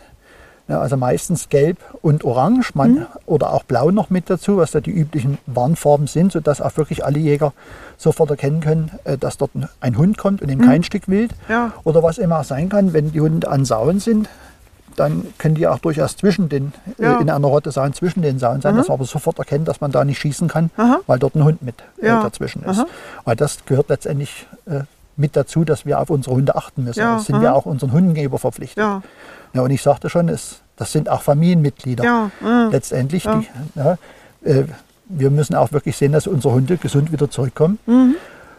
Ja, 0.70 0.80
also 0.82 0.98
meistens 0.98 1.48
gelb 1.48 1.78
und 2.02 2.24
orange 2.24 2.72
man, 2.74 2.90
Mhm. 2.92 3.06
oder 3.24 3.54
auch 3.54 3.62
blau 3.62 3.90
noch 3.90 4.11
mit 4.11 4.28
dazu, 4.28 4.58
was 4.58 4.70
da 4.72 4.80
die 4.80 4.90
üblichen 4.90 5.38
Warnfarben 5.46 6.06
sind, 6.06 6.30
sodass 6.30 6.61
auch 6.61 6.76
wirklich 6.76 7.06
alle 7.06 7.18
Jäger 7.18 7.54
sofort 7.96 8.28
erkennen 8.28 8.61
können, 8.61 8.90
äh, 9.04 9.16
dass 9.16 9.38
dort 9.38 9.52
ein- 9.80 9.96
Hund 9.96 10.18
kommt 10.18 10.42
und 10.42 10.50
eben 10.50 10.61
kein 10.61 10.82
Stück 10.82 11.08
Wild. 11.08 11.30
Mhm. 11.48 11.72
Oder 11.84 12.02
was 12.02 12.18
immer 12.18 12.40
auch 12.40 12.44
sein 12.44 12.68
kann, 12.68 12.92
wenn 12.92 13.12
die 13.12 13.20
Hunde 13.22 13.48
an 13.48 13.64
Sauen 13.64 13.98
sind, 13.98 14.28
dann 14.98 15.26
können 15.38 15.54
die 15.54 15.66
auch 15.66 15.78
durchaus 15.78 16.16
zwischen 16.16 16.48
den, 16.48 16.72
Ja. 16.98 17.12
Mhm. 17.12 17.18
äh, 17.18 17.22
in 17.22 17.30
einer 17.30 17.46
Rotte 17.48 17.70
Sauen 17.70 17.92
zwischen 17.94 18.22
den 18.22 18.38
Sauen 18.38 18.61
sein, 18.61 18.76
dass 18.76 18.88
man 18.88 18.94
aber 18.94 19.04
sofort 19.04 19.38
erkennen, 19.38 19.64
dass 19.64 19.80
man 19.80 19.90
da 19.92 20.04
nicht 20.04 20.18
schießen 20.18 20.48
kann, 20.48 20.70
Aha. 20.76 21.00
weil 21.06 21.18
dort 21.18 21.34
ein 21.34 21.44
Hund 21.44 21.62
mit 21.62 21.76
Ja. 22.02 22.20
äh, 22.20 22.22
dazwischen 22.22 22.62
ist. 22.64 22.78
Aha. 22.78 22.87
Weil 23.24 23.37
das 23.37 23.64
gehört 23.66 23.88
letztendlich 23.88 24.46
äh, 24.66 24.80
mit 25.16 25.34
dazu, 25.37 25.64
dass 25.64 25.84
wir 25.87 25.98
auf 26.00 26.11
unsere 26.11 26.37
Hunde 26.37 26.54
achten 26.56 26.84
müssen. 26.84 27.00
Ja, 27.00 27.14
Das 27.16 27.26
sind 27.26 27.40
wir 27.40 27.50
aha. 27.50 27.56
auch 27.56 27.66
unseren 27.66 27.92
Hunden 27.92 28.14
gegenüber 28.14 28.38
verpflichtet. 28.38 28.78
Ja. 28.82 29.02
Ja, 29.54 29.62
und 29.62 29.70
ich 29.70 29.82
sagte 29.82 30.11
schon, 30.11 30.28
es, 30.28 30.61
das 30.76 30.92
sind 30.92 31.08
auch 31.08 31.22
Familienmitglieder. 31.22 32.04
Ja, 32.04 32.30
ja. 32.44 32.68
Letztendlich, 32.68 33.24
Ja. 33.24 33.40
Die, 33.40 33.78
ja, 33.78 33.98
äh, 34.44 34.64
wir 35.08 35.30
müssen 35.30 35.54
auch 35.54 35.72
wirklich 35.72 35.96
sehen, 35.96 36.12
dass 36.12 36.26
unsere 36.26 36.52
Hunde 36.54 36.76
gesund 36.76 37.11
wieder 37.12 37.30
zurückkommen. 37.30 37.78
Mhm. 37.87 38.14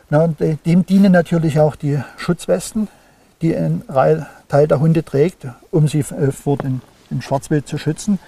Na, 0.09 0.23
und 0.23 0.41
äh, 0.41 0.57
dem 0.65 0.83
dienen 0.85 1.11
natürlich 1.11 1.59
auch 1.59 1.75
die 1.75 1.99
Schutzwesten, 2.17 2.87
die 3.41 3.55
ein 3.55 3.83
Teil 4.47 4.67
der 4.67 4.79
Hunde 4.79 5.03
trägt, 5.03 5.47
um 5.71 5.87
sie 5.87 5.99
äh, 5.99 6.31
vor 6.31 6.57
den, 6.57 6.81
dem 7.09 7.21
Schwarzwild 7.21 7.67
zu 7.67 7.77
schützen. 7.77 8.19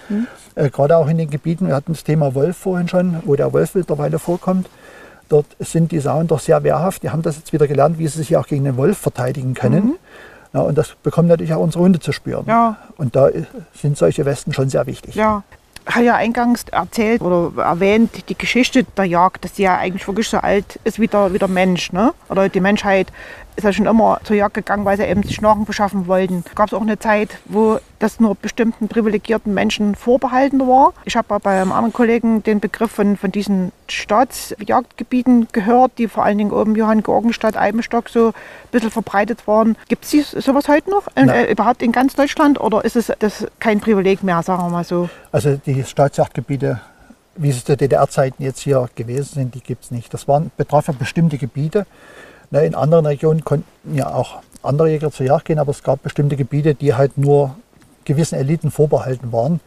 Äh, 0.54 0.70
Gerade 0.70 0.96
auch 0.96 1.08
in 1.08 1.18
den 1.18 1.30
Gebieten, 1.30 1.68
wir 1.68 1.74
hatten 1.74 1.92
das 1.92 2.04
Thema 2.04 2.34
Wolf 2.34 2.56
vorhin 2.56 2.88
schon, 2.88 3.22
wo 3.24 3.36
der 3.36 3.52
Wolf 3.52 3.74
mittlerweile 3.74 4.18
vorkommt. 4.18 4.68
Dort 5.28 5.46
sind 5.60 5.92
die 5.92 5.98
Sauen 6.00 6.26
doch 6.26 6.40
sehr 6.40 6.62
wehrhaft. 6.62 7.02
Die 7.02 7.10
haben 7.10 7.22
das 7.22 7.36
jetzt 7.36 7.52
wieder 7.52 7.66
gelernt, 7.66 7.98
wie 7.98 8.06
sie 8.06 8.18
sich 8.18 8.36
auch 8.36 8.46
gegen 8.46 8.64
den 8.64 8.76
Wolf 8.76 8.98
verteidigen 8.98 9.54
können. 9.54 9.94
Ja, 10.52 10.60
und 10.60 10.76
das 10.76 10.94
bekommen 11.02 11.28
natürlich 11.28 11.54
auch 11.54 11.62
unsere 11.62 11.82
Hunde 11.84 12.00
zu 12.00 12.12
spüren. 12.12 12.44
Ja. 12.46 12.76
Und 12.98 13.16
da 13.16 13.28
äh, 13.28 13.44
sind 13.74 13.96
solche 13.96 14.24
Westen 14.26 14.52
schon 14.52 14.68
sehr 14.68 14.86
wichtig. 14.86 15.14
Ja. 15.14 15.42
Ich 15.88 15.94
habe 15.96 16.04
ja 16.04 16.14
eingangs 16.14 16.64
erzählt 16.70 17.22
oder 17.22 17.60
erwähnt, 17.60 18.28
die 18.28 18.38
Geschichte 18.38 18.84
der 18.84 19.04
Jagd, 19.04 19.44
dass 19.44 19.54
die 19.54 19.62
ja 19.62 19.78
eigentlich 19.78 20.06
wirklich 20.06 20.28
so 20.28 20.36
alt 20.36 20.78
ist 20.84 21.00
wie 21.00 21.08
der, 21.08 21.32
wie 21.32 21.38
der 21.38 21.48
Mensch. 21.48 21.92
Ne? 21.92 22.12
Oder 22.28 22.48
die 22.48 22.60
Menschheit 22.60 23.08
ist 23.56 23.64
ja 23.64 23.72
schon 23.72 23.86
immer 23.86 24.20
zur 24.24 24.36
Jagd 24.36 24.54
gegangen, 24.54 24.84
weil 24.84 24.96
sie 24.96 25.04
eben 25.04 25.22
sich 25.22 25.40
Nahrung 25.40 25.64
beschaffen 25.64 26.06
wollten. 26.06 26.44
Gab 26.54 26.68
es 26.68 26.74
auch 26.74 26.80
eine 26.80 26.98
Zeit, 26.98 27.38
wo 27.46 27.78
das 27.98 28.18
nur 28.18 28.34
bestimmten 28.34 28.88
privilegierten 28.88 29.54
Menschen 29.54 29.94
vorbehalten 29.94 30.60
war. 30.60 30.92
Ich 31.04 31.16
habe 31.16 31.38
bei 31.38 31.60
einem 31.60 31.72
anderen 31.72 31.92
Kollegen 31.92 32.42
den 32.42 32.60
Begriff 32.60 32.90
von, 32.90 33.16
von 33.16 33.30
diesen 33.30 33.72
Staatsjagdgebieten 33.88 35.48
gehört, 35.52 35.92
die 35.98 36.08
vor 36.08 36.24
allen 36.24 36.38
Dingen 36.38 36.50
oben 36.50 36.74
Johann 36.74 37.02
Georgenstadt, 37.02 37.56
Eibenstock 37.56 38.08
so 38.08 38.28
ein 38.28 38.32
bisschen 38.72 38.90
verbreitet 38.90 39.46
waren. 39.46 39.76
Gibt 39.88 40.04
es 40.04 40.30
sowas 40.30 40.68
heute 40.68 40.90
noch? 40.90 41.06
Nein. 41.14 41.28
äh, 41.28 41.52
überhaupt 41.52 41.82
in 41.82 41.92
ganz 41.92 42.14
Deutschland? 42.14 42.60
Oder 42.60 42.84
ist 42.84 42.96
es 42.96 43.12
das 43.18 43.46
kein 43.60 43.80
Privileg 43.80 44.22
mehr, 44.22 44.42
sagen 44.42 44.62
wir 44.62 44.70
mal 44.70 44.84
so? 44.84 45.08
Also 45.30 45.56
die 45.56 45.84
Staatsjagdgebiete, 45.84 46.80
wie 47.36 47.52
sie 47.52 47.64
zu 47.64 47.76
DDR-Zeiten 47.76 48.42
jetzt 48.42 48.60
hier 48.60 48.88
gewesen 48.94 49.34
sind, 49.34 49.54
die 49.54 49.60
gibt 49.60 49.84
es 49.84 49.90
nicht. 49.90 50.12
Das 50.12 50.26
waren, 50.26 50.50
betraf 50.56 50.88
ja 50.88 50.94
bestimmte 50.98 51.38
Gebiete. 51.38 51.86
Ne, 52.52 52.66
in 52.66 52.74
anderen 52.74 53.06
Regionen 53.06 53.44
konnten 53.44 53.94
ja 53.94 54.14
auch 54.14 54.42
andere 54.62 54.90
Jäger 54.90 55.10
zur 55.10 55.24
Jagd 55.24 55.46
gehen, 55.46 55.58
aber 55.58 55.70
es 55.70 55.82
gab 55.82 56.02
bestimmte 56.02 56.36
Gebiete, 56.36 56.74
die 56.74 56.92
halt 56.94 57.16
nur 57.16 57.56
gewissen 58.04 58.34
Eliten 58.38 58.70
vorbehalten 58.70 59.32
waren. 59.32 59.60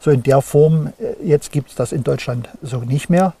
So 0.00 0.10
in 0.10 0.22
der 0.22 0.42
Form, 0.42 0.92
äh, 0.98 1.26
jetzt 1.26 1.50
gibt 1.50 1.70
es 1.70 1.76
das 1.76 1.92
in 1.92 2.04
Deutschland 2.04 2.50
so 2.62 2.80
nicht 2.80 3.08
mehr. 3.08 3.32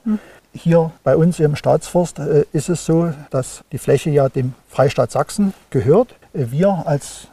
Hier 0.54 0.92
bei 1.04 1.14
uns 1.14 1.38
im 1.38 1.56
Staatsforst 1.56 2.18
äh, 2.18 2.46
ist 2.52 2.70
es 2.70 2.86
so, 2.86 3.12
dass 3.28 3.64
die 3.70 3.76
Fläche 3.76 4.08
ja 4.08 4.30
dem 4.30 4.54
Freistaat 4.70 5.10
Sachsen 5.10 5.52
gehört. 5.68 6.14
Äh, 6.32 6.46
Wir 6.50 6.84
als 6.86 7.28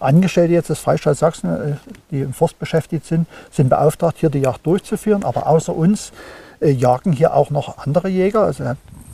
Angestellte 0.00 0.52
jetzt 0.52 0.68
des 0.68 0.78
Freistaats 0.78 1.20
Sachsen, 1.20 1.48
äh, 1.48 1.76
die 2.10 2.20
im 2.20 2.34
Forst 2.34 2.58
beschäftigt 2.58 3.06
sind, 3.06 3.26
sind 3.50 3.70
beauftragt, 3.70 4.18
hier 4.18 4.28
die 4.28 4.40
Jagd 4.40 4.66
durchzuführen. 4.66 5.24
Aber 5.24 5.46
außer 5.46 5.74
uns 5.74 6.12
jagen 6.60 7.12
hier 7.12 7.34
auch 7.34 7.50
noch 7.50 7.78
andere 7.86 8.08
Jäger, 8.08 8.40
also 8.40 8.64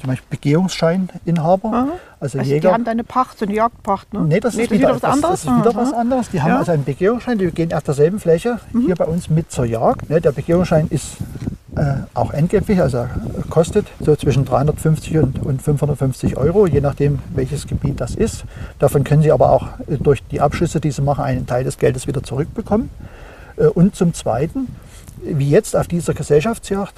zum 0.05 0.11
Beispiel 0.11 0.29
Begehungsscheininhaber, 0.31 1.89
also, 2.21 2.39
Also 2.39 2.51
Jäger. 2.51 2.69
die 2.69 2.75
haben 2.75 2.87
eine 2.87 3.05
Pacht, 3.05 3.39
so 3.39 3.47
eine 3.47 3.55
Jagdpacht, 3.55 4.13
ne? 4.13 4.21
Nee, 4.21 4.41
das, 4.41 4.55
ist, 4.55 4.71
wieder, 4.71 4.95
was 4.95 5.03
anderes. 5.03 5.23
Das, 5.23 5.45
das 5.45 5.55
ist 5.55 5.59
wieder 5.61 5.71
Aha. 5.71 5.83
was 5.83 5.93
anderes. 5.95 6.31
Die 6.31 6.43
haben 6.43 6.49
Ja. 6.49 6.55
Mhm. 6.55 6.61
also 6.61 6.73
einen 6.73 6.85
Begehungsschein, 6.85 7.39
die 7.39 7.47
gehen 7.51 7.73
auf 7.73 7.83
derselben 7.83 8.21
Fläche 8.21 8.61
hier 8.73 8.97
bei 8.97 9.07
uns 9.07 9.31
mit 9.31 9.51
zur 9.51 9.65
Jagd. 9.65 10.11
Ne, 10.11 10.21
der 10.21 10.33
Begehungsschein 10.33 10.89
ist 10.91 11.17
äh, 11.77 11.95
auch 12.13 12.33
entgeltlich, 12.35 12.81
also 12.83 13.07
kostet 13.49 13.87
so 13.99 14.15
zwischen 14.15 14.45
350 14.45 15.17
und, 15.17 15.43
und 15.43 15.63
550 15.63 16.37
Euro, 16.37 16.67
je 16.67 16.83
nachdem 16.83 17.21
welches 17.35 17.67
Gebiet 17.67 17.99
das 18.01 18.15
ist. 18.15 18.45
Davon 18.79 19.05
können 19.05 19.23
Sie 19.23 19.33
aber 19.33 19.51
auch 19.53 19.69
äh, 19.89 19.97
durch 19.99 20.23
die 20.31 20.43
Abschüsse, 20.43 20.81
die 20.81 20.91
Sie 20.91 21.01
machen, 21.01 21.25
einen 21.25 21.47
Teil 21.47 21.65
des 21.65 21.79
Geldes 21.79 22.07
wieder 22.07 22.23
zurückbekommen. 22.23 22.91
Äh, 23.57 23.69
und 23.69 23.97
zum 23.97 24.13
Zweiten, 24.13 24.69
wie 25.23 25.49
jetzt 25.49 25.75
auf 25.75 25.89
dieser 25.89 26.13
Gesellschaftsjagd, 26.13 26.93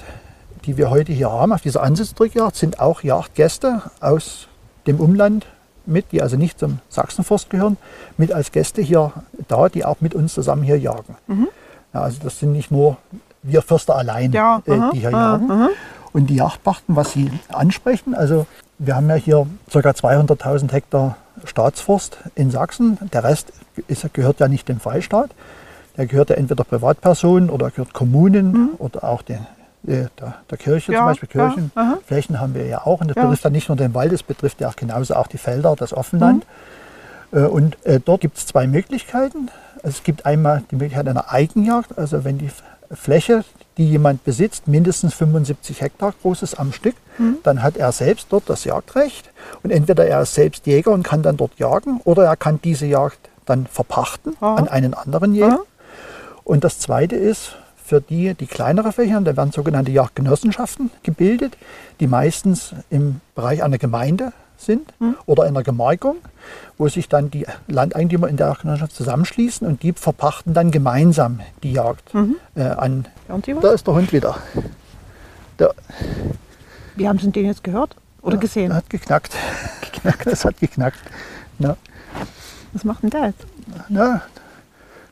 die 0.67 0.77
wir 0.77 0.89
heute 0.89 1.13
hier 1.13 1.31
haben, 1.31 1.53
auf 1.53 1.61
dieser 1.61 1.81
Ansitzdrückjagd, 1.81 2.55
sind 2.55 2.79
auch 2.79 3.01
Jagdgäste 3.01 3.81
aus 4.01 4.47
dem 4.85 4.99
Umland 4.99 5.45
mit, 5.85 6.11
die 6.11 6.21
also 6.21 6.35
nicht 6.35 6.59
zum 6.59 6.79
Sachsenforst 6.89 7.49
gehören, 7.49 7.77
mit 8.17 8.33
als 8.33 8.51
Gäste 8.51 8.81
hier 8.81 9.13
da, 9.47 9.69
die 9.69 9.85
auch 9.85 10.01
mit 10.01 10.13
uns 10.13 10.33
zusammen 10.33 10.63
hier 10.63 10.77
jagen. 10.77 11.15
Ja, 11.93 12.01
also 12.01 12.19
das 12.21 12.39
sind 12.39 12.51
nicht 12.51 12.69
nur 12.69 12.97
wir 13.41 13.61
Förster 13.61 13.95
allein, 13.95 14.33
Ja, 14.33 14.61
äh, 14.65 14.73
aha, 14.73 14.91
die 14.93 14.99
hier 14.99 15.13
aha, 15.13 15.37
jagen. 15.37 15.69
Und 16.11 16.27
die 16.29 16.35
Jagdpachten, 16.35 16.95
was 16.95 17.13
Sie 17.13 17.31
ansprechen, 17.49 18.13
also 18.13 18.45
wir 18.77 18.95
haben 18.95 19.09
ja 19.09 19.15
hier 19.15 19.47
ca. 19.71 19.79
200.000 19.79 20.71
Hektar 20.71 21.15
Staatsforst 21.45 22.17
in 22.35 22.51
Sachsen. 22.51 22.97
Der 23.13 23.23
Rest 23.23 23.53
ist, 23.87 24.13
gehört 24.13 24.39
ja 24.39 24.47
nicht 24.47 24.67
dem 24.67 24.79
Freistaat. 24.79 25.31
Der 25.95 26.07
gehört 26.07 26.29
ja 26.29 26.35
entweder 26.35 26.63
Privatpersonen 26.63 27.49
oder 27.49 27.71
gehört 27.71 27.93
Kommunen 27.93 28.71
oder 28.77 29.03
auch 29.03 29.21
den, 29.21 29.45
der, 29.83 30.09
der 30.49 30.57
Kirche, 30.57 30.91
Mhm. 30.91 30.95
Ja, 30.95 30.99
zum 31.01 31.07
Beispiel 31.07 31.29
ja, 31.33 31.47
Kirchen. 31.47 31.71
aha. 31.75 31.97
Flächen 32.05 32.39
haben 32.39 32.53
wir 32.53 32.65
ja 32.65 32.85
auch. 32.85 33.01
Und 33.01 33.07
das 33.09 33.15
Ja. 33.15 33.23
betrifft 33.23 33.45
dann 33.45 33.53
nicht 33.53 33.69
nur 33.69 33.77
den 33.77 33.93
Wald, 33.93 34.11
es 34.13 34.23
betrifft 34.23 34.59
ja 34.61 34.69
auch 34.69 34.75
genauso 34.75 35.15
auch 35.15 35.27
die 35.27 35.37
Felder, 35.37 35.75
das 35.75 35.93
Offenland. 35.93 36.45
Äh, 37.31 37.41
Und 37.41 37.77
äh, 37.85 37.99
dort 38.03 38.21
gibt 38.21 38.37
es 38.37 38.45
zwei 38.47 38.67
Möglichkeiten. 38.67 39.49
Es 39.83 40.03
gibt 40.03 40.25
einmal 40.25 40.63
die 40.71 40.75
Möglichkeit 40.75 41.07
einer 41.07 41.31
Eigenjagd, 41.31 41.97
also 41.97 42.23
wenn 42.23 42.37
die 42.37 42.49
Fläche, 42.91 43.43
die 43.77 43.87
jemand 43.89 44.23
besitzt, 44.23 44.67
mindestens 44.67 45.13
75 45.13 45.81
Hektar 45.81 46.13
groß 46.21 46.41
ist 46.41 46.59
am 46.59 46.71
Stück, 46.71 46.95
dann 47.43 47.61
hat 47.61 47.75
er 47.77 47.91
selbst 47.91 48.27
dort 48.29 48.49
das 48.49 48.63
Jagdrecht. 48.63 49.29
Und 49.61 49.71
entweder 49.71 50.07
er 50.07 50.21
ist 50.21 50.33
selbst 50.35 50.65
Jäger 50.67 50.91
und 50.91 51.03
kann 51.03 51.21
dann 51.21 51.35
dort 51.37 51.57
jagen, 51.59 51.99
oder 52.05 52.23
er 52.25 52.35
kann 52.37 52.59
diese 52.63 52.85
Jagd 52.85 53.19
dann 53.45 53.67
verpachten 53.67 54.35
Aha. 54.39 54.55
an 54.55 54.67
einen 54.69 54.93
anderen 54.93 55.33
Jäger. 55.35 55.47
Aha. 55.47 55.59
Und 56.43 56.63
das 56.63 56.79
Zweite 56.79 57.15
ist, 57.17 57.55
für 57.87 58.01
die, 58.01 58.33
die 58.33 58.47
kleinere 58.47 58.91
Flächen 58.91 59.15
haben, 59.15 59.23
da 59.23 59.37
werden 59.37 59.53
sogenannte 59.53 59.91
Jagdgenossenschaften 59.91 60.91
gebildet, 61.03 61.57
die 62.01 62.07
meistens 62.07 62.75
im 62.89 63.21
Bereich 63.33 63.63
einer 63.63 63.77
Gemeinde 63.77 64.33
sind 64.57 64.93
oder 65.25 65.43
einer 65.43 65.63
Gemarkung, 65.63 66.17
wo 66.77 66.89
sich 66.89 67.07
dann 67.07 67.31
die 67.31 67.45
Landeigentümer 67.67 68.27
in 68.27 68.35
der 68.35 68.47
Jagdgenossenschaft 68.47 68.93
zusammenschließen 68.93 69.65
und 69.65 69.83
die 69.83 69.93
verpachten 69.93 70.53
dann 70.53 70.71
gemeinsam 70.71 71.39
die 71.63 71.71
Jagd 71.71 72.11
äh, 72.55 72.63
an. 72.63 73.07
Da 73.61 73.71
ist 73.71 73.87
der 73.87 73.93
Hund 73.93 74.11
wieder. 74.11 74.35
Der, 75.59 75.73
Wie 76.97 77.07
haben 77.07 77.19
Sie 77.19 77.31
den 77.31 77.45
jetzt 77.45 77.63
gehört? 77.63 77.95
Oder 78.21 78.37
gesehen? 78.37 78.69
der 78.69 78.77
hat 78.77 78.89
geknackt. 78.89 79.33
Das 80.25 80.45
hat 80.45 80.59
geknackt. 80.59 80.99
Ja. 81.59 81.77
Was 82.73 82.83
macht 82.83 83.03
denn 83.03 83.09
der 83.09 83.27
jetzt? 83.27 83.45
Ja, 83.89 84.21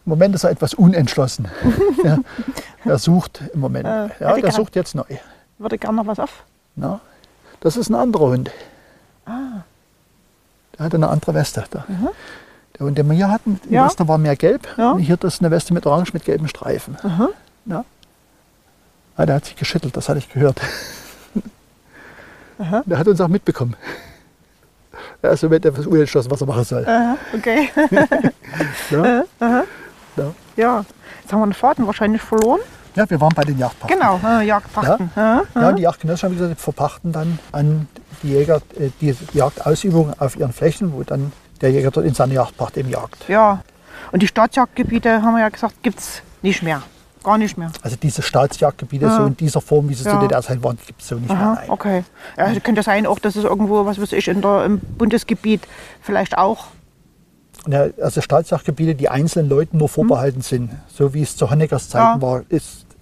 Im 0.06 0.12
Moment 0.12 0.36
ist 0.36 0.44
er 0.44 0.52
etwas 0.52 0.74
unentschlossen. 0.76 1.48
ja, 2.04 2.20
er 2.84 3.00
sucht 3.00 3.42
im 3.54 3.60
Moment. 3.60 3.86
Äh, 3.88 4.10
ja, 4.20 4.36
der 4.38 4.52
sucht 4.52 4.76
jetzt 4.76 4.94
neu. 4.94 5.04
Würde 5.58 5.78
gerne 5.78 5.98
noch 5.98 6.08
was 6.08 6.20
auf. 6.20 6.44
Na, 6.76 7.00
das 7.62 7.76
ist 7.76 7.90
ein 7.90 7.96
anderer 7.96 8.28
Hund. 8.28 8.52
Ah. 9.26 9.64
Der 10.78 10.86
hat 10.86 10.94
eine 10.94 11.08
andere 11.10 11.34
Weste. 11.34 11.64
Der, 11.74 11.86
der 12.78 12.86
Hund, 12.86 12.98
den 12.98 13.08
wir 13.08 13.16
hier 13.16 13.32
hatten, 13.32 13.60
die 13.68 13.74
Ja. 13.74 13.86
Weste 13.86 14.08
war 14.08 14.18
mehr 14.20 14.36
gelb. 14.36 14.68
Ja. 14.78 14.96
Hier 14.98 15.18
das 15.18 15.36
ist 15.36 15.40
eine 15.42 15.50
Weste 15.50 15.74
mit 15.74 15.86
orange 15.88 16.14
mit 16.14 16.24
gelben 16.26 16.48
Streifen. 16.48 16.98
Aha. 17.02 17.30
Ja. 17.66 17.84
Ah, 19.18 19.26
der 19.26 19.36
hat 19.36 19.46
sich 19.46 19.56
geschüttelt, 19.56 19.98
das 19.98 20.08
hatte 20.10 20.20
ich 20.20 20.30
gehört. 20.30 20.62
Aha. 22.60 22.84
Der 22.86 23.00
hat 23.00 23.08
uns 23.08 23.20
auch 23.22 23.28
mitbekommen. 23.28 23.76
Er 25.22 25.32
ist 25.32 25.40
so 25.40 25.50
mit 25.50 25.66
etwas 25.66 25.88
unentschlossen, 25.88 26.30
was 26.30 26.42
er 26.42 26.48
machen 26.48 26.64
soll. 26.64 26.86
Aha, 26.86 27.18
okay. 27.34 27.70
Ja. 28.92 29.24
Aha. 29.40 29.64
Ja. 30.56 30.64
Ja. 30.66 30.86
Jetzt 31.22 31.34
haben 31.34 31.40
wir 31.40 31.48
den 31.48 31.54
Faden 31.54 31.86
wahrscheinlich 31.88 32.22
verloren. 32.22 32.60
ja, 32.96 33.10
wir 33.10 33.20
waren 33.20 33.34
bei 33.36 33.44
den 33.44 33.58
Jagdpachten. 33.58 33.98
Genau, 34.00 34.20
äh, 34.26 34.46
Jagdpachten. 34.46 35.12
Ja. 35.16 35.42
Ja, 35.56 35.70
und 35.70 35.76
die 35.78 35.84
Jagdgenossenschaften, 35.84 36.38
wie 36.38 36.42
gesagt, 36.44 36.62
verpachten 36.62 37.12
dann 37.12 37.40
an 37.52 37.88
die 38.24 38.30
Jäger 38.30 38.58
äh, 38.80 38.90
die 39.02 39.16
Jagdausübung 39.34 40.14
auf 40.20 40.36
ihren 40.38 40.54
Flächen, 40.54 40.94
wo 40.94 41.04
dann 41.04 41.32
der 41.62 41.72
Jäger 41.72 41.92
dort 41.92 42.06
in 42.06 42.14
seiner 42.14 42.34
Jagdpacht 42.34 42.78
eben 42.78 42.90
jagt. 42.90 43.28
ja. 43.28 43.62
Und 44.12 44.22
die 44.22 44.28
Staatsjagdgebiete, 44.28 45.22
haben 45.24 45.34
wir 45.36 45.42
ja 45.42 45.50
gesagt, 45.50 45.82
gibt 45.82 46.00
es 46.00 46.22
nicht 46.42 46.62
mehr. 46.62 46.84
Gar 47.24 47.38
nicht 47.40 47.58
mehr. 47.58 47.72
Also 47.82 47.96
diese 47.96 48.22
Staatsjagdgebiete 48.22 49.10
so 49.10 49.26
in 49.26 49.36
dieser 49.36 49.62
Form, 49.62 49.90
wie 49.90 49.94
sie 49.96 50.04
Ja. 50.06 50.12
zu 50.12 50.18
DDR-Zeit 50.20 50.62
waren, 50.64 50.78
gibt 50.86 51.02
es 51.02 51.08
so 51.08 51.16
nicht 51.16 51.28
mehr. 51.30 51.38
Aha, 51.38 51.54
Nein. 51.56 51.70
okay. 51.70 52.04
Ja, 52.38 52.54
könnte 52.60 52.84
sein 52.84 53.08
auch, 53.08 53.18
dass 53.20 53.36
es 53.36 53.44
irgendwo, 53.46 53.86
was 53.86 54.00
weiß 54.00 54.12
ich, 54.12 54.28
in 54.28 54.42
der, 54.42 54.66
im 54.66 54.80
Bundesgebiet 54.80 55.62
vielleicht 56.02 56.38
auch. 56.38 56.68
Also 58.02 58.22
Staatsjagdgebiete, 58.22 58.96
die 58.96 59.10
einzelnen 59.10 59.50
Leuten 59.50 59.78
nur 59.78 59.90
vorbehalten 59.90 60.42
sind, 60.42 60.70
so 60.94 61.14
wie 61.14 61.22
es 61.22 61.36
zu 61.36 61.50
Honeckers 61.50 61.90
Zeiten 61.90 62.20
Ja. 62.20 62.22
war, 62.22 62.42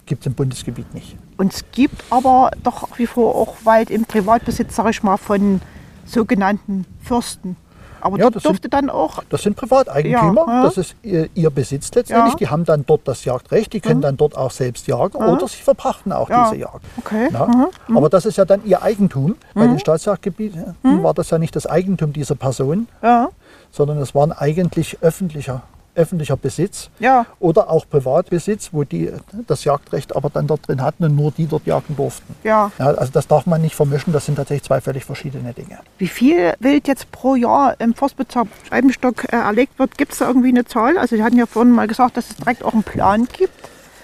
gibt 0.06 0.20
es 0.22 0.26
im 0.26 0.34
Bundesgebiet 0.34 0.92
nicht. 0.94 1.16
Und 1.36 1.52
es 1.52 1.64
gibt 1.72 2.02
aber 2.10 2.50
doch 2.62 2.88
wie 2.98 3.06
vor 3.06 3.34
auch 3.34 3.54
Wald 3.64 3.90
im 3.90 4.04
Privatbesitz, 4.04 4.76
sag 4.76 4.88
ich 4.90 5.02
mal, 5.02 5.16
von 5.16 5.60
sogenannten 6.06 6.86
Fürsten. 7.02 7.56
Aber 8.00 8.18
Ja, 8.18 8.28
das 8.28 8.42
sind- 8.42 8.50
durfte 8.52 8.68
dann 8.68 8.90
auch. 8.90 9.24
Das 9.30 9.42
sind 9.42 9.56
Privateigentümer, 9.56 10.44
Ja, 10.46 10.52
ja. 10.56 10.62
das 10.64 10.76
ist 10.76 10.94
ihr, 11.02 11.26
ihr 11.34 11.48
Besitz 11.48 11.90
letztendlich. 11.94 12.34
Ja. 12.34 12.38
Die 12.38 12.48
haben 12.48 12.64
dann 12.66 12.84
dort 12.84 13.08
das 13.08 13.24
Jagdrecht, 13.24 13.72
die 13.72 13.80
können 13.80 14.02
dann 14.02 14.18
dort 14.18 14.36
auch 14.36 14.50
selbst 14.50 14.86
jagen 14.86 15.16
oder 15.16 15.48
sie 15.48 15.62
verpachten 15.62 16.12
auch 16.12 16.28
diese 16.28 16.60
Jagd. 16.60 16.84
Okay. 16.98 17.30
Ja. 17.32 17.46
Mhm. 17.46 17.96
Aber 17.96 18.10
das 18.10 18.26
ist 18.26 18.36
ja 18.36 18.44
dann 18.44 18.60
ihr 18.66 18.82
Eigentum. 18.82 19.36
Bei 19.54 19.66
den 19.66 19.78
Staatsjagdgebieten 19.78 20.74
war 20.82 21.14
das 21.14 21.30
ja 21.30 21.38
nicht 21.38 21.56
das 21.56 21.66
Eigentum 21.66 22.12
dieser 22.12 22.34
Person, 22.34 22.88
Ja. 23.02 23.30
Sondern 23.74 23.98
es 23.98 24.14
war 24.14 24.24
ein 24.26 24.32
eigentlich 24.32 24.98
öffentlicher 25.02 25.62
öffentlicher 25.96 26.36
Besitz 26.36 26.90
Ja. 26.98 27.24
oder 27.38 27.70
auch 27.70 27.88
Privatbesitz, 27.88 28.70
wo 28.72 28.82
die 28.82 29.12
das 29.46 29.62
Jagdrecht 29.62 30.16
aber 30.16 30.28
dann 30.28 30.48
dort 30.48 30.66
drin 30.66 30.82
hatten 30.82 31.04
und 31.04 31.14
nur 31.14 31.30
die 31.30 31.46
dort 31.46 31.66
jagen 31.68 31.94
durften. 31.94 32.34
Ja. 32.42 32.72
Ja, 32.80 32.86
also 32.86 33.12
das 33.12 33.28
darf 33.28 33.46
man 33.46 33.62
nicht 33.62 33.76
vermischen, 33.76 34.12
das 34.12 34.26
sind 34.26 34.34
tatsächlich 34.34 34.64
zwei 34.64 34.80
völlig 34.80 35.04
verschiedene 35.04 35.52
Dinge. 35.52 35.78
Wie 35.98 36.08
viel 36.08 36.52
Wild 36.58 36.88
jetzt 36.88 37.12
pro 37.12 37.36
Jahr 37.36 37.78
im 37.80 37.94
Forstbezirk 37.94 38.48
Scheibenstock 38.68 39.32
äh, 39.32 39.36
erlegt 39.36 39.78
wird, 39.78 39.96
gibt 39.96 40.14
es 40.14 40.18
da 40.18 40.26
irgendwie 40.26 40.48
eine 40.48 40.64
Zahl? 40.64 40.98
Also 40.98 41.14
Sie 41.14 41.22
hatten 41.22 41.36
ja 41.38 41.46
vorhin 41.46 41.70
mal 41.72 41.86
gesagt, 41.86 42.16
dass 42.16 42.28
es 42.28 42.36
direkt 42.38 42.64
auch 42.64 42.72
einen 42.72 42.82
Plan 42.82 43.28
gibt, 43.32 43.54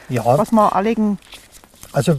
Ja, 0.09 0.23
was 0.25 0.53
man 0.53 0.71
erlegen 0.71 1.18
also 1.93 2.14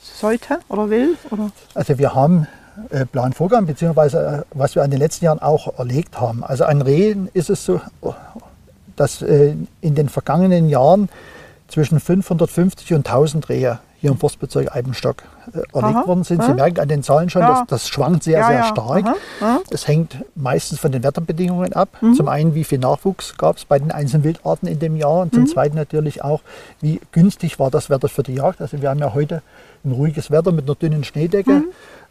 sollte 0.00 0.60
oder 0.68 0.88
will? 0.90 1.16
Oder? 1.32 1.50
also 1.74 1.98
wir 1.98 2.14
haben 2.14 2.46
äh, 2.90 3.04
Planvorgaben, 3.06 3.66
beziehungsweise 3.66 4.44
äh, 4.50 4.56
was 4.58 4.74
wir 4.74 4.84
in 4.84 4.90
den 4.90 5.00
letzten 5.00 5.24
Jahren 5.24 5.40
auch 5.40 5.78
erlegt 5.78 6.20
haben. 6.20 6.42
Also 6.44 6.64
an 6.64 6.82
Rehen 6.82 7.28
ist 7.32 7.50
es 7.50 7.64
so, 7.64 7.80
dass 8.96 9.22
äh, 9.22 9.54
in 9.80 9.94
den 9.94 10.08
vergangenen 10.08 10.68
Jahren 10.68 11.08
zwischen 11.68 11.98
550 12.00 12.92
und 12.94 13.06
1000 13.06 13.48
Rehe 13.48 13.78
hier 14.00 14.10
im 14.10 14.18
Forstbezirk 14.18 14.76
Eibenstock 14.76 15.22
erlegt 15.72 15.74
Aha, 15.96 16.06
worden 16.06 16.24
sind. 16.24 16.42
Sie 16.42 16.48
aha. 16.48 16.54
merken 16.54 16.78
an 16.78 16.88
den 16.88 17.02
Zahlen 17.02 17.30
schon, 17.30 17.40
Ja. 17.40 17.60
dass 17.60 17.66
das 17.68 17.88
schwankt 17.88 18.22
sehr, 18.24 18.38
Ja, 18.40 18.46
sehr 18.48 18.56
ja, 18.58 18.64
stark. 18.66 19.06
Es 19.70 19.88
hängt 19.88 20.16
meistens 20.34 20.78
von 20.78 20.92
den 20.92 21.02
Wetterbedingungen 21.02 21.72
ab. 21.72 21.88
Mhm. 22.02 22.14
Zum 22.14 22.28
einen, 22.28 22.54
wie 22.54 22.64
viel 22.64 22.78
Nachwuchs 22.78 23.36
gab 23.38 23.56
es 23.56 23.64
bei 23.64 23.78
den 23.78 23.90
einzelnen 23.92 24.22
Wildarten 24.24 24.68
in 24.68 24.78
dem 24.78 24.96
Jahr 24.96 25.20
und 25.22 25.32
Mhm. 25.32 25.36
zum 25.38 25.46
zweiten 25.46 25.76
natürlich 25.76 26.22
auch, 26.22 26.42
wie 26.82 27.00
günstig 27.12 27.58
war 27.58 27.70
das 27.70 27.88
Wetter 27.88 28.08
für 28.08 28.22
die 28.22 28.34
Jagd. 28.34 28.60
Also 28.60 28.82
wir 28.82 28.90
haben 28.90 29.00
ja 29.00 29.14
heute 29.14 29.40
ein 29.86 29.92
ruhiges 29.92 30.30
Wetter 30.30 30.52
mit 30.52 30.66
einer 30.66 30.74
dünnen 30.74 31.02
Schneedecke, 31.04 31.50
Mhm. 31.52 31.64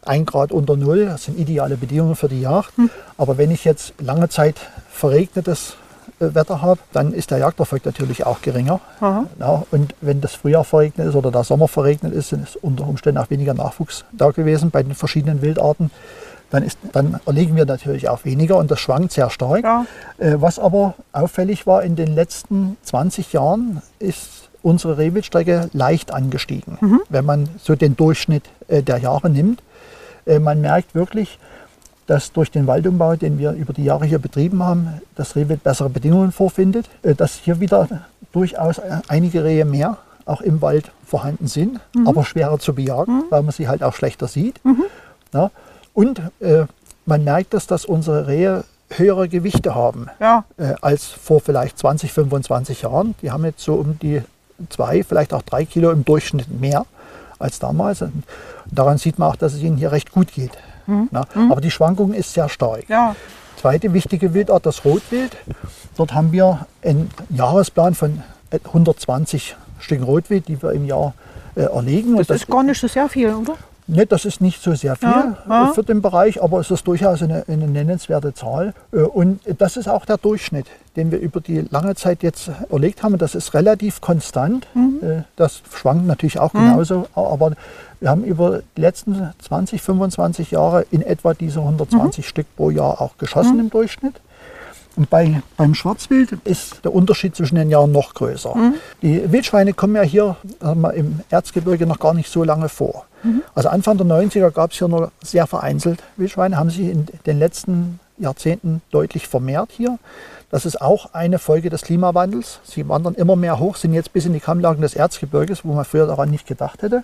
Ein 0.06 0.26
Grad 0.26 0.52
unter 0.52 0.76
Null, 0.76 1.06
das 1.06 1.24
sind 1.24 1.38
ideale 1.38 1.76
Bedingungen 1.76 2.16
für 2.16 2.28
die 2.28 2.40
Jagd. 2.40 2.76
Mhm. 2.78 2.90
Aber 3.16 3.38
wenn 3.38 3.50
ich 3.50 3.64
jetzt 3.64 3.94
lange 4.00 4.28
Zeit 4.28 4.56
verregnetes 4.90 5.76
äh, 6.20 6.34
Wetter 6.34 6.62
habe, 6.62 6.80
dann 6.92 7.12
ist 7.12 7.30
der 7.30 7.38
Jagderfolg 7.38 7.84
natürlich 7.84 8.24
auch 8.24 8.40
geringer. 8.42 8.80
Ja, 9.40 9.64
und 9.70 9.94
wenn 10.00 10.20
das 10.20 10.34
Frühjahr 10.34 10.64
verregnet 10.64 11.08
ist 11.08 11.14
oder 11.14 11.30
der 11.30 11.44
Sommer 11.44 11.68
verregnet 11.68 12.12
ist, 12.12 12.32
dann 12.32 12.42
ist 12.42 12.56
unter 12.56 12.86
Umständen 12.86 13.18
auch 13.18 13.30
weniger 13.30 13.54
Nachwuchs 13.54 14.04
da 14.12 14.30
gewesen 14.30 14.70
bei 14.70 14.82
den 14.82 14.94
verschiedenen 14.94 15.42
Wildarten. 15.42 15.90
Dann, 16.50 16.62
ist, 16.62 16.78
dann 16.92 17.20
erlegen 17.26 17.56
wir 17.56 17.66
natürlich 17.66 18.08
auch 18.08 18.24
weniger 18.24 18.58
und 18.58 18.70
das 18.70 18.78
schwankt 18.78 19.12
sehr 19.12 19.28
stark. 19.30 19.64
Ja. 19.64 19.86
Äh, 20.18 20.36
was 20.40 20.58
aber 20.58 20.94
auffällig 21.12 21.66
war 21.66 21.82
in 21.82 21.96
den 21.96 22.14
letzten 22.14 22.76
20 22.82 23.32
Jahren, 23.32 23.82
ist 23.98 24.43
unsere 24.64 24.98
Rehwildstrecke 24.98 25.68
leicht 25.72 26.12
angestiegen, 26.12 26.78
wenn 27.10 27.24
man 27.24 27.48
so 27.62 27.74
den 27.76 27.96
Durchschnitt 27.96 28.44
äh, 28.68 28.82
der 28.82 28.98
Jahre 28.98 29.28
nimmt. 29.30 29.62
Äh, 30.26 30.38
man 30.38 30.60
merkt 30.60 30.94
wirklich, 30.94 31.38
dass 32.06 32.32
durch 32.32 32.50
den 32.50 32.66
Waldumbau, 32.66 33.16
den 33.16 33.38
wir 33.38 33.52
über 33.52 33.72
die 33.72 33.84
Jahre 33.84 34.06
hier 34.06 34.18
betrieben 34.18 34.62
haben, 34.62 34.88
das 35.16 35.36
Rehwild 35.36 35.62
bessere 35.62 35.90
Bedingungen 35.90 36.32
vorfindet, 36.32 36.88
äh, 37.02 37.14
dass 37.14 37.34
hier 37.34 37.60
wieder 37.60 37.88
durchaus 38.32 38.80
einige 39.08 39.44
Rehe 39.44 39.64
mehr 39.64 39.98
auch 40.24 40.40
im 40.40 40.60
Wald 40.62 40.90
vorhanden 41.06 41.46
sind, 41.46 41.78
aber 42.06 42.24
schwerer 42.24 42.58
zu 42.58 42.74
bejagen, 42.74 43.24
weil 43.30 43.42
man 43.42 43.52
sie 43.52 43.68
halt 43.68 43.82
auch 43.84 43.94
schlechter 43.94 44.26
sieht. 44.26 44.58
Ja. 45.32 45.50
Und 45.92 46.20
man 47.06 47.22
merkt, 47.22 47.54
dass, 47.54 47.66
dass 47.68 47.84
unsere 47.84 48.26
Rehe 48.26 48.64
höhere 48.90 49.28
Gewichte 49.28 49.74
haben 49.74 50.08
Ja. 50.20 50.44
äh, 50.56 50.74
als 50.80 51.04
vor 51.06 51.40
vielleicht 51.40 51.78
20, 51.78 52.12
25 52.12 52.82
Jahren. 52.82 53.14
Die 53.22 53.30
haben 53.30 53.44
jetzt 53.44 53.60
so 53.62 53.74
um 53.74 53.98
die 54.00 54.22
zwei, 54.68 55.02
vielleicht 55.02 55.32
auch 55.34 55.42
drei 55.42 55.64
Kilo 55.64 55.90
im 55.90 56.04
Durchschnitt 56.04 56.48
mehr 56.60 56.86
als 57.38 57.58
damals. 57.58 58.02
Und 58.02 58.24
daran 58.70 58.98
sieht 58.98 59.18
man 59.18 59.30
auch, 59.30 59.36
dass 59.36 59.54
es 59.54 59.60
ihnen 59.60 59.76
hier 59.76 59.92
recht 59.92 60.12
gut 60.12 60.32
geht. 60.32 60.52
Na, 60.86 61.24
Aber 61.50 61.60
die 61.60 61.70
Schwankung 61.70 62.12
ist 62.12 62.34
sehr 62.34 62.48
stark. 62.48 62.88
Ja. 62.88 63.16
Zweite 63.56 63.94
wichtige 63.94 64.34
Wildart, 64.34 64.66
das 64.66 64.84
Rotwild. 64.84 65.34
Dort 65.96 66.12
haben 66.12 66.32
wir 66.32 66.66
einen 66.82 67.10
Jahresplan 67.30 67.94
von 67.94 68.22
120 68.50 69.56
Stücken 69.78 70.04
Rotwild, 70.04 70.48
die 70.48 70.60
wir 70.62 70.72
im 70.72 70.84
Jahr 70.84 71.14
äh, 71.54 71.62
erlegen. 71.62 72.14
Und 72.14 72.28
Das 72.28 72.42
ist 72.42 72.48
gar 72.48 72.62
nicht 72.62 72.80
so 72.80 72.88
sehr 72.88 73.08
viel, 73.08 73.32
oder? 73.34 73.54
Ne, 73.86 74.06
das 74.06 74.24
ist 74.24 74.40
nicht 74.40 74.62
so 74.62 74.74
sehr 74.74 74.96
viel 74.96 75.08
Ja, 75.10 75.36
ja. 75.46 75.70
äh, 75.70 75.74
für 75.74 75.82
den 75.82 76.00
Bereich, 76.00 76.42
aber 76.42 76.58
es 76.58 76.70
ist 76.70 76.86
durchaus 76.86 77.22
eine, 77.22 77.44
eine 77.48 77.66
nennenswerte 77.66 78.32
Zahl. 78.32 78.72
Äh, 78.92 79.00
Und 79.00 79.40
das 79.58 79.76
ist 79.76 79.88
auch 79.88 80.06
der 80.06 80.16
Durchschnitt, 80.16 80.66
den 80.96 81.10
wir 81.10 81.18
über 81.18 81.40
die 81.42 81.66
lange 81.70 81.94
Zeit 81.94 82.22
jetzt 82.22 82.50
erlegt 82.70 83.02
haben. 83.02 83.18
Das 83.18 83.34
ist 83.34 83.52
relativ 83.52 84.00
konstant. 84.00 84.66
Mhm. 84.74 85.00
Äh, 85.02 85.22
Das 85.36 85.60
schwankt 85.70 86.06
natürlich 86.06 86.38
auch 86.38 86.52
genauso, 86.52 87.08
aber 87.14 87.52
wir 88.00 88.08
haben 88.08 88.24
über 88.24 88.62
die 88.76 88.80
letzten 88.80 89.30
20, 89.42 89.82
25 89.82 90.50
Jahre 90.52 90.86
in 90.90 91.02
etwa 91.02 91.34
diese 91.34 91.60
120 91.60 92.24
Mhm. 92.24 92.28
Stück 92.28 92.46
pro 92.56 92.70
Jahr 92.70 93.02
auch 93.02 93.18
geschossen 93.18 93.58
im 93.60 93.68
Durchschnitt. 93.68 94.14
Und 94.96 95.10
bei, 95.10 95.42
beim 95.58 95.74
Schwarzwild 95.74 96.32
ist 96.44 96.84
der 96.84 96.94
Unterschied 96.94 97.34
zwischen 97.36 97.56
den 97.56 97.68
Jahren 97.68 97.92
noch 97.92 98.14
größer. 98.14 98.54
Die 99.02 99.30
Wildschweine 99.30 99.74
kommen 99.74 99.96
ja 99.96 100.02
hier 100.02 100.36
wir, 100.60 100.94
im 100.94 101.20
Erzgebirge 101.30 101.84
noch 101.84 101.98
gar 101.98 102.14
nicht 102.14 102.30
so 102.32 102.44
lange 102.44 102.68
vor. 102.70 103.04
Also 103.54 103.68
Anfang 103.68 103.96
der 103.96 104.06
90er 104.06 104.50
gab 104.50 104.72
es 104.72 104.78
hier 104.78 104.88
nur 104.88 105.10
sehr 105.22 105.46
vereinzelt 105.46 106.02
Wildschweine, 106.16 106.56
haben 106.56 106.70
sich 106.70 106.80
in 106.80 107.06
den 107.26 107.38
letzten 107.38 108.00
Jahrzehnten 108.18 108.82
deutlich 108.90 109.28
vermehrt 109.28 109.70
hier. 109.72 109.98
Das 110.50 110.66
ist 110.66 110.80
auch 110.80 111.14
eine 111.14 111.38
Folge 111.38 111.70
des 111.70 111.82
Klimawandels. 111.82 112.60
Sie 112.64 112.88
wandern 112.88 113.14
immer 113.14 113.34
mehr 113.34 113.58
hoch, 113.58 113.76
sind 113.76 113.92
jetzt 113.92 114.12
bis 114.12 114.26
in 114.26 114.32
die 114.32 114.40
Kammlagen 114.40 114.82
des 114.82 114.94
Erzgebirges, 114.94 115.64
wo 115.64 115.72
man 115.72 115.84
früher 115.84 116.06
daran 116.06 116.30
nicht 116.30 116.46
gedacht 116.46 116.82
hätte. 116.82 117.02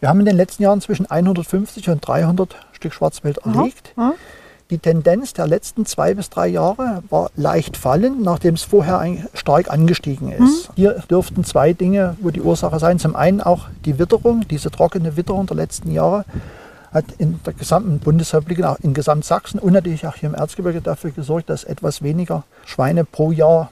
Wir 0.00 0.08
haben 0.08 0.20
in 0.20 0.26
den 0.26 0.36
letzten 0.36 0.62
Jahren 0.62 0.80
zwischen 0.80 1.10
150 1.10 1.88
und 1.88 2.06
300 2.06 2.56
Stück 2.72 2.92
Schwarzwild 2.92 3.38
erlegt. 3.38 3.92
aha. 3.96 4.14
Die 4.72 4.78
Tendenz 4.78 5.34
der 5.34 5.46
letzten 5.46 5.84
zwei 5.84 6.14
bis 6.14 6.30
drei 6.30 6.48
Jahre 6.48 7.02
war 7.10 7.30
leicht 7.36 7.76
fallend, 7.76 8.22
nachdem 8.22 8.54
es 8.54 8.62
vorher 8.62 9.04
stark 9.34 9.70
angestiegen 9.70 10.32
ist. 10.32 10.70
Hier 10.76 10.94
dürften 11.10 11.44
zwei 11.44 11.74
Dinge, 11.74 12.16
wo 12.22 12.30
die 12.30 12.40
Ursache 12.40 12.78
sein. 12.78 12.98
Zum 12.98 13.14
einen 13.14 13.42
auch 13.42 13.66
die 13.84 13.98
Witterung, 13.98 14.48
diese 14.48 14.70
trockene 14.70 15.14
Witterung 15.14 15.44
der 15.44 15.58
letzten 15.58 15.90
Jahre 15.90 16.24
hat 16.90 17.04
in 17.18 17.38
der 17.44 17.52
gesamten 17.52 17.98
Bundesrepublik, 17.98 18.64
auch 18.64 18.78
in 18.80 18.94
Gesamtsachsen 18.94 19.60
und 19.60 19.74
natürlich 19.74 20.06
auch 20.06 20.14
hier 20.14 20.30
im 20.30 20.34
Erzgebirge 20.34 20.80
dafür 20.80 21.10
gesorgt, 21.10 21.50
dass 21.50 21.64
etwas 21.64 22.00
weniger 22.00 22.44
Schweine 22.64 23.04
pro 23.04 23.30
Jahr 23.30 23.70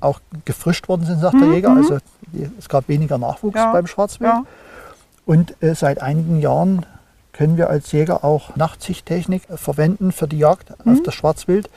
auch 0.00 0.18
gefrischt 0.44 0.88
worden 0.88 1.06
sind, 1.06 1.20
sagt 1.20 1.40
der 1.40 1.46
Jäger. 1.52 1.76
Also 1.76 1.98
die, 2.32 2.50
es 2.58 2.68
gab 2.68 2.88
weniger 2.88 3.18
Nachwuchs 3.18 3.54
Ja, 3.54 3.70
beim 3.70 3.86
Schwarzwild. 3.86 4.30
Ja. 4.30 4.42
Und 5.26 5.54
äh, 5.62 5.76
seit 5.76 6.02
einigen 6.02 6.40
Jahren 6.40 6.84
können 7.34 7.56
wir 7.58 7.68
als 7.68 7.92
Jäger 7.92 8.24
auch 8.24 8.56
Nachtsichttechnik 8.56 9.42
äh, 9.50 9.56
verwenden 9.58 10.12
für 10.12 10.26
die 10.26 10.38
Jagd 10.38 10.70
auf 10.86 11.02
das 11.04 11.14
Schwarzwild, 11.14 11.68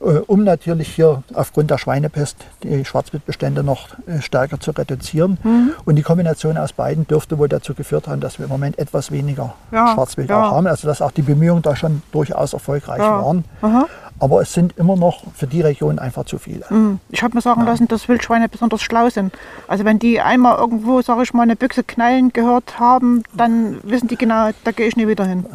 äh, 0.00 0.04
um 0.26 0.42
natürlich 0.44 0.88
hier 0.94 1.22
aufgrund 1.34 1.70
der 1.70 1.78
Schweinepest 1.78 2.36
die 2.62 2.84
Schwarzwildbestände 2.84 3.62
noch 3.62 3.90
äh, 4.06 4.20
stärker 4.20 4.58
zu 4.58 4.70
reduzieren. 4.72 5.74
Und 5.84 5.96
die 5.96 6.02
Kombination 6.02 6.56
aus 6.56 6.72
beiden 6.72 7.06
dürfte 7.06 7.38
wohl 7.38 7.48
dazu 7.48 7.74
geführt 7.74 8.08
haben, 8.08 8.20
dass 8.20 8.38
wir 8.38 8.44
im 8.46 8.50
Moment 8.50 8.78
etwas 8.78 9.10
weniger 9.12 9.54
Ja, 9.70 9.94
Schwarzwild 9.94 10.30
ja. 10.30 10.42
auch 10.48 10.52
haben. 10.52 10.66
Also 10.66 10.88
dass 10.88 11.02
auch 11.02 11.12
die 11.12 11.22
Bemühungen 11.22 11.62
da 11.62 11.76
schon 11.76 12.02
durchaus 12.12 12.52
erfolgreich 12.54 12.98
Ja. 13.00 13.22
waren. 13.22 13.44
Aha. 13.62 13.86
Aber 14.20 14.40
es 14.42 14.52
sind 14.52 14.76
immer 14.76 14.96
noch 14.96 15.22
für 15.34 15.46
die 15.46 15.60
Region 15.60 15.98
einfach 15.98 16.24
zu 16.24 16.38
viele. 16.38 16.68
Hm. 16.68 16.98
Ich 17.10 17.22
habe 17.22 17.34
mir 17.36 17.40
sagen 17.40 17.64
lassen, 17.64 17.86
dass 17.88 18.08
Wildschweine 18.08 18.48
besonders 18.48 18.82
schlau 18.82 19.08
sind. 19.10 19.32
Also 19.68 19.84
wenn 19.84 19.98
die 19.98 20.20
einmal 20.20 20.58
irgendwo, 20.58 21.00
sage 21.02 21.22
ich 21.22 21.32
mal, 21.34 21.42
eine 21.42 21.56
Büchse 21.56 21.84
knallen 21.84 22.32
gehört 22.32 22.80
haben, 22.80 23.22
dann 23.34 23.78
wissen 23.84 24.08
die 24.08 24.16
genau, 24.16 24.50
da 24.64 24.72
gehe 24.72 24.88
ich 24.88 24.96
nie 24.96 25.06
wieder 25.08 25.24
hin. 25.24 25.46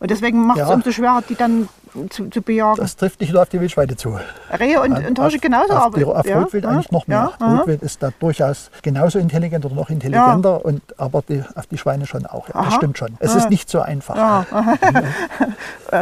Und 0.00 0.10
deswegen 0.10 0.46
macht 0.46 0.58
es 0.58 0.68
Ja. 0.68 0.74
umso 0.74 0.90
schwerer, 0.92 1.22
die 1.28 1.34
dann 1.34 1.68
zu, 2.06 2.28
zu 2.28 2.42
bejagen. 2.42 2.80
Das 2.80 2.96
trifft 2.96 3.20
nicht 3.20 3.32
nur 3.32 3.42
auf 3.42 3.48
die 3.48 3.60
Wildschweine 3.60 3.96
zu. 3.96 4.18
Rehe 4.58 4.80
und, 4.80 4.92
und 4.92 5.18
Hirsche 5.18 5.38
genauso. 5.38 5.72
Auf, 5.72 5.94
aber, 5.96 6.18
auf 6.18 6.26
ja, 6.26 6.40
Rotwild 6.40 6.64
ja, 6.64 6.70
eigentlich 6.70 6.90
noch 6.90 7.06
mehr. 7.06 7.32
Ja. 7.40 7.58
Rotwild 7.58 7.82
ist 7.82 8.02
da 8.02 8.10
durchaus 8.18 8.70
genauso 8.82 9.18
intelligent 9.18 9.64
oder 9.64 9.74
noch 9.74 9.90
intelligenter, 9.90 10.64
und, 10.64 10.82
aber 10.98 11.22
die, 11.28 11.42
auf 11.54 11.66
die 11.66 11.78
Schweine 11.78 12.06
schon 12.06 12.26
auch. 12.26 12.48
Das 12.48 12.74
stimmt 12.74 12.98
schon. 12.98 13.16
Es 13.18 13.34
ist 13.34 13.50
nicht 13.50 13.68
so 13.68 13.80
einfach. 13.80 14.46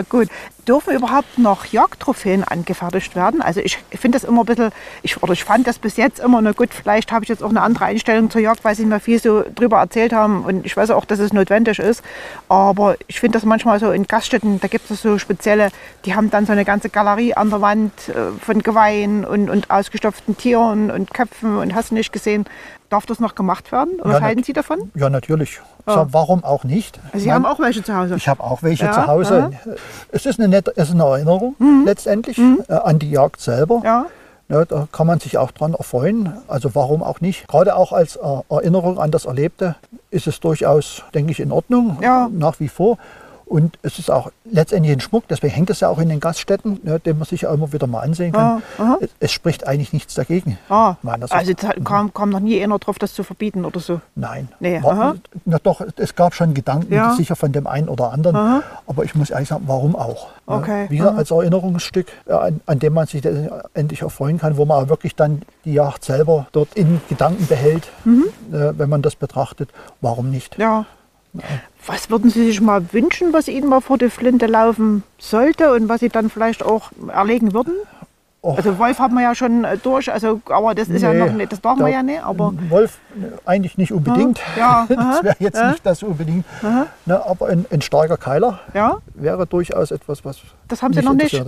Gut. 0.09 0.29
Dürfen 0.67 0.97
überhaupt 0.97 1.39
noch 1.39 1.67
Jagdtrophäen 1.67 2.43
angefertigt 2.43 3.15
werden? 3.15 3.41
Also 3.41 3.61
ich 3.61 3.79
finde 3.93 4.19
das 4.19 4.29
immer 4.29 4.43
ein 4.43 4.47
bisschen, 4.47 4.71
ich, 5.03 5.23
oder 5.23 5.33
ich 5.33 5.45
fand 5.45 5.65
das 5.65 5.79
bis 5.79 5.97
jetzt 5.97 6.19
immer, 6.19 6.43
na 6.43 6.51
gut, 6.51 6.75
vielleicht 6.75 7.13
habe 7.13 7.25
ich 7.25 7.29
jetzt 7.29 7.45
auch 7.45 7.51
eine 7.51 7.63
andere 7.63 7.85
Einstellung 7.85 8.31
zur 8.31 8.41
Jagd, 8.41 8.65
weil 8.65 8.75
sie 8.75 8.85
mir 8.85 8.99
viel 8.99 9.21
so 9.23 9.45
drüber 9.55 9.79
erzählt 9.79 10.13
haben 10.13 10.45
und 10.45 10.67
ich 10.67 10.77
weiß 10.77 10.91
auch, 10.91 11.05
dass 11.05 11.21
es 11.21 11.33
notwendig 11.33 11.79
ist. 11.79 12.03
Aber 12.49 12.97
ich 13.07 13.21
finde 13.21 13.39
das 13.39 13.45
manchmal 13.45 13.79
so 13.79 13.93
in 13.93 14.09
Gaststätten, 14.09 14.59
da 14.59 14.67
gibt 14.67 14.91
es 14.91 15.03
so 15.03 15.19
spezielle, 15.19 15.71
die 16.05 16.15
haben 16.15 16.31
dann 16.31 16.47
so 16.47 16.53
eine 16.53 16.65
ganze 16.65 16.89
Galerie 16.89 17.35
an 17.35 17.51
der 17.51 17.61
Wand 17.61 17.93
äh, 18.09 18.15
von 18.41 18.63
Geweihen 18.63 19.25
und, 19.25 19.51
und 19.51 19.71
ausgestopften 19.71 20.37
Tieren 20.37 20.91
und 20.91 21.13
Köpfen 21.13 21.57
und 21.59 21.75
hast 21.75 21.91
du 21.91 21.95
nicht 21.95 22.13
gesehen. 22.13 22.45
Darf 22.89 23.05
das 23.07 23.19
noch 23.19 23.35
gemacht 23.35 23.73
werden? 23.73 23.95
Oder 24.01 24.11
Ja, 24.11 24.15
was 24.17 24.23
halten 24.23 24.43
Sie 24.45 24.53
davon? 24.53 24.93
Ja, 24.95 25.11
natürlich. 25.11 25.61
So, 25.87 26.07
warum 26.13 26.45
auch 26.45 26.63
nicht? 26.65 26.99
Also 27.07 27.19
Sie 27.19 27.27
Ich 27.27 27.33
haben 27.33 27.43
mein, 27.43 27.53
auch 27.53 27.59
welche 27.61 27.83
zu 27.83 27.97
Hause. 27.97 28.15
Ich 28.17 28.29
habe 28.29 28.43
auch 28.43 28.63
welche 28.63 28.85
Ja, 28.85 28.93
zu 28.93 29.07
Hause. 29.09 29.51
Es 30.13 30.25
ist 30.27 30.39
eine 30.39 30.49
nette 30.49 30.73
es 30.77 30.89
ist 30.89 30.95
eine 30.95 31.05
Erinnerung 31.05 31.57
letztendlich 31.85 32.39
äh, 32.39 32.73
an 32.73 32.99
die 32.99 33.11
Jagd 33.11 33.41
selber. 33.41 33.79
Mhm. 33.79 33.85
Ja. 33.85 34.07
Ja, 34.49 34.65
da 34.65 34.87
kann 34.93 35.09
man 35.09 35.19
sich 35.19 35.39
auch 35.39 35.51
dran 35.51 35.75
erfreuen. 35.75 36.33
Also 36.47 36.77
warum 36.77 37.03
auch 37.03 37.21
nicht? 37.21 37.49
Gerade 37.49 37.75
auch 37.75 37.91
als 37.93 38.15
äh, 38.15 38.21
Erinnerung 38.49 39.01
an 39.01 39.11
das 39.11 39.25
Erlebte 39.25 39.75
ist 40.11 40.29
es 40.29 40.39
durchaus, 40.39 41.03
denke 41.15 41.33
ich, 41.33 41.41
in 41.41 41.51
Ordnung, 41.51 41.99
Ja. 42.01 42.29
nach 42.33 42.61
wie 42.61 42.69
vor. 42.69 42.99
Und 43.47 43.79
es 43.83 44.01
ist 44.01 44.11
auch 44.11 44.33
letztendlich 44.45 44.93
ein 44.93 45.01
Schmuck, 45.01 45.29
deswegen 45.29 45.55
hängt 45.55 45.71
es 45.71 45.79
ja 45.79 45.89
auch 45.89 46.01
in 46.01 46.09
den 46.09 46.19
Gaststätten, 46.19 46.81
ne, 46.83 46.99
den 46.99 47.17
man 47.17 47.27
sich 47.27 47.47
auch 47.47 47.55
immer 47.55 47.73
wieder 47.73 47.87
mal 47.87 48.01
ansehen 48.01 48.33
kann. 48.33 48.61
es, 49.01 49.11
es, 49.21 49.31
spricht 49.33 49.69
eigentlich 49.69 49.93
nichts 49.93 50.15
dagegen. 50.15 50.59
Ah, 50.69 50.97
also 51.31 51.53
kam, 51.85 52.13
kam 52.13 52.31
noch 52.31 52.41
nie 52.41 52.61
einer 52.61 52.81
drauf, 52.81 52.99
das 52.99 53.15
zu 53.15 53.23
verbieten 53.23 53.65
oder 53.65 53.79
so? 53.79 54.01
Nein. 54.17 54.49
Nee, 54.59 54.83
War, 54.83 55.15
na 55.45 55.59
doch, 55.63 55.81
es 55.97 56.17
gab 56.17 56.35
schon 56.35 56.55
Gedanken, 56.55 56.93
ja. 56.93 57.15
sicher 57.15 57.37
von 57.37 57.53
dem 57.53 57.69
einen 57.69 57.89
oder 57.89 58.13
anderen. 58.13 58.35
Aha. 58.35 58.63
Aber 58.89 59.05
ich 59.05 59.15
muss 59.15 59.31
ehrlich 59.31 59.49
sagen, 59.49 59.63
warum 59.69 59.95
auch? 59.95 60.27
Ne? 60.49 60.57
Okay. 60.57 60.91
Wieder 60.91 61.15
als 61.15 61.31
Erinnerungsstück, 61.31 62.09
an, 62.27 62.61
an, 62.67 62.79
dem 62.81 62.95
man 62.95 63.07
sich 63.07 63.23
endlich 63.75 64.03
erfreuen 64.03 64.39
kann, 64.39 64.57
wo 64.57 64.65
man 64.65 64.85
auch 64.85 64.89
wirklich 64.89 65.15
dann 65.15 65.43
die 65.65 65.75
Yacht 65.75 66.05
selber 66.05 66.49
dort 66.51 66.75
in 66.75 67.01
Gedanken 67.09 67.47
behält, 67.47 67.89
mhm. 68.05 68.25
äh, 68.53 68.77
wenn 68.77 68.89
man 68.89 69.03
das 69.03 69.15
betrachtet. 69.15 69.71
Warum 70.01 70.31
nicht? 70.31 70.59
Ja. 70.59 70.85
Was 71.87 72.11
würden 72.11 72.31
Sie 72.31 72.45
sich 72.47 72.61
mal 72.61 72.93
wünschen, 72.93 73.33
was 73.33 73.49
Ihnen 73.49 73.69
mal 73.69 73.81
vor 73.81 73.99
die 73.99 74.11
Flinte 74.11 74.47
laufen 74.47 75.03
sollte 75.19 75.73
und 75.73 75.89
was 75.89 76.01
Sie 76.01 76.09
dann 76.09 76.31
vielleicht 76.31 76.65
auch 76.65 76.91
erlegen 77.09 77.53
würden? 77.53 77.75
Och. 78.47 78.57
Also 78.59 78.79
Wolf 78.79 79.01
haben 79.01 79.15
wir 79.15 79.23
ja 79.23 79.35
schon 79.35 79.65
äh, 79.65 79.77
durch, 79.77 80.13
also, 80.13 80.41
aber 80.49 80.73
das 80.73 80.89
ist 80.89 81.03
nee, 81.03 81.19
ja 81.19 81.27
noch 81.27 81.33
nicht, 81.33 81.51
das 81.51 81.61
darf 81.61 81.77
man 81.79 81.91
ja 81.91 82.03
nicht. 82.03 82.23
Aber 82.23 82.53
Wolf 82.69 82.99
eigentlich 83.45 83.77
nicht 83.77 83.93
unbedingt. 83.93 84.41
Ja, 84.57 84.87
das 84.89 85.25
wäre 85.25 85.37
jetzt 85.41 85.59
ja. 85.59 85.73
nicht 85.73 85.85
das 85.85 86.05
unbedingt. 86.05 86.45
Ne, 87.07 87.27
aber 87.27 87.49
ein, 87.49 87.67
ein, 87.71 87.83
starker 87.83 88.17
Keiler 88.17 88.61
ja. 88.73 88.99
wäre 89.15 89.49
durchaus 89.49 89.91
etwas, 89.91 90.25
was. 90.25 90.39
Das 90.69 90.83
haben 90.83 90.93
Sie 90.95 91.03
noch 91.03 91.15
nicht? 91.15 91.41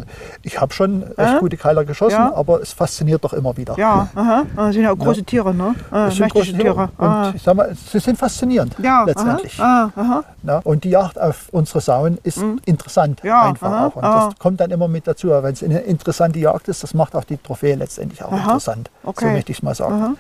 Ich 0.43 0.61
habe 0.61 0.73
schon 0.73 1.17
echt 1.17 1.41
gute 1.41 1.57
Keiler 1.57 1.85
geschossen, 1.85 2.17
aber 2.19 2.61
es 2.61 2.73
fasziniert 2.73 3.25
doch 3.25 3.33
immer 3.33 3.57
wieder. 3.57 3.77
Ja, 3.79 4.09
aha. 4.15 4.45
das 4.57 4.75
sind 4.75 4.85
ja 4.85 4.93
auch 4.93 4.99
große 4.99 5.25
Tiere, 5.25 5.55
ne? 5.55 5.75
Das 5.91 6.17
sind 6.17 6.31
große 6.31 6.53
Tiere. 6.53 6.91
Und 6.97 7.35
ich 7.35 7.43
sag 7.43 7.55
mal, 7.55 7.75
sie 7.75 7.99
sind 7.99 8.19
faszinierend 8.19 8.77
letztendlich. 8.79 9.59
Aha. 9.61 9.93
Aha. 9.97 10.61
Und 10.65 10.85
die 10.85 10.91
Jagd 10.91 11.19
auf 11.19 11.49
unsere 11.51 11.81
Sauen 11.81 12.19
ist 12.23 12.39
mhm. 12.39 12.61
interessant 12.65 13.25
einfach 13.25 13.87
auch. 13.87 13.97
Und 13.97 14.03
das 14.03 14.39
kommt 14.39 14.61
dann 14.61 14.71
immer 14.71 14.89
mit 14.89 15.07
dazu. 15.07 15.29
Wenn 15.29 15.53
es 15.53 15.63
eine 15.63 15.81
interessante 15.81 16.39
Jagd 16.39 16.69
ist, 16.69 16.83
das 16.83 16.95
macht 16.95 17.15
auch 17.15 17.25
die 17.25 17.37
Trophäe 17.37 17.75
letztendlich 17.75 18.23
auch 18.23 18.33
interessant. 18.33 18.91
Okay. 19.03 19.27
So 19.27 19.31
möchte 19.33 19.53
ich 19.53 19.59
es 19.59 19.63
mal 19.63 19.75
sagen. 19.75 20.17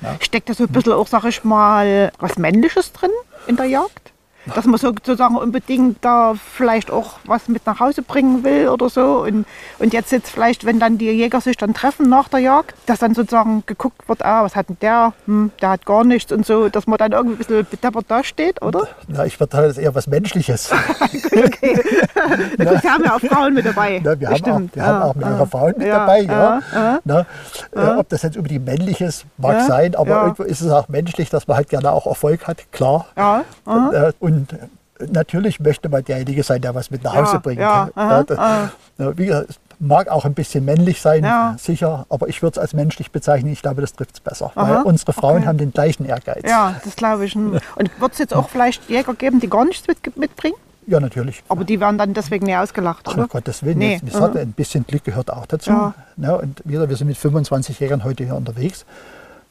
Ja. 0.00 0.14
Steckt 0.20 0.48
da 0.48 0.54
so 0.54 0.64
ein 0.64 0.68
bisschen 0.68 0.92
auch, 0.92 1.08
sag 1.08 1.24
ich 1.24 1.42
mal, 1.42 2.12
was 2.20 2.38
Männliches 2.38 2.92
drin 2.92 3.10
in 3.46 3.56
der 3.56 3.66
Jagd? 3.66 4.12
Dass 4.54 4.64
man 4.64 4.78
sozusagen 4.78 5.36
unbedingt 5.36 6.04
da 6.04 6.34
vielleicht 6.34 6.90
auch 6.90 7.18
was 7.24 7.48
mit 7.48 7.66
nach 7.66 7.80
Hause 7.80 8.02
bringen 8.02 8.44
will 8.44 8.68
oder 8.68 8.88
so. 8.88 9.22
Und, 9.22 9.46
und 9.78 9.92
jetzt 9.92 10.12
jetzt 10.12 10.30
vielleicht, 10.30 10.64
wenn 10.64 10.78
dann 10.78 10.98
die 10.98 11.06
Jäger 11.06 11.40
sich 11.40 11.56
dann 11.56 11.74
treffen 11.74 12.08
nach 12.08 12.28
der 12.28 12.40
Jagd, 12.40 12.74
dass 12.86 12.98
dann 12.98 13.14
sozusagen 13.14 13.64
geguckt 13.66 14.08
wird, 14.08 14.24
ah, 14.24 14.44
was 14.44 14.56
hat 14.56 14.68
denn 14.68 14.78
der? 14.80 15.12
Hm, 15.26 15.50
der 15.60 15.70
hat 15.70 15.86
gar 15.86 16.04
nichts 16.04 16.32
und 16.32 16.46
so, 16.46 16.68
dass 16.68 16.86
man 16.86 16.98
dann 16.98 17.12
irgendwie 17.12 17.36
ein 17.36 17.38
bisschen 17.38 17.66
bedeppert 17.70 18.06
dasteht, 18.08 18.62
oder? 18.62 18.88
Na, 19.06 19.24
ich 19.26 19.38
würde 19.38 19.56
das 19.56 19.78
eher 19.78 19.94
was 19.94 20.06
Menschliches. 20.06 20.70
okay. 21.32 21.80
Na, 22.58 22.64
gut, 22.64 22.82
Sie 22.82 22.88
haben 22.88 23.04
ja 23.04 23.14
auch 23.14 23.20
Frauen 23.20 23.54
mit 23.54 23.66
dabei. 23.66 24.00
Na, 24.02 24.18
wir, 24.18 24.28
haben 24.28 24.44
auch, 24.44 24.74
wir 24.74 24.82
haben 24.82 25.02
auch, 25.02 25.14
mehrere 25.14 25.46
Frauen 25.46 25.74
mit 25.76 25.86
ja, 25.86 25.98
dabei, 25.98 26.20
ja. 26.22 26.60
ja. 26.74 26.98
Na, 27.04 27.26
äh, 27.74 27.98
ob 27.98 28.08
das 28.08 28.22
jetzt 28.22 28.36
unbedingt 28.36 28.64
männliches 28.64 29.24
mag 29.36 29.62
sein, 29.66 29.94
aber 29.94 30.22
irgendwo 30.22 30.42
ist 30.44 30.60
es 30.60 30.70
auch 30.70 30.88
menschlich, 30.88 31.30
dass 31.30 31.46
man 31.46 31.56
halt 31.56 31.68
gerne 31.68 31.90
auch 31.92 32.06
Erfolg 32.06 32.46
hat, 32.46 32.70
klar. 32.72 33.06
Ja. 33.16 33.44
Äh, 33.66 34.12
und 34.20 34.37
und 34.38 35.12
natürlich 35.12 35.60
möchte 35.60 35.88
man 35.88 36.04
derjenige 36.04 36.42
sein, 36.42 36.60
der 36.60 36.74
was 36.74 36.90
mit 36.90 37.02
nach 37.04 37.14
Hause 37.14 37.34
ja, 37.34 37.38
bringt. 37.38 37.60
Ja, 37.60 37.90
aha, 37.94 38.24
aha. 38.36 38.70
Wie 39.16 39.26
gesagt, 39.26 39.58
mag 39.80 40.08
auch 40.08 40.24
ein 40.24 40.34
bisschen 40.34 40.64
männlich 40.64 41.00
sein, 41.00 41.24
ja. 41.24 41.56
sicher, 41.58 42.06
aber 42.08 42.28
ich 42.28 42.42
würde 42.42 42.54
es 42.54 42.58
als 42.58 42.74
menschlich 42.74 43.12
bezeichnen. 43.12 43.52
Ich 43.52 43.62
glaube, 43.62 43.80
das 43.80 43.92
trifft 43.92 44.14
es 44.14 44.20
besser. 44.20 44.50
Aha, 44.54 44.68
weil 44.68 44.82
unsere 44.82 45.12
Frauen 45.12 45.38
okay. 45.38 45.46
haben 45.46 45.58
den 45.58 45.72
gleichen 45.72 46.04
Ehrgeiz. 46.04 46.42
Ja, 46.48 46.74
das 46.84 46.96
glaube 46.96 47.24
ich. 47.24 47.36
Und 47.36 47.60
wird 48.00 48.12
es 48.12 48.18
jetzt 48.18 48.34
auch 48.34 48.48
vielleicht 48.48 48.88
Jäger 48.88 49.14
geben, 49.14 49.40
die 49.40 49.48
gar 49.48 49.64
nichts 49.64 49.86
mit, 49.86 50.16
mitbringen? 50.16 50.56
Ja, 50.86 51.00
natürlich. 51.00 51.42
Aber 51.48 51.64
die 51.64 51.80
werden 51.80 51.98
dann 51.98 52.14
deswegen 52.14 52.46
nicht 52.46 52.56
ausgelacht, 52.56 53.04
Ach, 53.08 53.14
oder? 53.14 53.24
Ach 53.24 53.28
Gottes 53.28 53.62
Willen, 53.62 53.78
nee. 53.78 54.00
das 54.02 54.20
hat 54.20 54.36
ein 54.36 54.52
bisschen 54.52 54.86
Glück 54.86 55.04
gehört 55.04 55.30
auch 55.30 55.44
dazu. 55.46 55.70
Ja. 55.70 55.94
Ja, 56.16 56.34
und 56.34 56.62
wieder, 56.64 56.88
wir 56.88 56.96
sind 56.96 57.08
mit 57.08 57.18
25 57.18 57.78
Jägern 57.78 58.04
heute 58.04 58.24
hier 58.24 58.34
unterwegs. 58.34 58.86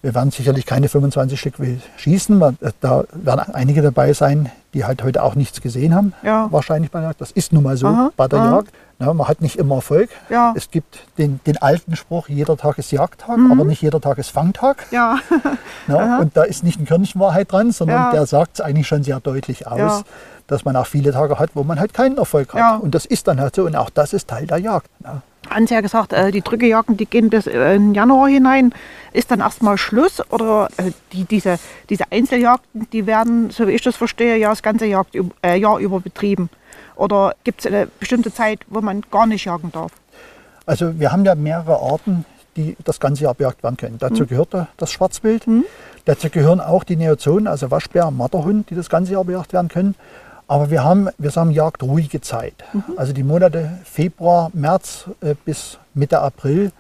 Wir 0.01 0.15
werden 0.15 0.31
sicherlich 0.31 0.65
keine 0.65 0.89
25 0.89 1.39
Stück 1.39 1.55
schießen. 1.97 2.57
Da 2.81 3.03
werden 3.11 3.53
einige 3.53 3.81
dabei 3.81 4.13
sein, 4.13 4.51
die 4.77 4.85
halt 4.85 5.03
heute 5.03 5.23
auch 5.23 5.33
nichts 5.33 5.59
gesehen 5.59 5.95
haben. 5.95 6.13
Ja. 6.21 6.47
Wahrscheinlich 6.51 6.91
bei 6.91 6.99
der 6.99 7.09
Jagd. 7.09 7.21
Das 7.21 7.31
ist 7.31 7.51
nun 7.51 7.63
mal 7.63 7.77
so 7.77 7.87
aha, 7.87 8.11
bei 8.15 8.27
der 8.27 8.39
aha. 8.39 8.55
Jagd. 8.57 8.71
Ja, 8.99 9.13
man 9.13 9.27
hat 9.27 9.41
nicht 9.41 9.57
immer 9.57 9.75
Erfolg. 9.75 10.09
Ja. 10.29 10.53
Es 10.55 10.71
gibt 10.71 10.99
den, 11.17 11.39
den, 11.45 11.57
alten 11.57 11.95
Spruch, 11.95 12.29
jeder 12.29 12.57
Tag 12.57 12.77
ist 12.77 12.91
Jagdtag, 12.91 13.37
mhm. 13.37 13.51
aber 13.51 13.63
nicht 13.63 13.81
jeder 13.81 14.01
Tag 14.01 14.17
ist 14.17 14.29
Fangtag. 14.29 14.85
Ja. 14.91 15.17
ja 15.87 16.19
und 16.19 16.37
da 16.37 16.43
ist 16.43 16.63
nicht 16.63 16.79
ein 16.79 16.85
Körnchen 16.85 17.19
Wahrheit 17.19 17.51
dran, 17.51 17.71
sondern 17.71 18.11
der 18.11 18.25
sagt 18.25 18.55
es 18.55 18.61
eigentlich 18.61 18.87
schon 18.87 19.03
sehr 19.03 19.19
deutlich 19.19 19.67
aus, 19.67 20.03
dass 20.45 20.63
man 20.63 20.75
auch 20.75 20.87
viele 20.87 21.11
Tage 21.11 21.39
hat, 21.39 21.51
wo 21.55 21.63
man 21.63 21.79
halt 21.79 21.93
keinen 21.93 22.17
Erfolg 22.17 22.53
hat. 22.53 22.81
Und 22.81 22.93
das 22.93 23.05
ist 23.05 23.27
dann 23.27 23.39
halt 23.39 23.55
so. 23.55 23.65
Und 23.65 23.75
auch 23.75 23.89
das 23.89 24.13
ist 24.13 24.27
Teil 24.27 24.45
der 24.45 24.57
Jagd. 24.57 24.89
Hans 25.03 25.21
ja 25.65 25.81
gesagt, 25.81 26.13
äh, 26.13 26.31
die 26.31 26.41
Drückejagden, 26.41 26.97
die 26.97 27.05
gehen 27.05 27.29
bis 27.29 27.47
äh, 27.47 27.75
in 27.75 27.93
Januar 27.93 28.29
hinein. 28.29 28.73
Ist 29.13 29.31
dann 29.31 29.39
erstmal 29.39 29.77
Schluss 29.77 30.21
oder 30.31 30.69
äh, 30.77 30.91
die, 31.13 31.25
diese, 31.25 31.57
diese 31.89 32.11
Einzeljagden, 32.11 32.87
die 32.91 33.07
werden, 33.07 33.49
so 33.49 33.67
wie 33.67 33.71
ich 33.71 33.81
das 33.81 33.95
verstehe, 33.95 34.37
ja 34.37 34.49
das 34.49 34.61
ganze 34.61 34.85
Jagd, 34.85 35.17
äh, 35.41 35.57
Jahr 35.57 35.79
über 35.79 35.99
betrieben? 35.99 36.49
Oder 36.95 37.35
gibt 37.43 37.61
es 37.61 37.65
eine 37.65 37.87
bestimmte 37.99 38.33
Zeit, 38.33 38.59
wo 38.67 38.81
man 38.81 39.01
gar 39.11 39.25
nicht 39.25 39.45
jagen 39.45 39.71
darf? 39.71 39.91
Also 40.65 40.99
wir 40.99 41.11
haben 41.11 41.25
ja 41.25 41.35
mehrere 41.35 41.79
Arten, 41.79 42.25
die 42.55 42.75
das 42.83 42.99
ganze 42.99 43.23
Jahr 43.23 43.33
bejagt 43.33 43.63
werden 43.63 43.77
können. 43.77 43.97
Dazu 43.99 44.23
mhm. 44.23 44.27
gehört 44.27 44.49
das 44.77 44.91
Schwarzwild, 44.91 45.47
mhm. 45.47 45.63
dazu 46.05 46.29
gehören 46.29 46.59
auch 46.59 46.83
die 46.83 46.95
Neozonen, 46.95 47.47
also 47.47 47.71
Waschbär, 47.71 48.11
Matterhund, 48.11 48.69
die 48.69 48.75
das 48.75 48.89
ganze 48.89 49.13
Jahr 49.13 49.23
bejagt 49.23 49.53
werden 49.53 49.69
können. 49.69 49.95
Aber 50.47 50.69
wir 50.69 50.83
haben, 50.83 51.09
wir 51.17 51.31
sagen 51.31 51.51
jagdruhige 51.51 52.21
Zeit. 52.21 52.55
Mhm. 52.73 52.83
Also 52.95 53.13
die 53.13 53.23
Monate 53.23 53.79
Februar, 53.83 54.49
März 54.53 55.09
äh, 55.21 55.35
bis 55.45 55.77
Mitte 55.93 56.19
April, 56.19 56.71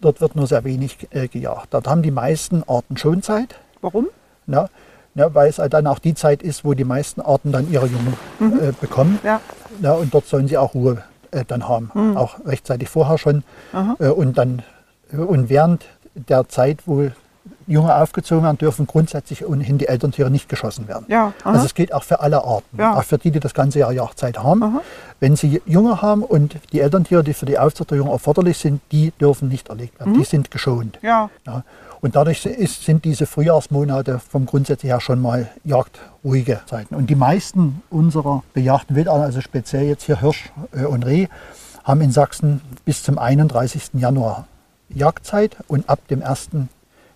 dort 0.00 0.20
wird 0.20 0.36
nur 0.36 0.46
sehr 0.46 0.64
wenig 0.64 1.08
äh, 1.10 1.28
gejagt. 1.28 1.68
Dort 1.70 1.86
haben 1.86 2.02
die 2.02 2.10
meisten 2.10 2.62
Arten 2.66 2.96
Schonzeit. 2.96 3.56
Warum? 3.82 4.08
Na, 4.46 4.68
na, 5.14 5.34
weil 5.34 5.48
es 5.50 5.58
halt 5.58 5.74
dann 5.74 5.86
auch 5.86 5.98
die 5.98 6.14
Zeit 6.14 6.42
ist, 6.42 6.64
wo 6.64 6.74
die 6.74 6.84
meisten 6.84 7.20
Arten 7.20 7.52
dann 7.52 7.70
ihre 7.70 7.86
Jungen 7.86 8.14
mhm. 8.38 8.60
äh, 8.60 8.72
bekommen. 8.80 9.18
Ja. 9.22 9.40
Na, 9.80 9.92
und 9.92 10.14
dort 10.14 10.26
sollen 10.26 10.48
sie 10.48 10.56
auch 10.56 10.74
Ruhe 10.74 11.02
äh, 11.30 11.44
dann 11.46 11.68
haben. 11.68 11.90
Mhm. 11.92 12.16
Auch 12.16 12.44
rechtzeitig 12.46 12.88
vorher 12.88 13.18
schon. 13.18 13.44
Äh, 13.98 14.08
und 14.08 14.38
dann 14.38 14.62
und 15.12 15.48
während 15.48 15.86
der 16.14 16.48
Zeit, 16.48 16.86
wo 16.86 17.10
Junge 17.70 17.94
aufgezogen 17.94 18.44
werden, 18.44 18.58
dürfen 18.58 18.86
grundsätzlich 18.86 19.46
ohnehin 19.46 19.78
die 19.78 19.86
Elterntiere 19.86 20.30
nicht 20.30 20.48
geschossen 20.48 20.88
werden. 20.88 21.06
Ja, 21.08 21.32
also 21.44 21.64
es 21.64 21.74
geht 21.74 21.92
auch 21.92 22.02
für 22.02 22.20
alle 22.20 22.44
Arten, 22.44 22.78
ja. 22.78 22.96
auch 22.96 23.04
für 23.04 23.18
die, 23.18 23.30
die 23.30 23.40
das 23.40 23.54
ganze 23.54 23.78
Jahr 23.78 23.92
Jagdzeit 23.92 24.38
haben. 24.38 24.62
Aha. 24.62 24.80
Wenn 25.20 25.36
sie 25.36 25.62
Junge 25.66 26.02
haben 26.02 26.22
und 26.22 26.56
die 26.72 26.80
Elterntiere, 26.80 27.22
die 27.22 27.34
für 27.34 27.46
die 27.46 27.58
Aufzucht 27.58 27.90
der 27.90 27.98
Jungen 27.98 28.10
erforderlich 28.10 28.58
sind, 28.58 28.80
die 28.90 29.12
dürfen 29.20 29.48
nicht 29.48 29.68
erlegt 29.68 30.00
werden. 30.00 30.14
Mhm. 30.14 30.18
Die 30.18 30.24
sind 30.24 30.50
geschont. 30.50 30.98
Ja. 31.02 31.30
ja. 31.46 31.62
Und 32.00 32.16
dadurch 32.16 32.44
ist, 32.46 32.84
sind 32.84 33.04
diese 33.04 33.26
Frühjahrsmonate 33.26 34.18
vom 34.18 34.46
grundsätzlich 34.46 34.90
her 34.90 35.00
schon 35.00 35.20
mal 35.20 35.48
jagdruhige 35.64 36.60
Zeiten. 36.66 36.94
Und 36.94 37.10
die 37.10 37.14
meisten 37.14 37.82
unserer 37.90 38.42
bejagten 38.54 38.96
Wildarten, 38.96 39.22
also 39.22 39.40
speziell 39.40 39.84
jetzt 39.84 40.04
hier 40.04 40.20
Hirsch 40.20 40.50
äh, 40.72 40.86
und 40.86 41.04
Reh, 41.04 41.28
haben 41.84 42.00
in 42.00 42.10
Sachsen 42.10 42.62
bis 42.84 43.02
zum 43.02 43.18
31. 43.18 43.90
Januar 43.94 44.46
Jagdzeit 44.88 45.56
und 45.68 45.88
ab 45.88 46.00
dem 46.08 46.22
1. 46.22 46.50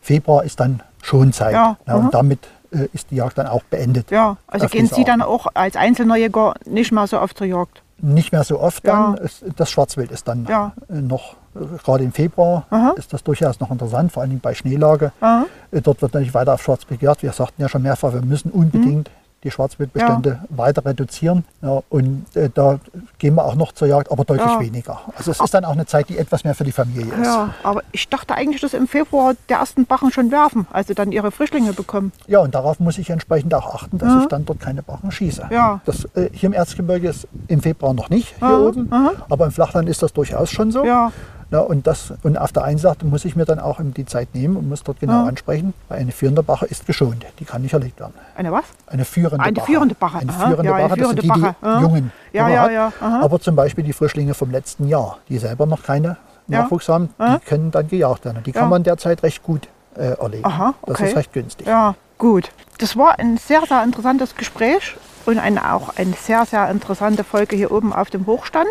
Februar 0.05 0.45
ist 0.45 0.61
dann 0.61 0.81
Schonzeit. 1.03 1.55
Ja, 1.55 1.77
ja, 1.87 1.95
und 1.95 2.13
damit 2.13 2.41
äh, 2.73 2.89
ist 2.93 3.11
die 3.11 3.17
Jagd 3.17 3.39
dann 3.39 3.47
auch 3.47 3.63
beendet. 3.65 4.11
Ja, 4.11 4.37
also 4.47 4.67
gehen 4.69 4.87
Sie 4.87 5.05
dann 5.05 5.23
auch 5.23 5.47
als 5.55 5.77
einzelner 5.77 6.17
Jäger 6.17 6.55
nicht 6.67 6.93
mehr 6.93 7.07
so 7.07 7.21
oft 7.21 7.39
zur 7.39 7.47
Jagd? 7.47 7.83
Nicht 7.99 8.33
mehr 8.33 8.45
so 8.45 8.61
oft 8.61 8.87
dann. 8.87 9.15
Ja. 9.17 9.51
Das 9.57 9.71
Schwarzwild 9.71 10.11
ist 10.11 10.29
dann 10.29 10.47
ja. 10.47 10.73
Äh, 10.91 11.01
noch, 11.01 11.37
äh, 11.55 11.79
gerade 11.83 12.05
im 12.05 12.13
Februar 12.13 12.67
Aha. 12.71 12.95
ist 12.97 13.13
das 13.13 13.25
durchaus 13.25 13.61
noch 13.61 13.71
interessant, 13.71 14.13
vor 14.13 14.23
allem 14.23 14.41
bei 14.41 14.55
Schneelage. 14.55 15.13
Aha. 15.21 15.47
Dort 15.71 16.03
wird 16.03 16.13
natürlich 16.13 16.35
weiter 16.35 16.55
auf 16.55 16.63
Schwarzwild 16.63 17.01
gejagt. 17.01 17.23
Wir 17.23 17.33
sagten 17.33 17.63
ja 17.63 17.69
schon 17.69 17.83
mehrfach, 17.83 18.13
wir 18.13 18.23
müssen 18.23 18.51
unbedingt 18.51 19.09
mhm 19.09 19.24
die 19.45 19.51
Schwarzwildbestände 19.51 20.40
ja. 20.42 20.57
weiter 20.57 20.84
reduzieren. 20.84 21.45
Ja, 21.62 21.82
und 21.90 22.24
äh, 22.34 22.51
da 22.53 22.78
gehen 23.18 23.34
wir 23.34 23.45
auch 23.45 23.55
noch 23.55 23.72
zur 23.72 23.88
Jagd, 23.88 24.11
aber 24.11 24.24
deutlich 24.24 24.47
ja. 24.47 24.61
weniger. 24.61 25.01
Also 25.16 25.30
es 25.30 25.40
ist 25.40 25.55
dann 25.55 25.64
auch 25.64 25.72
eine 25.72 25.86
Zeit, 25.86 26.09
die 26.09 26.18
etwas 26.18 26.45
mehr 26.45 26.55
für 26.55 26.64
die 26.64 26.72
Familie 26.72 27.12
ist. 27.14 27.26
Ja, 27.26 27.55
aber 27.62 27.82
ich 27.92 28.09
dachte 28.09 28.34
eigentlich, 28.34 28.61
dass 28.61 28.74
im 28.74 28.88
Februar 28.88 29.34
der 29.49 29.59
ersten 29.59 29.86
Bachen 29.86 30.11
schon 30.11 30.30
werfen, 30.30 30.66
also 30.72 30.95
dann 30.95 31.12
ihre 31.12 31.30
Frischlinge 31.30 31.72
bekommen. 31.72 32.12
Ja, 32.26 32.40
und 32.40 32.55
darauf 32.55 32.80
muss 32.80 32.99
ich 32.99 33.11
entsprechend 33.11 33.55
auch 33.55 33.74
achten, 33.74 33.99
dass 33.99 34.22
ich 34.22 34.28
dann 34.28 34.45
dort 34.45 34.61
keine 34.61 34.82
Bachen 34.82 35.11
schieße. 35.11 35.49
Ja. 35.51 35.80
Das, 35.84 36.05
äh, 36.14 36.30
hier 36.32 36.49
im 36.49 36.53
Erzgebirge 36.53 37.09
ist 37.09 37.28
im 37.49 37.61
Februar 37.61 37.95
noch 37.95 38.09
nicht, 38.11 38.34
hier 38.38 38.59
oben, 38.59 38.90
aber 39.28 39.47
im 39.47 39.53
Flachland 39.53 39.88
ist 39.88 40.03
das 40.03 40.12
durchaus 40.12 40.51
schon 40.51 40.72
so. 40.72 40.84
Ja. 40.84 41.12
Ja, 41.51 41.61
und, 41.61 41.86
das, 41.86 42.12
und 42.22 42.36
auf 42.36 42.53
der 42.53 42.64
einen 42.64 42.78
Seite 42.78 43.07
muss 43.07 43.24
ich 43.24 43.36
mir 43.36 43.45
dann 43.45 43.61
auch 43.61 43.80
die 43.80 44.07
Zeit 44.07 44.34
nehmen 44.34 44.57
und 44.57 44.68
muss 44.68 44.82
dort 44.82 45.01
genau 45.01 45.22
ja. 45.22 45.26
ansprechen, 45.26 45.74
weil 45.88 46.01
eine 46.01 46.12
führende 46.12 46.42
Bache 46.42 46.66
ist 46.66 46.86
geschont, 46.86 47.24
die 47.38 47.45
kann 47.45 47.62
nicht 47.62 47.74
erlegt 47.74 48.01
werden. 48.01 48.14
Eine 48.36 48.53
was? 48.53 48.64
Eine 48.86 49.05
führende 49.05 49.45
eine 49.45 49.53
Bache. 49.53 49.66
Führende 49.66 49.95
Bache. 49.95 50.18
Eine 50.18 50.32
führende 50.32 50.70
Bache, 50.70 50.84
eine 50.84 50.95
führende 50.95 51.22
das 51.22 51.32
sind 51.32 51.55
die, 51.62 51.66
die 51.66 51.82
Jungen. 51.82 52.12
Ja, 52.32 52.49
ja, 52.49 52.70
ja. 52.70 52.92
Aber 53.01 53.40
zum 53.40 53.57
Beispiel 53.57 53.84
die 53.84 53.92
Frischlinge 53.92 54.34
vom 54.34 54.51
letzten 54.51 54.88
Jahr, 54.88 55.18
die 55.28 55.38
selber 55.38 55.66
noch 55.66 55.82
keine 55.82 56.16
Nachwuchs 56.47 56.88
haben, 56.88 57.09
die 57.18 57.38
können 57.47 57.70
dann 57.70 57.88
gejagt 57.88 58.24
werden. 58.24 58.42
Die 58.45 58.53
kann 58.53 58.68
man 58.68 58.82
derzeit 58.82 59.22
recht 59.22 59.42
gut 59.42 59.68
äh, 59.97 60.18
erlegen. 60.18 60.45
Aha, 60.45 60.74
okay. 60.82 60.92
Das 60.92 61.01
ist 61.09 61.16
recht 61.16 61.32
günstig. 61.32 61.66
Ja, 61.66 61.95
gut. 62.18 62.51
Das 62.78 62.97
war 62.97 63.18
ein 63.18 63.36
sehr, 63.38 63.62
sehr 63.66 63.82
interessantes 63.84 64.34
Gespräch 64.34 64.97
und 65.26 65.38
eine, 65.38 65.72
auch 65.72 65.97
eine 65.97 66.12
sehr, 66.12 66.45
sehr 66.45 66.68
interessante 66.70 67.24
Folge 67.24 67.57
hier 67.57 67.72
oben 67.72 67.92
auf 67.92 68.11
dem 68.11 68.26
Hochstand. 68.26 68.68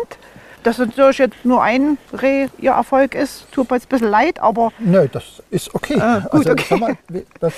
Dass 0.64 0.78
natürlich 0.78 1.18
jetzt 1.18 1.44
nur 1.44 1.62
ein 1.62 1.98
Reh 2.12 2.48
ihr 2.58 2.72
Erfolg 2.72 3.14
ist, 3.14 3.46
tut 3.52 3.70
mir 3.70 3.76
jetzt 3.76 3.84
ein 3.84 3.88
bisschen 3.90 4.08
leid, 4.10 4.40
aber 4.40 4.72
Nö, 4.78 5.06
das 5.12 5.42
ist 5.50 5.72
okay. 5.74 6.00
Ah, 6.00 6.20
gut, 6.20 6.48
also, 6.48 6.50
okay. 6.52 6.76
Mal, 6.78 6.96
das, 7.38 7.52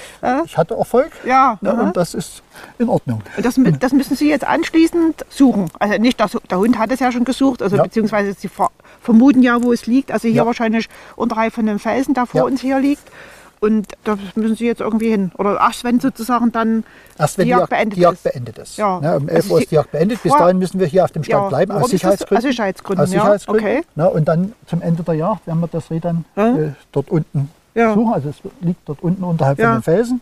ich 0.45 0.59
hatte 0.59 0.75
Erfolg 0.75 1.11
Ja, 1.25 1.57
ne, 1.61 1.73
und 1.73 1.97
das 1.97 2.15
ist 2.15 2.43
in 2.79 2.89
Ordnung. 2.89 3.23
das, 3.41 3.59
das 3.81 3.93
müssen 3.93 4.17
Sie 4.17 4.29
jetzt 4.29 4.45
anschließend 4.45 5.25
suchen. 5.29 5.71
Also 5.79 5.99
nicht, 5.99 6.19
der, 6.19 6.29
der 6.51 6.59
Hund 6.59 6.79
hat 6.79 6.91
es 6.91 6.99
ja 7.01 7.13
schon 7.13 7.25
gesucht, 7.25 7.63
also 7.63 7.77
Ja. 7.77 7.85
beziehungsweise 7.85 8.35
Sie 8.35 8.49
ver 8.49 8.71
vermuten 9.01 9.41
ja, 9.41 9.63
wo 9.63 9.73
es 9.73 9.87
liegt. 9.87 10.11
Also 10.11 10.27
hier 10.27 10.39
Ja. 10.39 10.47
wahrscheinlich 10.47 10.89
unterhalb 11.15 11.53
von 11.55 11.65
dem 11.65 11.79
Felsen, 11.79 12.13
der 12.13 12.27
vor 12.27 12.43
uns 12.45 12.61
hier 12.61 12.81
liegt. 12.81 13.05
Und 13.61 13.87
da 14.05 14.17
müssen 14.35 14.55
Sie 14.57 14.67
jetzt 14.67 14.81
irgendwie 14.81 15.09
hin. 15.11 15.33
Oder 15.39 15.57
erst 15.59 15.83
wenn 15.85 15.99
sozusagen 15.99 16.53
dann 16.53 16.85
Erst 17.19 17.39
wenn 17.39 17.45
die 17.47 17.51
Jagd 17.53 17.71
beendet 17.71 17.97
die 17.97 18.03
Jagd 18.03 18.15
ist. 18.17 18.23
beendet 18.25 18.59
ist. 18.59 18.77
Ja. 18.77 19.01
Ne, 19.01 19.17
um 19.17 19.29
11 19.29 19.37
Also 19.45 19.55
Uhr 19.55 19.61
ist 19.63 19.71
die 19.71 19.75
Jagd 19.77 19.93
beendet. 19.93 20.23
Bis 20.23 20.33
dahin 20.33 20.59
müssen 20.59 20.79
wir 20.79 20.87
hier 20.87 21.05
auf 21.05 21.11
dem 21.13 21.25
Stand 21.25 21.43
Ja, 21.45 21.49
bleiben, 21.49 21.73
aus 21.73 21.77
warum? 21.79 21.91
Sicherheitsgründen. 21.91 22.37
Aus 22.47 22.51
Sicherheitsgründen, 22.51 23.05
Aus 23.05 23.13
ja, 23.13 23.21
Sicherheitsgründen. 23.21 23.65
okay. 23.67 23.83
Ne, 23.95 24.11
und 24.11 24.25
dann 24.29 24.53
zum 24.67 24.83
Ende 24.83 25.03
der 25.03 25.15
Jagd 25.15 25.47
werden 25.47 25.61
wir 25.61 25.69
das 25.69 25.91
Reh 25.91 26.01
dann 26.01 26.25
Ja. 26.37 26.57
äh, 26.57 26.73
dort 26.93 27.11
unten 27.11 27.51
Ja. 27.75 27.95
suchen. 27.95 28.13
Also 28.13 28.29
es 28.29 28.37
liegt 28.61 28.87
dort 28.89 29.03
unten 29.03 29.25
unterhalb 29.25 29.59
Ja. 29.59 29.67
von 29.69 29.77
den 29.79 29.83
Felsen. 29.83 30.21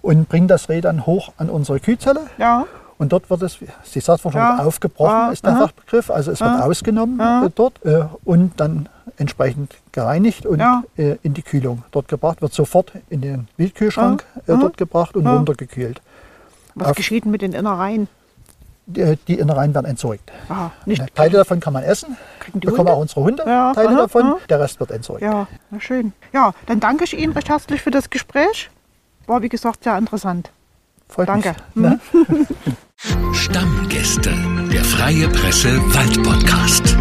Und 0.00 0.28
bringen 0.28 0.46
das 0.46 0.68
Reh 0.68 0.80
dann 0.80 1.06
hoch 1.06 1.32
an 1.38 1.50
unsere 1.50 1.80
Kühlzelle. 1.80 2.20
Ja, 2.38 2.66
Und 2.98 3.12
dort 3.12 3.30
wird 3.30 3.42
es, 3.42 3.58
Sie 3.84 4.00
sagt 4.00 4.20
schon, 4.22 4.32
Ja. 4.32 4.58
aufgebrochen 4.58 5.10
Ja, 5.12 5.30
ist 5.30 5.44
der 5.44 5.52
aha. 5.52 5.60
Fachbegriff. 5.68 6.10
Also 6.10 6.32
es 6.32 6.40
wird 6.40 6.50
Ja. 6.50 6.64
ausgenommen 6.64 7.18
Ja. 7.18 7.44
äh, 7.46 7.50
dort 7.54 7.84
äh, 7.84 8.04
und 8.24 8.58
dann 8.58 8.88
entsprechend 9.16 9.74
gereinigt 9.92 10.46
und 10.46 10.58
Ja. 10.60 10.82
äh, 10.96 11.16
in 11.22 11.32
die 11.34 11.42
Kühlung 11.42 11.84
dort 11.92 12.08
gebracht. 12.08 12.42
Wird 12.42 12.52
sofort 12.52 12.92
in 13.08 13.20
den 13.20 13.48
Wildkühlschrank 13.56 14.24
äh, 14.46 14.52
Aha. 14.52 14.60
dort 14.60 14.76
gebracht 14.76 15.16
und 15.16 15.24
Ja. 15.24 15.34
runtergekühlt. 15.36 16.00
was 16.74 16.88
Auf- 16.88 16.96
geschieht 16.96 17.24
mit 17.26 17.42
den 17.42 17.52
Innereien? 17.54 18.06
Die, 18.86 19.16
die 19.28 19.34
Innereien 19.38 19.74
werden 19.74 19.86
entsorgt. 19.86 20.30
Ah, 20.48 20.70
nicht, 20.86 21.02
Teile 21.14 21.36
davon 21.38 21.60
kann 21.60 21.72
man 21.74 21.82
essen. 21.82 22.16
Kriegen 22.40 22.60
die 22.60 22.66
Bekommen 22.66 22.86
Hunde? 22.88 22.92
auch 22.94 23.00
unsere 23.00 23.20
Hunde 23.20 23.42
Ja, 23.46 23.72
Teile 23.74 23.88
aha, 23.90 23.96
davon. 23.96 24.22
aha. 24.22 24.36
Der 24.48 24.60
Rest 24.60 24.80
wird 24.80 24.90
entsorgt. 24.92 25.20
Ja, 25.22 25.46
na 25.70 25.78
schön. 25.80 26.12
Ja, 26.32 26.54
dann 26.66 26.80
danke 26.80 27.04
ich 27.04 27.18
Ihnen 27.18 27.32
recht 27.32 27.48
herzlich 27.48 27.82
für 27.82 27.90
das 27.90 28.08
Gespräch. 28.10 28.70
War, 29.26 29.42
wie 29.42 29.48
gesagt, 29.50 29.84
sehr 29.84 29.98
interessant. 29.98 30.50
Freut 31.08 31.28
Danke. 31.28 31.54
Mich, 31.74 31.90
ne? 31.90 32.00
Stammgäste, 33.32 34.34
der 34.72 34.84
Freie 34.84 35.28
Presse 35.28 35.78
Waldpodcast. 35.94 36.96